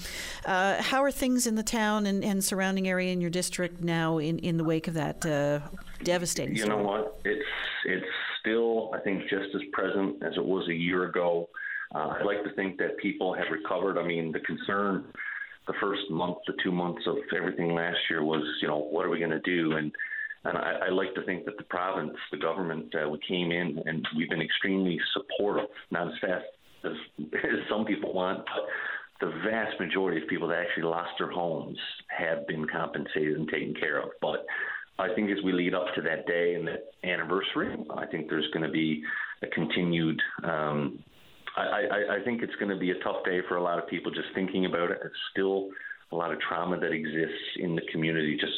uh, 0.45 0.83
how 0.83 1.03
are 1.03 1.11
things 1.11 1.47
in 1.47 1.55
the 1.55 1.62
town 1.62 2.07
and, 2.07 2.25
and, 2.25 2.45
surrounding 2.45 2.88
area 2.88 3.12
in 3.12 3.21
your 3.21 3.31
district 3.31 3.83
now 3.83 4.19
in, 4.19 4.38
in 4.38 4.57
the 4.57 4.64
wake 4.64 4.88
of 4.88 4.95
that 4.95 5.25
uh, 5.27 5.61
devastating 6.05 6.55
You 6.55 6.62
story? 6.62 6.77
know 6.77 6.83
what? 6.83 7.21
It's, 7.25 7.45
it's 7.85 8.07
still, 8.40 8.90
I 8.95 9.01
think, 9.01 9.23
just 9.23 9.55
as 9.55 9.62
present 9.73 10.23
as 10.23 10.35
it 10.37 10.45
was 10.45 10.69
a 10.69 10.75
year 10.75 11.05
ago. 11.05 11.49
Uh, 11.95 12.14
I'd 12.19 12.27
like 12.27 12.42
to 12.45 12.51
think 12.55 12.79
that 12.79 12.97
people 12.99 13.35
have 13.35 13.47
recovered. 13.51 13.99
I 13.99 14.07
mean, 14.07 14.33
the 14.33 14.40
concern 14.40 15.07
the 15.66 15.75
first 15.81 16.03
month 16.11 16.38
the 16.47 16.55
two 16.62 16.73
months 16.73 17.03
of 17.07 17.16
everything 17.37 17.75
last 17.75 17.99
year 18.09 18.23
was, 18.23 18.42
you 18.62 18.69
know, 18.69 18.79
what 18.79 19.05
are 19.05 19.11
we 19.11 19.19
going 19.19 19.31
to 19.31 19.40
do? 19.40 19.73
And 19.73 19.92
and 20.49 20.59
I, 20.59 20.87
I 20.87 20.91
like 20.91 21.15
to 21.15 21.23
think 21.25 21.45
that 21.45 21.57
the 21.57 21.65
province, 21.65 22.17
the 22.31 22.39
government, 22.39 22.95
uh, 22.95 23.09
we 23.09 23.19
came 23.27 23.53
in 23.53 23.83
and 23.87 24.07
we've 24.17 24.31
been 24.31 24.43
extremely 24.43 24.99
supportive, 25.13 25.69
not 25.91 26.09
as 26.09 26.15
fast 26.21 26.45
as, 26.85 26.93
as 27.35 27.59
some 27.71 27.85
people 27.85 28.13
want, 28.13 28.45
but 28.47 28.65
the 29.21 29.33
vast 29.49 29.81
majority 29.81 30.23
of 30.23 30.29
people 30.29 30.49
that 30.49 30.59
actually 30.59 30.85
lost 30.85 31.11
their 31.19 31.31
homes 31.31 31.79
have 32.09 32.47
been 32.47 32.67
compensated 32.69 33.37
and 33.37 33.49
taken 33.49 33.75
care 33.75 34.01
of. 34.01 34.11
But 34.21 34.45
I 34.99 35.15
think 35.15 35.31
as 35.31 35.43
we 35.45 35.53
lead 35.53 35.75
up 35.75 35.87
to 35.95 36.03
that 36.03 36.27
day 36.27 36.55
and 36.55 36.67
that 36.69 36.93
anniversary, 37.05 37.77
I 37.97 38.07
think 38.07 38.29
there's 38.29 38.49
going 38.53 38.65
to 38.65 38.71
be 38.71 39.03
a 39.43 39.47
continued. 39.49 40.21
Um, 40.45 41.03
I, 41.57 41.63
I, 41.63 42.17
I 42.17 42.25
think 42.25 42.43
it's 42.43 42.55
going 42.57 42.71
to 42.71 42.77
be 42.77 42.91
a 42.91 42.99
tough 43.03 43.25
day 43.25 43.41
for 43.49 43.57
a 43.57 43.63
lot 43.63 43.79
of 43.79 43.89
people 43.89 44.11
just 44.11 44.29
thinking 44.35 44.67
about 44.67 44.91
it. 44.91 44.99
It's 45.05 45.15
still 45.33 45.71
a 46.13 46.17
lot 46.17 46.33
of 46.33 46.39
trauma 46.41 46.79
that 46.79 46.93
exists 46.93 47.59
in 47.59 47.75
the 47.75 47.83
community. 47.93 48.37
Just 48.41 48.53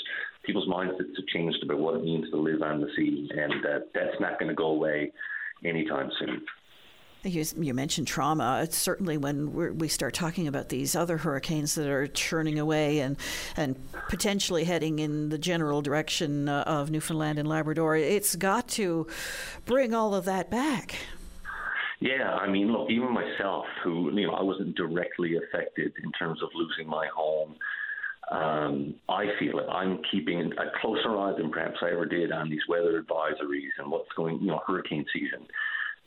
people's 0.48 0.66
mindsets 0.66 1.14
have 1.14 1.26
changed 1.26 1.62
about 1.62 1.78
what 1.78 1.94
it 1.94 2.02
means 2.02 2.28
to 2.30 2.36
live 2.36 2.62
on 2.62 2.80
the 2.80 2.88
sea, 2.96 3.30
and 3.36 3.66
uh, 3.66 3.80
that's 3.94 4.18
not 4.18 4.38
going 4.38 4.48
to 4.48 4.54
go 4.54 4.68
away 4.68 5.12
anytime 5.62 6.10
soon. 6.18 6.40
You, 7.22 7.44
you, 7.58 7.74
mentioned 7.74 8.06
trauma. 8.06 8.60
It's 8.62 8.76
certainly 8.76 9.18
when 9.18 9.76
we 9.76 9.88
start 9.88 10.14
talking 10.14 10.48
about 10.48 10.70
these 10.70 10.96
other 10.96 11.18
hurricanes 11.18 11.74
that 11.74 11.88
are 11.88 12.06
churning 12.06 12.58
away 12.58 13.00
and 13.00 13.16
and 13.56 13.76
potentially 14.08 14.64
heading 14.64 15.00
in 15.00 15.28
the 15.28 15.36
general 15.36 15.82
direction 15.82 16.48
uh, 16.48 16.62
of 16.66 16.90
Newfoundland 16.90 17.38
and 17.38 17.46
Labrador, 17.48 17.96
it's 17.96 18.36
got 18.36 18.68
to 18.68 19.06
bring 19.66 19.92
all 19.92 20.14
of 20.14 20.24
that 20.24 20.48
back. 20.48 20.94
Yeah, 22.00 22.32
I 22.34 22.48
mean, 22.48 22.72
look, 22.72 22.88
even 22.88 23.12
myself, 23.12 23.66
who 23.82 24.10
you 24.14 24.28
know, 24.28 24.34
I 24.34 24.42
wasn't 24.42 24.76
directly 24.76 25.36
affected 25.36 25.92
in 26.02 26.12
terms 26.12 26.40
of 26.42 26.48
losing 26.54 26.88
my 26.88 27.08
home 27.14 27.56
um, 28.30 28.94
I 29.08 29.26
feel 29.38 29.58
it. 29.58 29.66
I'm 29.70 30.00
keeping 30.10 30.52
a 30.52 30.80
closer 30.80 31.16
eye 31.16 31.34
than 31.36 31.50
perhaps 31.50 31.76
I 31.82 31.90
ever 31.90 32.04
did 32.04 32.32
on 32.32 32.50
these 32.50 32.60
weather 32.68 33.02
advisories 33.02 33.70
and 33.78 33.90
what's 33.90 34.12
going, 34.16 34.40
you 34.40 34.48
know, 34.48 34.60
hurricane 34.66 35.04
season. 35.12 35.46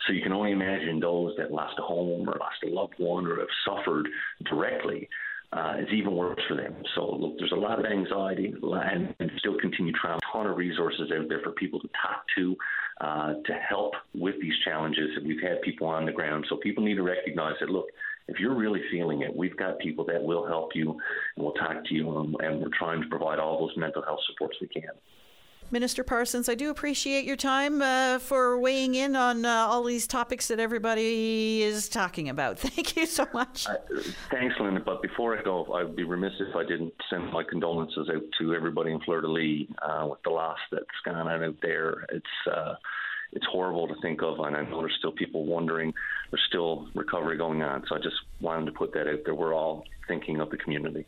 So 0.08 0.14
you 0.14 0.22
can 0.22 0.34
only 0.34 0.52
imagine 0.52 1.00
those 1.00 1.34
that 1.38 1.52
lost 1.52 1.78
a 1.80 1.84
home 1.84 2.28
or 2.28 2.38
lost 2.40 2.64
a 2.66 2.70
loved 2.70 2.96
one 2.98 3.28
or 3.28 3.40
have 3.40 3.48
suffered 3.66 4.08
directly. 4.50 5.08
Uh, 5.54 5.74
it's 5.78 5.92
even 5.92 6.16
worse 6.16 6.40
for 6.48 6.56
them. 6.56 6.74
So 6.96 7.16
look, 7.16 7.38
there's 7.38 7.52
a 7.52 7.56
lot 7.56 7.78
of 7.78 7.86
anxiety 7.86 8.54
and, 8.64 9.14
and 9.20 9.32
still 9.38 9.58
continue 9.60 9.92
trying. 9.92 10.18
A 10.18 10.34
ton 10.38 10.48
of 10.48 10.58
resources 10.58 11.12
out 11.12 11.28
there 11.28 11.42
for 11.44 11.52
people 11.52 11.80
to 11.82 11.90
talk 11.90 12.24
to, 12.38 12.56
uh, 13.02 13.34
to 13.46 13.54
help 13.68 13.94
with 14.16 14.36
these 14.42 14.54
challenges. 14.64 15.10
We've 15.26 15.42
had 15.42 15.62
people 15.62 15.88
on 15.88 16.06
the 16.06 16.12
ground, 16.14 16.46
so 16.50 16.56
people 16.56 16.84
need 16.84 16.96
to 16.96 17.04
recognize 17.04 17.56
that. 17.60 17.70
Look, 17.70 17.88
if 18.28 18.40
you're 18.40 18.56
really 18.56 18.82
feeling 18.92 19.22
it, 19.22 19.36
we've 19.36 19.58
got 19.58 19.80
people 19.80 20.06
that 20.06 20.22
will 20.22 20.48
help 20.48 20.72
you 20.76 20.92
and 21.36 21.46
will 21.46 21.54
talk 21.54 21.86
to 21.86 21.94
you, 21.94 22.18
and, 22.20 22.36
and 22.40 22.62
we're 22.62 22.78
trying 22.78 23.02
to 23.02 23.08
provide 23.08 23.40
all 23.40 23.60
those 23.60 23.76
mental 23.78 24.02
health 24.04 24.20
supports 24.28 24.58
we 24.62 24.68
can. 24.68 24.92
Minister 25.72 26.04
Parsons, 26.04 26.50
I 26.50 26.56
do 26.56 26.70
appreciate 26.70 27.24
your 27.24 27.38
time 27.38 27.82
uh, 27.82 28.20
for 28.20 28.60
weighing 28.60 28.94
in 28.96 29.16
on 29.16 29.46
uh, 29.46 29.68
all 29.70 29.86
these 29.86 30.06
topics 30.06 30.50
that 30.50 30.60
everybody 30.60 31.64
is 31.64 31.88
talking 31.88 32.28
about. 32.28 32.60
Thank 32.60 32.98
you 32.98 33.06
so 33.06 33.26
much. 33.34 33.68
Uh, 33.68 33.78
thanks, 34.30 34.54
Linda. 34.60 34.82
But 34.82 35.02
before 35.02 35.38
I 35.38 35.42
go, 35.42 35.66
I'd 35.74 35.96
be 35.96 36.04
remiss 36.04 36.34
if 36.42 36.54
I 36.58 36.64
didn't 36.64 36.94
send 37.10 37.32
my 37.32 37.44
condolences 37.44 38.10
out 38.14 38.24
to 38.40 38.54
everybody 38.54 38.92
in 38.92 39.00
Fleur 39.02 39.22
de 39.22 39.30
Lis 39.30 39.68
uh, 39.82 40.08
with 40.08 40.22
the 40.24 40.32
loss 40.32 40.58
that's 40.74 40.86
gone 41.06 41.16
on 41.16 41.42
out 41.42 41.56
there. 41.62 42.06
It's 42.10 42.26
uh, 42.54 42.74
it's 43.34 43.46
horrible 43.46 43.88
to 43.88 43.96
think 44.02 44.22
of, 44.22 44.40
and 44.40 44.56
I 44.56 44.64
know 44.64 44.80
there's 44.80 44.96
still 44.98 45.12
people 45.12 45.46
wondering. 45.46 45.94
There's 46.30 46.44
still 46.48 46.88
recovery 46.94 47.38
going 47.38 47.62
on, 47.62 47.86
so 47.88 47.96
I 47.96 48.00
just 48.00 48.18
wanted 48.40 48.66
to 48.66 48.72
put 48.72 48.94
that 48.94 49.08
out 49.08 49.22
there. 49.26 49.36
We're 49.36 49.54
all 49.54 49.86
thinking 50.08 50.42
of 50.42 50.50
the 50.50 50.58
community. 50.58 51.06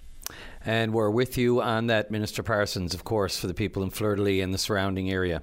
And 0.65 0.93
we're 0.93 1.09
with 1.09 1.37
you 1.37 1.61
on 1.61 1.87
that, 1.87 2.11
Minister 2.11 2.43
Parsons, 2.43 2.93
of 2.93 3.03
course, 3.03 3.37
for 3.37 3.47
the 3.47 3.53
people 3.53 3.83
in 3.83 3.89
Fleur 3.89 4.15
de 4.15 4.21
Lis 4.21 4.41
and 4.41 4.53
the 4.53 4.57
surrounding 4.57 5.11
area. 5.11 5.41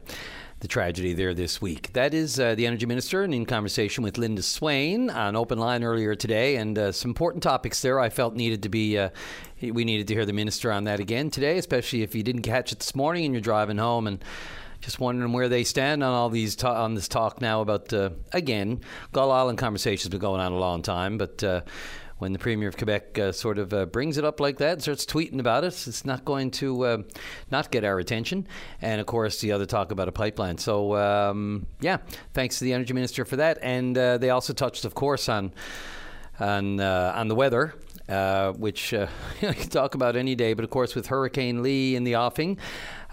The 0.60 0.68
tragedy 0.68 1.14
there 1.14 1.32
this 1.32 1.62
week. 1.62 1.90
That 1.94 2.12
is 2.12 2.38
uh, 2.38 2.54
the 2.54 2.66
Energy 2.66 2.84
Minister, 2.84 3.22
and 3.22 3.32
in 3.32 3.46
conversation 3.46 4.04
with 4.04 4.18
Linda 4.18 4.42
Swain 4.42 5.08
on 5.08 5.34
Open 5.34 5.58
Line 5.58 5.82
earlier 5.82 6.14
today, 6.14 6.56
and 6.56 6.78
uh, 6.78 6.92
some 6.92 7.10
important 7.10 7.42
topics 7.42 7.80
there 7.80 7.98
I 7.98 8.10
felt 8.10 8.34
needed 8.34 8.62
to 8.64 8.68
be. 8.68 8.98
Uh, 8.98 9.08
we 9.62 9.86
needed 9.86 10.06
to 10.08 10.14
hear 10.14 10.26
the 10.26 10.34
Minister 10.34 10.70
on 10.70 10.84
that 10.84 11.00
again 11.00 11.30
today, 11.30 11.56
especially 11.56 12.02
if 12.02 12.14
you 12.14 12.22
didn't 12.22 12.42
catch 12.42 12.72
it 12.72 12.78
this 12.78 12.94
morning 12.94 13.24
and 13.24 13.32
you're 13.32 13.40
driving 13.40 13.78
home 13.78 14.06
and 14.06 14.22
just 14.80 15.00
wondering 15.00 15.32
where 15.32 15.48
they 15.48 15.64
stand 15.64 16.02
on 16.02 16.12
all 16.12 16.30
these 16.30 16.56
ta- 16.56 16.82
on 16.84 16.94
this 16.94 17.08
talk 17.08 17.40
now 17.40 17.60
about 17.60 17.92
uh, 17.92 18.10
again 18.32 18.80
Gull 19.12 19.30
Island 19.30 19.58
conversations 19.58 20.08
been 20.08 20.20
going 20.20 20.40
on 20.40 20.52
a 20.52 20.58
long 20.58 20.82
time, 20.82 21.18
but 21.18 21.42
uh, 21.44 21.62
when 22.20 22.32
the 22.34 22.38
Premier 22.38 22.68
of 22.68 22.76
Quebec 22.76 23.18
uh, 23.18 23.32
sort 23.32 23.58
of 23.58 23.72
uh, 23.72 23.86
brings 23.86 24.18
it 24.18 24.24
up 24.24 24.40
like 24.40 24.58
that 24.58 24.82
starts 24.82 25.06
tweeting 25.06 25.40
about 25.40 25.64
it, 25.64 25.68
it's 25.86 26.04
not 26.04 26.24
going 26.24 26.50
to 26.50 26.84
uh, 26.84 27.02
not 27.50 27.70
get 27.70 27.82
our 27.82 27.98
attention. 27.98 28.46
And 28.82 29.00
of 29.00 29.06
course, 29.06 29.40
the 29.40 29.52
other 29.52 29.64
talk 29.64 29.90
about 29.90 30.06
a 30.06 30.12
pipeline. 30.12 30.58
So, 30.58 30.96
um, 30.96 31.66
yeah, 31.80 31.98
thanks 32.34 32.58
to 32.58 32.64
the 32.64 32.74
Energy 32.74 32.92
Minister 32.92 33.24
for 33.24 33.36
that. 33.36 33.58
And 33.62 33.96
uh, 33.96 34.18
they 34.18 34.30
also 34.30 34.52
touched, 34.52 34.84
of 34.84 34.94
course, 34.94 35.28
on 35.28 35.52
on 36.38 36.80
uh, 36.80 37.12
on 37.16 37.28
the 37.28 37.34
weather. 37.34 37.74
Uh, 38.08 38.52
which 38.54 38.92
uh, 38.92 39.06
I 39.42 39.52
can 39.52 39.68
talk 39.68 39.94
about 39.94 40.16
any 40.16 40.34
day, 40.34 40.52
but 40.52 40.64
of 40.64 40.70
course, 40.70 40.96
with 40.96 41.06
Hurricane 41.06 41.62
Lee 41.62 41.94
in 41.94 42.02
the 42.02 42.16
offing, 42.16 42.58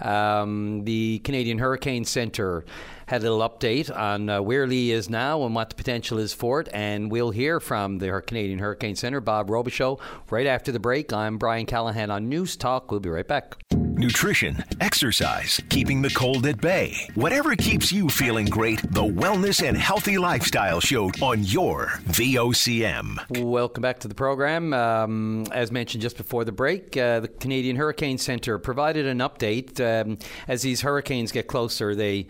um, 0.01 0.83
the 0.83 1.19
Canadian 1.19 1.57
Hurricane 1.57 2.05
Centre 2.05 2.65
had 3.07 3.21
a 3.21 3.23
little 3.23 3.47
update 3.47 3.95
on 3.95 4.29
uh, 4.29 4.41
where 4.41 4.67
Lee 4.67 4.91
is 4.91 5.09
now 5.09 5.43
and 5.43 5.55
what 5.55 5.69
the 5.69 5.75
potential 5.75 6.19
is 6.19 6.33
for 6.33 6.59
it. 6.59 6.67
And 6.73 7.09
we'll 7.09 7.31
hear 7.31 7.59
from 7.59 7.99
the 7.99 8.21
Canadian 8.25 8.59
Hurricane 8.59 8.95
Center, 8.95 9.21
Bob 9.21 9.49
Robichaud, 9.49 9.99
right 10.29 10.45
after 10.45 10.71
the 10.71 10.79
break. 10.79 11.13
I'm 11.13 11.37
Brian 11.37 11.65
Callahan 11.65 12.11
on 12.11 12.27
News 12.29 12.57
Talk. 12.57 12.91
We'll 12.91 12.99
be 12.99 13.09
right 13.09 13.27
back. 13.27 13.57
Nutrition, 13.97 14.63
exercise, 14.79 15.59
keeping 15.69 16.03
the 16.03 16.11
cold 16.11 16.45
at 16.45 16.61
bay. 16.61 16.95
Whatever 17.15 17.55
keeps 17.55 17.91
you 17.91 18.09
feeling 18.09 18.45
great, 18.45 18.79
the 18.93 19.01
Wellness 19.01 19.67
and 19.67 19.75
Healthy 19.75 20.19
Lifestyle 20.19 20.79
Show 20.79 21.09
on 21.19 21.43
your 21.43 21.87
VOCM. 22.05 23.41
Welcome 23.41 23.81
back 23.81 23.97
to 24.01 24.07
the 24.07 24.13
program. 24.13 24.71
Um, 24.71 25.47
as 25.51 25.71
mentioned 25.71 26.03
just 26.03 26.15
before 26.15 26.45
the 26.45 26.51
break, 26.51 26.95
uh, 26.95 27.21
the 27.21 27.27
Canadian 27.27 27.75
Hurricane 27.75 28.19
Center 28.19 28.59
provided 28.59 29.07
an 29.07 29.17
update. 29.17 29.79
Um, 29.87 30.17
as 30.47 30.61
these 30.61 30.81
hurricanes 30.81 31.31
get 31.31 31.47
closer, 31.47 31.95
they 31.95 32.27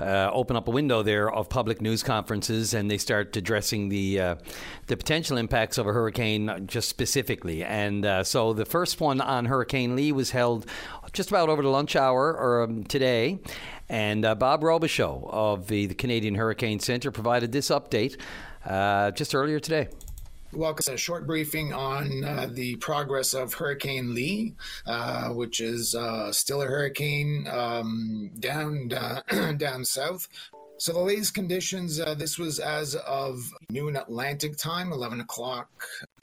uh, 0.00 0.30
open 0.32 0.56
up 0.56 0.66
a 0.66 0.70
window 0.70 1.02
there 1.02 1.30
of 1.30 1.48
public 1.48 1.80
news 1.80 2.02
conferences 2.02 2.74
and 2.74 2.90
they 2.90 2.98
start 2.98 3.36
addressing 3.36 3.88
the 3.88 4.20
uh, 4.20 4.34
the 4.86 4.96
potential 4.96 5.36
impacts 5.36 5.78
of 5.78 5.86
a 5.86 5.92
hurricane 5.92 6.66
just 6.66 6.88
specifically. 6.88 7.62
And 7.62 8.04
uh, 8.04 8.24
so 8.24 8.52
the 8.52 8.64
first 8.64 9.00
one 9.00 9.20
on 9.20 9.44
Hurricane 9.44 9.94
Lee 9.94 10.12
was 10.12 10.30
held 10.30 10.66
just 11.12 11.28
about 11.30 11.48
over 11.48 11.62
the 11.62 11.68
lunch 11.68 11.94
hour 11.94 12.36
or 12.36 12.64
um, 12.64 12.84
today. 12.84 13.38
And 13.88 14.24
uh, 14.24 14.34
Bob 14.34 14.62
Robichaud 14.62 15.28
of 15.30 15.68
the, 15.68 15.86
the 15.86 15.94
Canadian 15.94 16.34
Hurricane 16.34 16.80
Center 16.80 17.10
provided 17.10 17.52
this 17.52 17.68
update 17.68 18.18
uh, 18.64 19.10
just 19.12 19.34
earlier 19.34 19.60
today 19.60 19.88
welcome 20.56 20.82
to 20.84 20.94
a 20.94 20.96
short 20.96 21.26
briefing 21.26 21.72
on 21.72 22.24
uh, 22.24 22.48
the 22.50 22.76
progress 22.76 23.34
of 23.34 23.54
Hurricane 23.54 24.14
Lee, 24.14 24.54
uh, 24.86 25.28
which 25.30 25.60
is 25.60 25.94
uh, 25.94 26.32
still 26.32 26.62
a 26.62 26.66
hurricane 26.66 27.46
um, 27.50 28.30
down 28.38 28.92
uh, 28.92 29.52
down 29.56 29.84
south. 29.84 30.28
So 30.78 30.92
the 30.92 31.00
latest 31.00 31.34
conditions. 31.34 32.00
Uh, 32.00 32.14
this 32.14 32.38
was 32.38 32.58
as 32.58 32.94
of 32.94 33.50
noon 33.70 33.96
Atlantic 33.96 34.56
time, 34.56 34.92
11 34.92 35.20
o'clock 35.20 35.70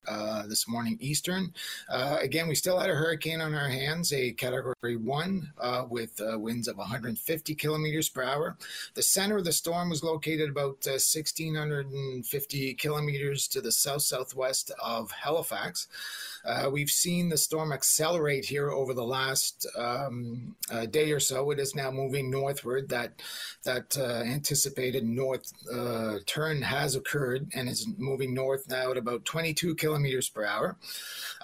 uh, 0.08 0.48
this 0.48 0.68
morning 0.68 0.98
Eastern. 1.00 1.54
Uh, 1.90 2.18
again, 2.22 2.48
we 2.48 2.56
still 2.56 2.80
had 2.80 2.90
a 2.90 2.96
hurricane 2.96 3.42
on 3.42 3.54
our 3.54 3.68
hands, 3.68 4.12
a 4.14 4.32
Category 4.32 4.96
1 4.98 5.54
uh, 5.60 5.86
with 5.90 6.20
uh, 6.22 6.40
winds 6.40 6.68
of 6.68 6.78
150 6.78 7.56
kilometers 7.56 8.10
per 8.10 8.24
hour. 8.24 8.58
The 8.96 9.04
center 9.04 9.38
of 9.38 9.46
the 9.46 9.52
storm 9.52 9.90
was 9.90 10.04
located 10.04 10.50
about 10.50 10.86
1,650 10.86 12.72
uh, 12.72 12.76
kilometers 12.82 13.48
to 13.48 13.62
the 13.62 13.72
south 13.72 14.02
southwest 14.02 14.72
of 14.82 15.12
Halifax. 15.12 15.88
Uh, 16.46 16.70
we've 16.72 16.90
seen 16.90 17.30
the 17.30 17.38
storm 17.38 17.72
accelerate 17.72 18.46
here 18.46 18.72
over 18.72 18.94
the 18.94 19.04
last 19.04 19.68
um, 19.78 20.56
uh, 20.72 20.86
day 20.86 21.12
or 21.12 21.20
so. 21.20 21.52
It 21.52 21.60
is 21.60 21.76
now 21.76 21.92
moving 21.92 22.30
northward. 22.30 22.90
That 22.90 23.22
that 23.64 23.98
uh, 23.98 24.24
anticipated 24.24 25.06
north 25.06 25.52
uh, 25.72 26.18
turn 26.26 26.62
has 26.62 26.96
occurred 26.96 27.50
and 27.54 27.70
is 27.70 27.88
moving 27.98 28.34
north 28.34 28.68
now 28.70 28.92
at 28.92 28.98
about 28.98 29.26
22 29.26 29.76
kilometers 29.76 30.30
per 30.30 30.46
hour, 30.46 30.76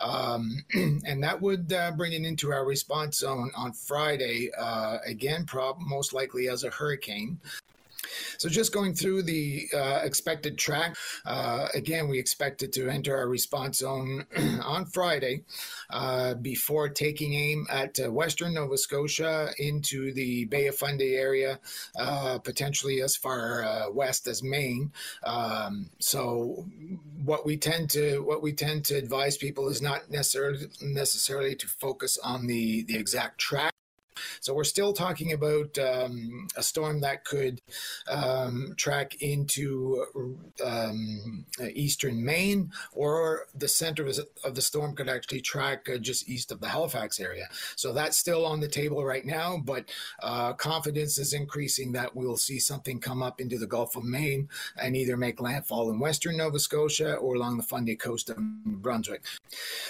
um, 0.01 0.63
and 0.73 1.23
that 1.23 1.41
would 1.41 1.71
uh, 1.71 1.91
bring 1.91 2.13
it 2.13 2.23
into 2.23 2.51
our 2.51 2.65
response 2.65 3.19
zone 3.19 3.51
on 3.55 3.73
Friday. 3.73 4.49
Uh, 4.57 4.97
again, 5.05 5.45
prob- 5.45 5.79
most 5.79 6.13
likely 6.13 6.49
as 6.49 6.63
a 6.63 6.69
hurricane. 6.69 7.39
So 8.37 8.49
just 8.49 8.73
going 8.73 8.93
through 8.93 9.23
the 9.23 9.67
uh, 9.73 10.01
expected 10.03 10.57
track, 10.57 10.95
uh, 11.25 11.67
again, 11.73 12.07
we 12.07 12.19
expected 12.19 12.71
to 12.73 12.89
enter 12.89 13.15
our 13.15 13.27
response 13.27 13.79
zone 13.79 14.25
on 14.63 14.85
Friday 14.85 15.43
uh, 15.89 16.35
before 16.35 16.89
taking 16.89 17.33
aim 17.33 17.65
at 17.69 17.99
uh, 17.99 18.11
western 18.11 18.53
Nova 18.53 18.77
Scotia 18.77 19.49
into 19.57 20.13
the 20.13 20.45
Bay 20.45 20.67
of 20.67 20.75
Fundy 20.75 21.15
area, 21.15 21.59
uh, 21.99 22.39
potentially 22.39 23.01
as 23.01 23.15
far 23.15 23.63
uh, 23.63 23.91
west 23.91 24.27
as 24.27 24.43
Maine. 24.43 24.91
Um, 25.23 25.89
so 25.99 26.65
what 27.23 27.45
we 27.45 27.57
tend 27.57 27.89
to 27.91 28.19
what 28.19 28.41
we 28.41 28.53
tend 28.53 28.85
to 28.85 28.95
advise 28.95 29.37
people 29.37 29.67
is 29.69 29.81
not 29.81 30.09
necessarily 30.09 30.67
necessarily 30.81 31.55
to 31.55 31.67
focus 31.67 32.17
on 32.23 32.47
the 32.47 32.83
the 32.83 32.97
exact 32.97 33.39
track 33.39 33.73
so 34.39 34.53
we're 34.53 34.63
still 34.63 34.93
talking 34.93 35.33
about 35.33 35.77
um, 35.77 36.47
a 36.55 36.63
storm 36.63 37.01
that 37.01 37.25
could 37.25 37.61
um, 38.09 38.73
track 38.77 39.21
into 39.21 40.05
um, 40.65 41.45
eastern 41.73 42.23
Maine, 42.23 42.71
or 42.93 43.47
the 43.55 43.67
center 43.67 44.05
of 44.43 44.55
the 44.55 44.61
storm 44.61 44.95
could 44.95 45.09
actually 45.09 45.41
track 45.41 45.87
uh, 45.89 45.97
just 45.97 46.29
east 46.29 46.51
of 46.51 46.59
the 46.59 46.69
Halifax 46.69 47.19
area. 47.19 47.47
So 47.75 47.93
that's 47.93 48.17
still 48.17 48.45
on 48.45 48.59
the 48.59 48.67
table 48.67 49.03
right 49.05 49.25
now, 49.25 49.57
but 49.57 49.89
uh, 50.21 50.53
confidence 50.53 51.17
is 51.17 51.33
increasing 51.33 51.91
that 51.93 52.15
we'll 52.15 52.37
see 52.37 52.59
something 52.59 52.99
come 52.99 53.21
up 53.21 53.39
into 53.41 53.57
the 53.57 53.67
Gulf 53.67 53.95
of 53.95 54.03
Maine 54.03 54.49
and 54.81 54.95
either 54.95 55.17
make 55.17 55.41
landfall 55.41 55.89
in 55.89 55.99
western 55.99 56.37
Nova 56.37 56.59
Scotia 56.59 57.15
or 57.15 57.35
along 57.35 57.57
the 57.57 57.63
Fundy 57.63 57.95
coast 57.95 58.29
of 58.29 58.37
New 58.37 58.77
Brunswick. 58.77 59.23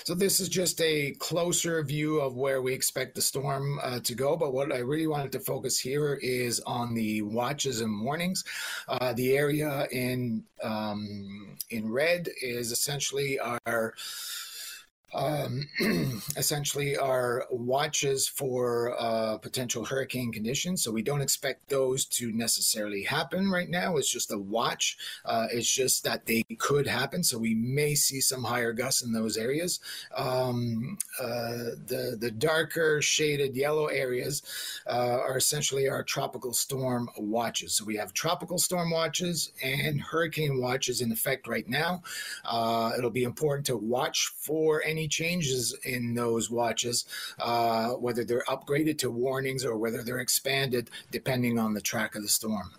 So 0.03 0.13
this 0.13 0.39
is 0.39 0.49
just 0.49 0.81
a 0.81 1.11
closer 1.19 1.83
view 1.83 2.19
of 2.19 2.35
where 2.35 2.61
we 2.61 2.73
expect 2.73 3.15
the 3.15 3.21
storm 3.21 3.79
uh, 3.83 3.99
to 4.01 4.15
go. 4.17 4.35
But 4.35 4.53
what 4.53 4.73
I 4.73 4.79
really 4.79 5.07
wanted 5.07 5.31
to 5.33 5.39
focus 5.39 5.79
here 5.79 6.19
is 6.21 6.59
on 6.61 6.93
the 6.93 7.21
watches 7.21 7.81
and 7.81 8.03
warnings. 8.03 8.43
Uh, 8.87 9.13
the 9.13 9.37
area 9.37 9.87
in 9.91 10.43
um, 10.61 11.55
in 11.69 11.89
red 11.89 12.27
is 12.41 12.71
essentially 12.71 13.39
our 13.39 13.93
um, 15.13 15.67
essentially 16.37 16.97
are 16.97 17.45
watches 17.49 18.27
for 18.27 18.95
uh, 18.99 19.37
potential 19.37 19.85
hurricane 19.85 20.31
conditions. 20.31 20.83
So 20.83 20.91
we 20.91 21.01
don't 21.01 21.21
expect 21.21 21.69
those 21.69 22.05
to 22.05 22.31
necessarily 22.31 23.03
happen 23.03 23.49
right 23.49 23.69
now. 23.69 23.97
It's 23.97 24.11
just 24.11 24.31
a 24.31 24.37
watch. 24.37 24.97
Uh, 25.25 25.47
it's 25.51 25.71
just 25.71 26.03
that 26.03 26.25
they 26.25 26.43
could 26.57 26.87
happen. 26.87 27.23
So 27.23 27.37
we 27.37 27.55
may 27.55 27.95
see 27.95 28.19
some 28.19 28.43
higher 28.43 28.73
gusts 28.73 29.01
in 29.01 29.13
those 29.13 29.37
areas. 29.37 29.79
Um, 30.15 30.97
uh, 31.19 31.75
the 31.85 32.17
the 32.19 32.31
darker 32.31 33.01
shaded 33.01 33.55
yellow 33.55 33.87
areas 33.87 34.41
uh, 34.87 35.19
are 35.19 35.37
essentially 35.37 35.87
our 35.87 36.03
tropical 36.03 36.53
storm 36.53 37.09
watches. 37.17 37.75
So 37.75 37.85
we 37.85 37.95
have 37.95 38.13
tropical 38.13 38.57
storm 38.57 38.91
watches 38.91 39.51
and 39.63 40.01
hurricane 40.01 40.59
watches 40.59 41.01
in 41.01 41.11
effect 41.11 41.47
right 41.47 41.67
now. 41.67 42.03
Uh, 42.43 42.91
it'll 42.97 43.09
be 43.09 43.23
important 43.23 43.65
to 43.67 43.77
watch 43.77 44.31
for 44.37 44.83
any 44.83 44.96
any 44.97 45.07
changes 45.07 45.75
in 45.83 46.15
those 46.15 46.49
watches, 46.49 47.05
uh, 47.39 47.89
whether 47.89 48.23
they're 48.23 48.43
upgraded 48.47 48.97
to 48.97 49.11
warnings 49.11 49.63
or 49.63 49.77
whether 49.77 50.01
they're 50.03 50.19
expanded, 50.19 50.89
depending 51.11 51.59
on 51.59 51.73
the 51.73 51.81
track 51.81 52.15
of 52.15 52.23
the 52.23 52.27
storm. 52.27 52.71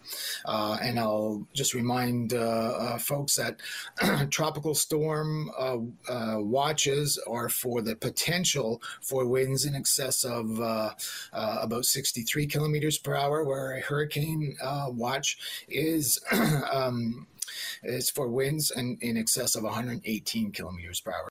Uh, 0.45 0.77
and 0.83 0.99
I'll 0.99 1.47
just 1.55 1.75
remind 1.75 2.35
uh, 2.35 2.39
uh, 2.39 2.99
folks 2.99 3.37
that 3.37 3.61
tropical 4.31 4.75
storm 4.75 5.51
uh, 5.57 5.77
watches 6.39 7.19
are 7.29 7.49
for 7.49 7.83
the 7.83 7.95
potential 7.95 8.83
for 9.01 9.25
winds 9.27 9.65
in 9.65 9.77
excess 9.77 10.25
of 10.25 10.59
about 11.33 11.85
63 11.85 12.47
kilometers 12.47 12.99
per 12.99 13.15
hour, 13.15 13.45
where 13.45 13.77
a 13.77 13.81
hurricane 13.81 14.57
watch 14.89 15.39
is. 15.69 16.21
Um, 16.71 17.27
is 17.83 18.11
for 18.11 18.29
winds 18.29 18.71
in, 18.71 18.99
in 19.01 19.17
excess 19.17 19.55
of 19.55 19.65
118 19.65 20.53
kilometers 20.53 21.01
per 21.01 21.13
hour. 21.13 21.28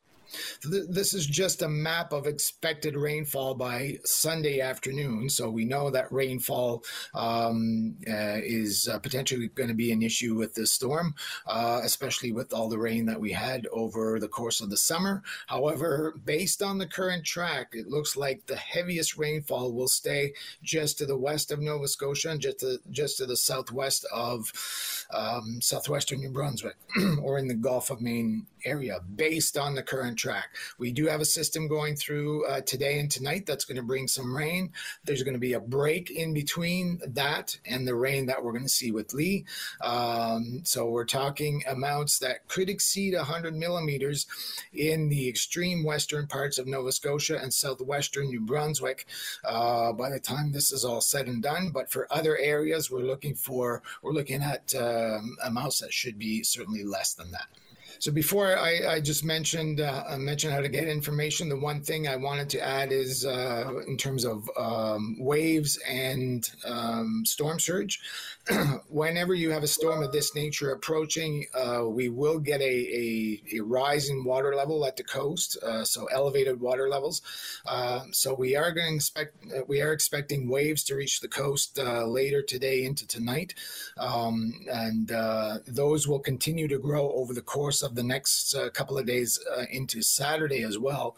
This 0.63 1.13
is 1.13 1.25
just 1.25 1.61
a 1.61 1.67
map 1.67 2.13
of 2.13 2.27
expected 2.27 2.95
rainfall 2.95 3.55
by 3.55 3.99
Sunday 4.03 4.59
afternoon. 4.59 5.29
So 5.29 5.49
we 5.49 5.65
know 5.65 5.89
that 5.89 6.11
rainfall 6.11 6.83
um, 7.13 7.95
uh, 8.07 8.39
is 8.43 8.87
uh, 8.91 8.99
potentially 8.99 9.47
going 9.49 9.69
to 9.69 9.75
be 9.75 9.91
an 9.91 10.01
issue 10.01 10.35
with 10.35 10.55
this 10.55 10.71
storm, 10.71 11.15
uh, 11.45 11.81
especially 11.83 12.31
with 12.31 12.53
all 12.53 12.69
the 12.69 12.77
rain 12.77 13.05
that 13.05 13.19
we 13.19 13.31
had 13.31 13.67
over 13.71 14.19
the 14.19 14.27
course 14.27 14.61
of 14.61 14.69
the 14.69 14.77
summer. 14.77 15.23
However, 15.47 16.15
based 16.25 16.61
on 16.61 16.77
the 16.77 16.87
current 16.87 17.25
track, 17.25 17.69
it 17.73 17.87
looks 17.87 18.15
like 18.15 18.45
the 18.45 18.55
heaviest 18.55 19.17
rainfall 19.17 19.73
will 19.73 19.87
stay 19.87 20.33
just 20.63 20.97
to 20.97 21.05
the 21.05 21.17
west 21.17 21.51
of 21.51 21.59
Nova 21.59 21.87
Scotia 21.87 22.31
and 22.31 22.41
just 22.41 22.59
to, 22.59 22.79
just 22.91 23.17
to 23.17 23.25
the 23.25 23.37
southwest 23.37 24.05
of 24.11 24.51
um, 25.11 25.59
southwestern 25.61 26.19
New 26.19 26.31
Brunswick 26.31 26.75
or 27.21 27.37
in 27.37 27.47
the 27.47 27.53
Gulf 27.53 27.89
of 27.89 28.01
Maine 28.01 28.47
area 28.67 28.99
based 29.15 29.57
on 29.57 29.75
the 29.75 29.83
current 29.83 30.17
track. 30.17 30.49
We 30.77 30.91
do 30.91 31.07
have 31.07 31.21
a 31.21 31.25
system 31.25 31.67
going 31.67 31.95
through 31.95 32.45
uh, 32.45 32.61
today 32.61 32.99
and 32.99 33.09
tonight 33.09 33.45
that's 33.45 33.65
going 33.65 33.77
to 33.77 33.83
bring 33.83 34.07
some 34.07 34.35
rain. 34.35 34.71
There's 35.05 35.23
going 35.23 35.33
to 35.33 35.39
be 35.39 35.53
a 35.53 35.59
break 35.59 36.11
in 36.11 36.33
between 36.33 36.99
that 37.05 37.57
and 37.65 37.87
the 37.87 37.95
rain 37.95 38.25
that 38.27 38.43
we're 38.43 38.51
going 38.51 38.63
to 38.63 38.69
see 38.69 38.91
with 38.91 39.13
Lee. 39.13 39.45
Um, 39.81 40.61
so 40.63 40.89
we're 40.89 41.05
talking 41.05 41.63
amounts 41.67 42.19
that 42.19 42.47
could 42.47 42.69
exceed 42.69 43.15
100 43.15 43.55
millimeters 43.55 44.27
in 44.73 45.09
the 45.09 45.27
extreme 45.27 45.83
western 45.83 46.27
parts 46.27 46.57
of 46.57 46.67
Nova 46.67 46.91
Scotia 46.91 47.39
and 47.41 47.53
southwestern 47.53 48.27
New 48.27 48.41
Brunswick 48.41 49.05
uh, 49.43 49.93
by 49.93 50.09
the 50.09 50.19
time 50.19 50.51
this 50.51 50.71
is 50.71 50.83
all 50.83 51.01
said 51.01 51.27
and 51.27 51.41
done. 51.41 51.71
But 51.73 51.91
for 51.91 52.07
other 52.11 52.37
areas, 52.37 52.91
we're 52.91 52.99
looking 52.99 53.35
for 53.35 53.81
we're 54.01 54.13
looking 54.13 54.41
at 54.41 54.73
um, 54.75 55.37
amounts 55.43 55.79
that 55.79 55.93
should 55.93 56.17
be 56.17 56.43
certainly 56.43 56.83
less 56.83 57.13
than 57.13 57.31
that. 57.31 57.47
So 57.99 58.11
before 58.11 58.57
I, 58.57 58.81
I 58.87 58.99
just 58.99 59.25
mentioned 59.25 59.81
uh, 59.81 60.03
I 60.07 60.17
mentioned 60.17 60.53
how 60.53 60.61
to 60.61 60.69
get 60.69 60.87
information. 60.87 61.49
The 61.49 61.59
one 61.59 61.81
thing 61.81 62.07
I 62.07 62.15
wanted 62.15 62.49
to 62.51 62.61
add 62.61 62.91
is 62.91 63.25
uh, 63.25 63.81
in 63.87 63.97
terms 63.97 64.23
of 64.23 64.49
um, 64.57 65.17
waves 65.19 65.79
and 65.87 66.47
um, 66.65 67.23
storm 67.25 67.59
surge. 67.59 67.99
Whenever 68.87 69.33
you 69.33 69.49
have 69.51 69.63
a 69.63 69.67
storm 69.67 70.03
of 70.03 70.11
this 70.11 70.33
nature 70.35 70.71
approaching, 70.71 71.45
uh, 71.53 71.83
we 71.85 72.07
will 72.07 72.39
get 72.39 72.61
a, 72.61 72.63
a, 72.63 73.41
a, 73.55 73.59
rise 73.59 74.09
in 74.09 74.23
water 74.23 74.55
level 74.55 74.85
at 74.85 74.95
the 74.95 75.03
coast, 75.03 75.57
uh, 75.63 75.83
so 75.83 76.05
elevated 76.05 76.59
water 76.59 76.87
levels. 76.87 77.21
Uh, 77.65 78.03
so 78.11 78.33
we 78.33 78.55
are 78.55 78.71
going 78.71 78.87
to 78.87 78.95
expect 78.95 79.35
we 79.67 79.81
are 79.81 79.91
expecting 79.91 80.47
waves 80.47 80.83
to 80.83 80.95
reach 80.95 81.19
the 81.19 81.27
coast 81.27 81.77
uh, 81.79 82.05
later 82.05 82.41
today 82.41 82.85
into 82.85 83.05
tonight, 83.05 83.53
um, 83.97 84.53
and 84.71 85.09
those 85.67 86.07
will 86.07 86.19
continue 86.19 86.67
to 86.67 86.77
grow 86.77 87.11
over 87.13 87.33
the 87.33 87.41
course 87.41 87.81
of 87.87 87.95
the 87.95 88.03
next 88.03 88.53
uh, 88.53 88.69
couple 88.69 88.97
of 88.97 89.05
days 89.05 89.39
uh, 89.57 89.65
into 89.71 90.01
Saturday 90.01 90.63
as 90.63 90.77
well. 90.77 91.17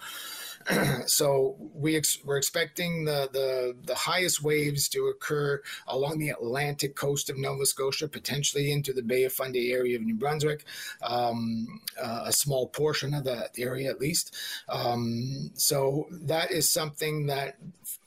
so 1.06 1.56
we 1.74 1.96
ex- 1.96 2.20
we're 2.24 2.38
expecting 2.38 3.06
the, 3.06 3.30
the 3.32 3.76
the 3.86 3.96
highest 3.96 4.44
waves 4.44 4.90
to 4.90 5.08
occur 5.08 5.62
along 5.88 6.20
the 6.20 6.30
Atlantic 6.30 6.96
coast 6.96 7.30
of 7.30 7.38
Nova 7.38 7.66
Scotia, 7.66 8.08
potentially 8.08 8.72
into 8.72 8.94
the 8.94 9.02
Bay 9.02 9.24
of 9.24 9.34
Fundy 9.34 9.72
area 9.72 9.98
of 9.98 10.04
New 10.04 10.16
Brunswick, 10.16 10.66
um, 11.02 11.82
uh, 12.02 12.24
a 12.26 12.34
small 12.34 12.68
portion 12.68 13.14
of 13.14 13.24
that 13.24 13.52
area 13.58 13.90
at 13.90 14.00
least. 14.00 14.36
Um, 14.68 15.52
so 15.56 16.08
that 16.12 16.52
is 16.52 16.70
something 16.70 17.28
that 17.28 17.58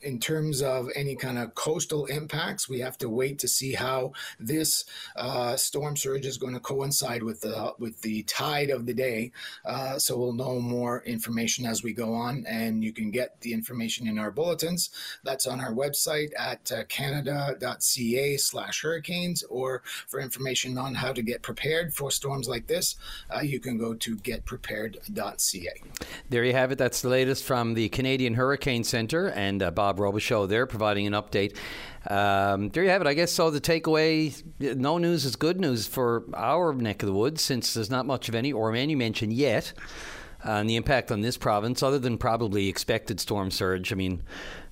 in 0.03 0.19
terms 0.19 0.63
of 0.63 0.89
any 0.95 1.15
kind 1.15 1.39
of 1.39 1.55
coastal 1.55 2.07
impacts, 2.07 2.67
we 2.69 2.81
have 2.81 2.99
to 2.99 3.09
wait 3.09 3.39
to 3.39 3.47
see 3.49 3.73
how 3.73 4.13
this 4.39 4.85
uh, 5.17 5.57
storm 5.57 5.97
surge 5.97 6.27
is 6.27 6.37
going 6.39 6.55
to 6.55 6.61
coincide 6.61 7.23
with 7.23 7.41
the 7.41 7.73
with 7.79 8.01
the 8.03 8.23
tide 8.25 8.71
of 8.71 8.87
the 8.87 8.95
day. 8.95 9.31
Uh, 9.65 9.99
so 9.99 10.19
we'll 10.19 10.33
know 10.33 10.59
more 10.61 11.03
information 11.05 11.67
as 11.67 11.83
we 11.83 11.93
go 11.93 12.15
on, 12.15 12.47
and 12.47 12.83
you 12.83 12.91
can 12.93 13.11
get 13.11 13.39
the 13.41 13.53
information 13.53 14.09
in 14.09 14.19
our 14.19 14.31
bulletins. 14.31 14.89
That's 15.23 15.47
on 15.47 15.61
our 15.61 15.73
website 15.73 16.31
at 16.39 16.73
uh, 16.73 16.85
canada.ca/hurricanes, 16.89 19.43
or 19.45 19.83
for 20.09 20.21
information 20.21 20.79
on 20.79 20.95
how 20.95 21.13
to 21.13 21.21
get 21.23 21.43
prepared 21.43 21.95
for 21.95 22.11
storms 22.11 22.49
like 22.49 22.67
this, 22.67 22.97
uh, 23.35 23.41
you 23.41 23.61
can 23.61 23.79
go 23.79 23.95
to 23.95 24.17
getprepared.ca. 24.17 25.83
There 26.29 26.45
you 26.45 26.53
have 26.53 26.73
it. 26.73 26.79
That's 26.79 27.03
the 27.03 27.09
latest 27.09 27.45
from 27.45 27.75
the 27.75 27.89
Canadian 27.91 28.35
Hurricane 28.35 28.83
Center 28.85 29.31
and 29.31 29.63
uh, 29.63 29.71
Bob. 29.71 29.92
Bob 29.93 30.15
Robichaud 30.15 30.49
there 30.49 30.67
providing 30.67 31.07
an 31.07 31.13
update. 31.13 31.57
Um, 32.09 32.71
there 32.71 32.83
you 32.83 32.91
have 32.91 33.01
it. 33.01 33.07
I 33.07 33.15
guess 33.15 33.33
so. 33.33 33.51
The 33.51 33.61
takeaway: 33.61 34.43
no 34.59 34.99
news 34.99 35.25
is 35.25 35.37
good 35.37 35.61
news 35.61 35.87
for 35.87 36.25
our 36.35 36.73
neck 36.73 37.03
of 37.03 37.07
the 37.07 37.15
woods, 37.15 37.43
since 37.43 37.75
there's 37.75 37.91
not 37.91 38.07
much 38.07 38.29
of 38.29 38.35
any 38.35 38.53
or 38.53 38.75
any 38.75 38.95
mention 38.95 39.31
yet 39.31 39.73
on 40.45 40.67
the 40.67 40.77
impact 40.77 41.13
on 41.13 41.21
this 41.21 41.37
province, 41.37 41.83
other 41.83 41.99
than 41.99 42.19
probably 42.19 42.69
expected 42.69 43.21
storm 43.21 43.51
surge. 43.51 43.93
I 43.93 43.97
mean. 43.97 44.23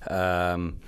Um, 0.07 0.79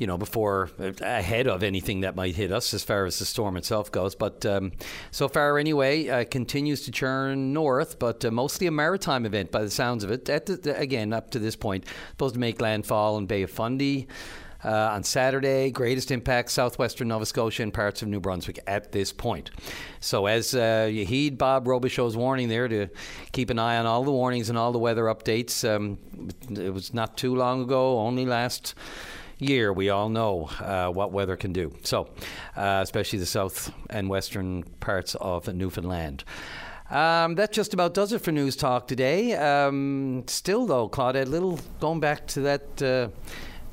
you 0.00 0.06
know, 0.06 0.16
before 0.16 0.70
ahead 1.02 1.46
of 1.46 1.62
anything 1.62 2.00
that 2.00 2.16
might 2.16 2.34
hit 2.34 2.50
us 2.50 2.72
as 2.72 2.82
far 2.82 3.04
as 3.04 3.18
the 3.18 3.26
storm 3.26 3.58
itself 3.58 3.92
goes. 3.92 4.14
But 4.14 4.46
um, 4.46 4.72
so 5.10 5.28
far, 5.28 5.58
anyway, 5.58 6.08
uh, 6.08 6.24
continues 6.24 6.86
to 6.86 6.90
churn 6.90 7.52
north, 7.52 7.98
but 7.98 8.24
uh, 8.24 8.30
mostly 8.30 8.66
a 8.66 8.70
maritime 8.70 9.26
event 9.26 9.52
by 9.52 9.62
the 9.62 9.70
sounds 9.70 10.02
of 10.02 10.10
it. 10.10 10.24
The, 10.24 10.74
again, 10.74 11.12
up 11.12 11.30
to 11.32 11.38
this 11.38 11.54
point, 11.54 11.84
supposed 12.12 12.32
to 12.32 12.40
make 12.40 12.62
landfall 12.62 13.18
in 13.18 13.26
Bay 13.26 13.42
of 13.42 13.50
Fundy. 13.50 14.08
Uh, 14.62 14.90
on 14.92 15.02
Saturday. 15.02 15.70
Greatest 15.70 16.10
impact 16.10 16.50
southwestern 16.50 17.08
Nova 17.08 17.24
Scotia 17.24 17.62
and 17.62 17.72
parts 17.72 18.02
of 18.02 18.08
New 18.08 18.20
Brunswick 18.20 18.58
at 18.66 18.92
this 18.92 19.10
point. 19.10 19.50
So, 20.00 20.26
as 20.26 20.54
uh, 20.54 20.86
you 20.92 21.06
heed 21.06 21.38
Bob 21.38 21.66
Robichaud's 21.66 22.14
warning 22.14 22.50
there 22.50 22.68
to 22.68 22.88
keep 23.32 23.48
an 23.48 23.58
eye 23.58 23.78
on 23.78 23.86
all 23.86 24.04
the 24.04 24.12
warnings 24.12 24.50
and 24.50 24.58
all 24.58 24.70
the 24.70 24.78
weather 24.78 25.04
updates, 25.04 25.66
um, 25.66 25.96
it 26.50 26.74
was 26.74 26.92
not 26.92 27.16
too 27.16 27.34
long 27.34 27.62
ago, 27.62 28.00
only 28.00 28.26
last 28.26 28.74
year, 29.40 29.72
we 29.72 29.90
all 29.90 30.08
know 30.08 30.50
uh, 30.60 30.88
what 30.90 31.12
weather 31.12 31.36
can 31.36 31.52
do. 31.52 31.72
So, 31.82 32.08
uh, 32.56 32.80
especially 32.82 33.18
the 33.18 33.26
south 33.26 33.72
and 33.88 34.08
western 34.08 34.62
parts 34.80 35.14
of 35.14 35.52
Newfoundland. 35.52 36.24
Um, 36.90 37.36
that 37.36 37.52
just 37.52 37.72
about 37.72 37.94
does 37.94 38.12
it 38.12 38.20
for 38.20 38.32
News 38.32 38.56
Talk 38.56 38.88
today. 38.88 39.34
Um, 39.36 40.24
still, 40.26 40.66
though, 40.66 40.88
Claudette, 40.88 41.28
little 41.28 41.60
going 41.78 42.00
back 42.00 42.26
to 42.28 42.40
that, 42.40 42.82
uh, 42.82 43.08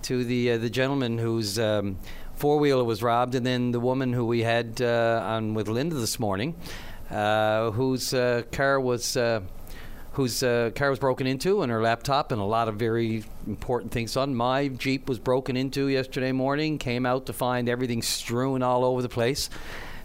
to 0.03 0.23
the 0.23 0.51
uh, 0.51 0.57
the 0.59 0.69
gentleman 0.69 1.17
whose 1.17 1.57
um, 1.57 1.97
four 2.35 2.59
wheeler 2.59 2.83
was 2.83 3.01
robbed, 3.01 3.33
and 3.33 3.43
then 3.43 3.71
the 3.71 3.79
woman 3.79 4.13
who 4.13 4.25
we 4.25 4.43
had 4.43 4.81
uh, 4.81 5.21
on 5.25 5.55
with 5.55 5.67
Linda 5.67 5.95
this 5.95 6.19
morning, 6.19 6.53
uh, 7.09 7.71
whose 7.71 8.11
car 8.51 8.79
was 8.79 9.17
whose 10.17 10.41
uh, 10.41 10.71
car 10.73 10.89
was 10.89 10.97
broken 10.97 11.27
into 11.27 11.61
and 11.61 11.71
her 11.71 11.79
laptop 11.79 12.31
and 12.31 12.41
a 12.41 12.43
lot 12.43 12.67
of 12.67 12.75
very 12.75 13.23
important 13.45 13.91
things 13.91 14.17
on. 14.17 14.33
My 14.33 14.67
Jeep 14.67 15.07
was 15.07 15.19
broken 15.19 15.55
into 15.55 15.89
yesterday 15.89 16.31
morning, 16.31 16.79
came 16.79 17.05
out 17.05 17.27
to 17.27 17.33
find 17.33 17.69
everything 17.69 18.01
strewn 18.01 18.63
all 18.63 18.83
over 18.83 19.03
the 19.03 19.09
place. 19.09 19.47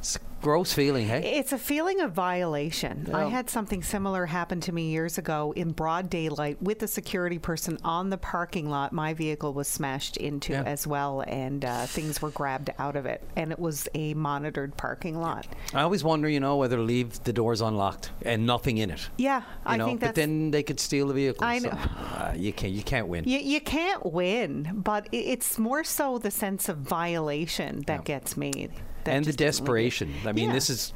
It's 0.01 0.19
gross 0.43 0.73
feeling, 0.73 1.07
hey? 1.07 1.39
It's 1.39 1.53
a 1.53 1.59
feeling 1.59 2.01
of 2.01 2.13
violation. 2.13 3.07
Yeah. 3.09 3.17
I 3.17 3.25
had 3.31 3.49
something 3.49 3.83
similar 3.83 4.27
happen 4.27 4.61
to 4.63 4.73
me 4.73 4.91
years 4.91 5.17
ago 5.17 5.53
in 5.57 5.71
broad 5.71 6.11
daylight 6.11 6.61
with 6.61 6.83
a 6.83 6.89
security 6.89 7.39
person 7.39 7.79
on 7.85 8.11
the 8.11 8.19
parking 8.19 8.69
lot. 8.69 8.93
My 8.93 9.15
vehicle 9.15 9.55
was 9.55 9.69
smashed 9.69 10.17
into 10.17 10.53
yeah. 10.53 10.65
as 10.65 10.87
well, 10.87 11.23
and 11.23 11.65
uh, 11.65 11.87
things 11.87 12.21
were 12.21 12.31
grabbed 12.31 12.71
out 12.79 12.97
of 12.97 13.07
it. 13.07 13.23
And 13.37 13.53
it 13.53 13.59
was 13.59 13.89
a 13.95 14.15
monitored 14.15 14.77
parking 14.77 15.19
lot. 15.19 15.47
I 15.73 15.83
always 15.83 16.05
wonder, 16.05 16.29
you 16.29 16.41
know, 16.41 16.57
whether 16.57 16.79
leave 16.79 17.23
the 17.25 17.33
doors 17.33 17.61
unlocked 17.61 18.11
and 18.23 18.45
nothing 18.45 18.79
in 18.79 18.91
it. 18.91 19.09
Yeah, 19.17 19.41
you 19.41 19.47
I 19.65 19.77
know? 19.77 19.87
think 19.87 20.01
that's. 20.01 20.11
But 20.11 20.17
then 20.17 20.51
they 20.51 20.63
could 20.63 20.81
steal 20.81 21.07
the 21.07 21.15
vehicle. 21.15 21.45
I 21.45 21.61
know. 21.61 21.71
So, 21.71 21.77
uh, 21.77 22.35
you 22.37 22.53
can't. 22.53 22.73
You 22.73 22.83
can't 22.83 23.07
win. 23.07 23.25
You, 23.25 23.39
you 23.39 23.61
can't 23.61 24.05
win, 24.05 24.71
but 24.75 25.09
it's 25.13 25.59
more 25.59 25.85
so 25.85 26.19
the 26.19 26.31
sense 26.31 26.69
of 26.69 26.79
violation 26.79 27.85
that 27.87 28.01
yeah. 28.01 28.05
gets 28.19 28.37
me 28.37 28.69
and 29.05 29.25
the 29.25 29.33
desperation. 29.33 30.13
I 30.27 30.33
mean, 30.33 30.49
yeah. 30.49 30.55
this 30.55 30.71
is 30.71 30.93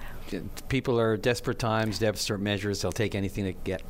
people 0.69 0.99
are 0.99 1.17
desperate 1.17 1.59
times, 1.59 1.99
desperate 1.99 2.41
measures. 2.41 2.83
They'll 2.83 2.93
take 2.93 3.15
anything 3.15 3.45
they 3.45 3.57
get. 3.65 3.83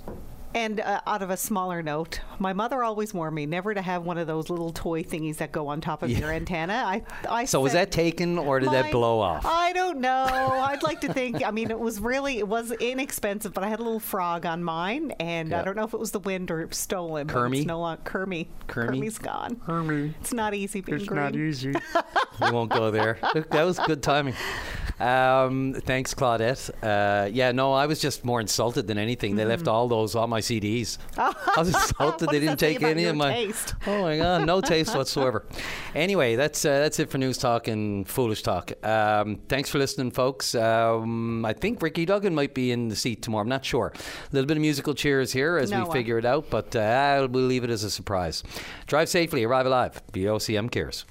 And 0.54 0.80
uh, 0.80 1.00
out 1.06 1.22
of 1.22 1.28
a 1.28 1.36
smaller 1.36 1.82
note, 1.82 2.20
my 2.38 2.54
mother 2.54 2.82
always 2.82 3.12
warned 3.12 3.34
me 3.34 3.44
never 3.44 3.74
to 3.74 3.82
have 3.82 4.04
one 4.04 4.16
of 4.16 4.26
those 4.26 4.48
little 4.48 4.72
toy 4.72 5.02
thingies 5.02 5.36
that 5.36 5.52
go 5.52 5.68
on 5.68 5.82
top 5.82 6.02
of 6.02 6.10
your 6.10 6.32
antenna. 6.32 6.82
I, 6.86 7.02
I 7.28 7.44
So 7.44 7.60
was 7.60 7.74
that 7.74 7.90
taken 7.90 8.38
or 8.38 8.58
did 8.60 8.70
that 8.70 8.90
blow 8.90 9.20
off? 9.20 9.44
I 9.44 9.74
don't 9.74 10.00
know. 10.00 10.24
I'd 10.24 10.82
like 10.82 11.02
to 11.02 11.12
think. 11.12 11.44
I 11.44 11.50
mean, 11.50 11.70
it 11.70 11.78
was 11.78 12.00
really 12.00 12.38
it 12.38 12.48
was 12.48 12.72
inexpensive, 12.72 13.52
but 13.52 13.64
I 13.64 13.68
had 13.68 13.80
a 13.80 13.82
little 13.82 14.00
frog 14.00 14.46
on 14.46 14.64
mine, 14.64 15.10
and 15.20 15.50
Yeah. 15.50 15.60
I 15.60 15.64
don't 15.64 15.76
know 15.76 15.84
if 15.84 15.92
it 15.92 16.00
was 16.00 16.12
the 16.12 16.20
wind 16.20 16.50
or 16.50 16.66
stolen. 16.70 17.26
but 17.26 17.36
Kermie? 17.36 17.58
it's 17.58 17.66
no 17.66 17.80
longer 17.80 18.00
Kermie. 18.04 18.48
Kermie? 18.66 18.88
Kermie's 18.88 19.18
gone. 19.18 19.56
Kermie. 19.56 20.14
It's 20.20 20.32
not 20.32 20.54
easy 20.54 20.80
being 20.80 20.98
green. 20.98 21.00
It's 21.00 21.08
green. 21.08 21.22
Not 21.22 21.36
easy. 21.36 21.74
we 22.40 22.50
won't 22.50 22.70
go 22.70 22.90
there. 22.90 23.18
That 23.34 23.64
was 23.64 23.78
good 23.80 24.02
timing. 24.02 24.34
Um, 24.98 25.74
thanks, 25.84 26.14
Claudette. 26.14 26.70
Uh, 26.82 27.28
yeah, 27.30 27.52
no, 27.52 27.72
I 27.74 27.86
was 27.86 28.00
just 28.00 28.24
more 28.24 28.40
insulted 28.40 28.86
than 28.86 28.96
anything. 28.96 29.36
They 29.36 29.44
left 29.44 29.68
all 29.68 29.88
those 29.88 30.14
on 30.14 30.30
my 30.30 30.40
CDs. 30.46 30.98
I 31.18 31.34
was 31.58 31.68
insulted. 31.68 32.28
They 32.30 32.40
didn't 32.40 32.58
take 32.58 32.82
any 32.82 33.04
of 33.04 33.16
my. 33.16 33.32
taste? 33.32 33.74
Oh 33.86 34.02
my 34.02 34.16
god, 34.18 34.46
no 34.46 34.60
taste 34.60 34.94
whatsoever. 34.96 35.44
Anyway, 35.94 36.36
that's 36.36 36.64
uh, 36.64 36.78
that's 36.80 36.98
it 36.98 37.10
for 37.10 37.18
news 37.18 37.38
talk 37.38 37.68
and 37.68 38.06
foolish 38.08 38.42
talk. 38.42 38.72
Um, 38.84 39.36
thanks 39.48 39.70
for 39.70 39.78
listening, 39.78 40.10
folks. 40.10 40.54
Um, 40.54 41.44
I 41.44 41.52
think 41.52 41.82
Ricky 41.82 42.04
Duggan 42.04 42.34
might 42.34 42.54
be 42.54 42.72
in 42.72 42.88
the 42.88 42.96
seat 42.96 43.22
tomorrow. 43.22 43.42
I'm 43.42 43.48
not 43.48 43.64
sure. 43.64 43.92
A 43.94 44.34
little 44.34 44.46
bit 44.46 44.56
of 44.56 44.60
musical 44.60 44.94
cheers 44.94 45.32
here 45.32 45.56
as 45.56 45.72
we 45.72 45.84
figure 45.92 46.18
it 46.18 46.24
out, 46.24 46.50
but 46.50 46.74
uh, 46.74 47.26
we'll 47.30 47.44
leave 47.44 47.64
it 47.64 47.70
as 47.70 47.84
a 47.84 47.90
surprise. 47.90 48.42
Drive 48.86 49.08
safely, 49.08 49.44
arrive 49.44 49.66
alive. 49.66 50.02
VOCM 50.12 50.70
cares. 50.70 51.04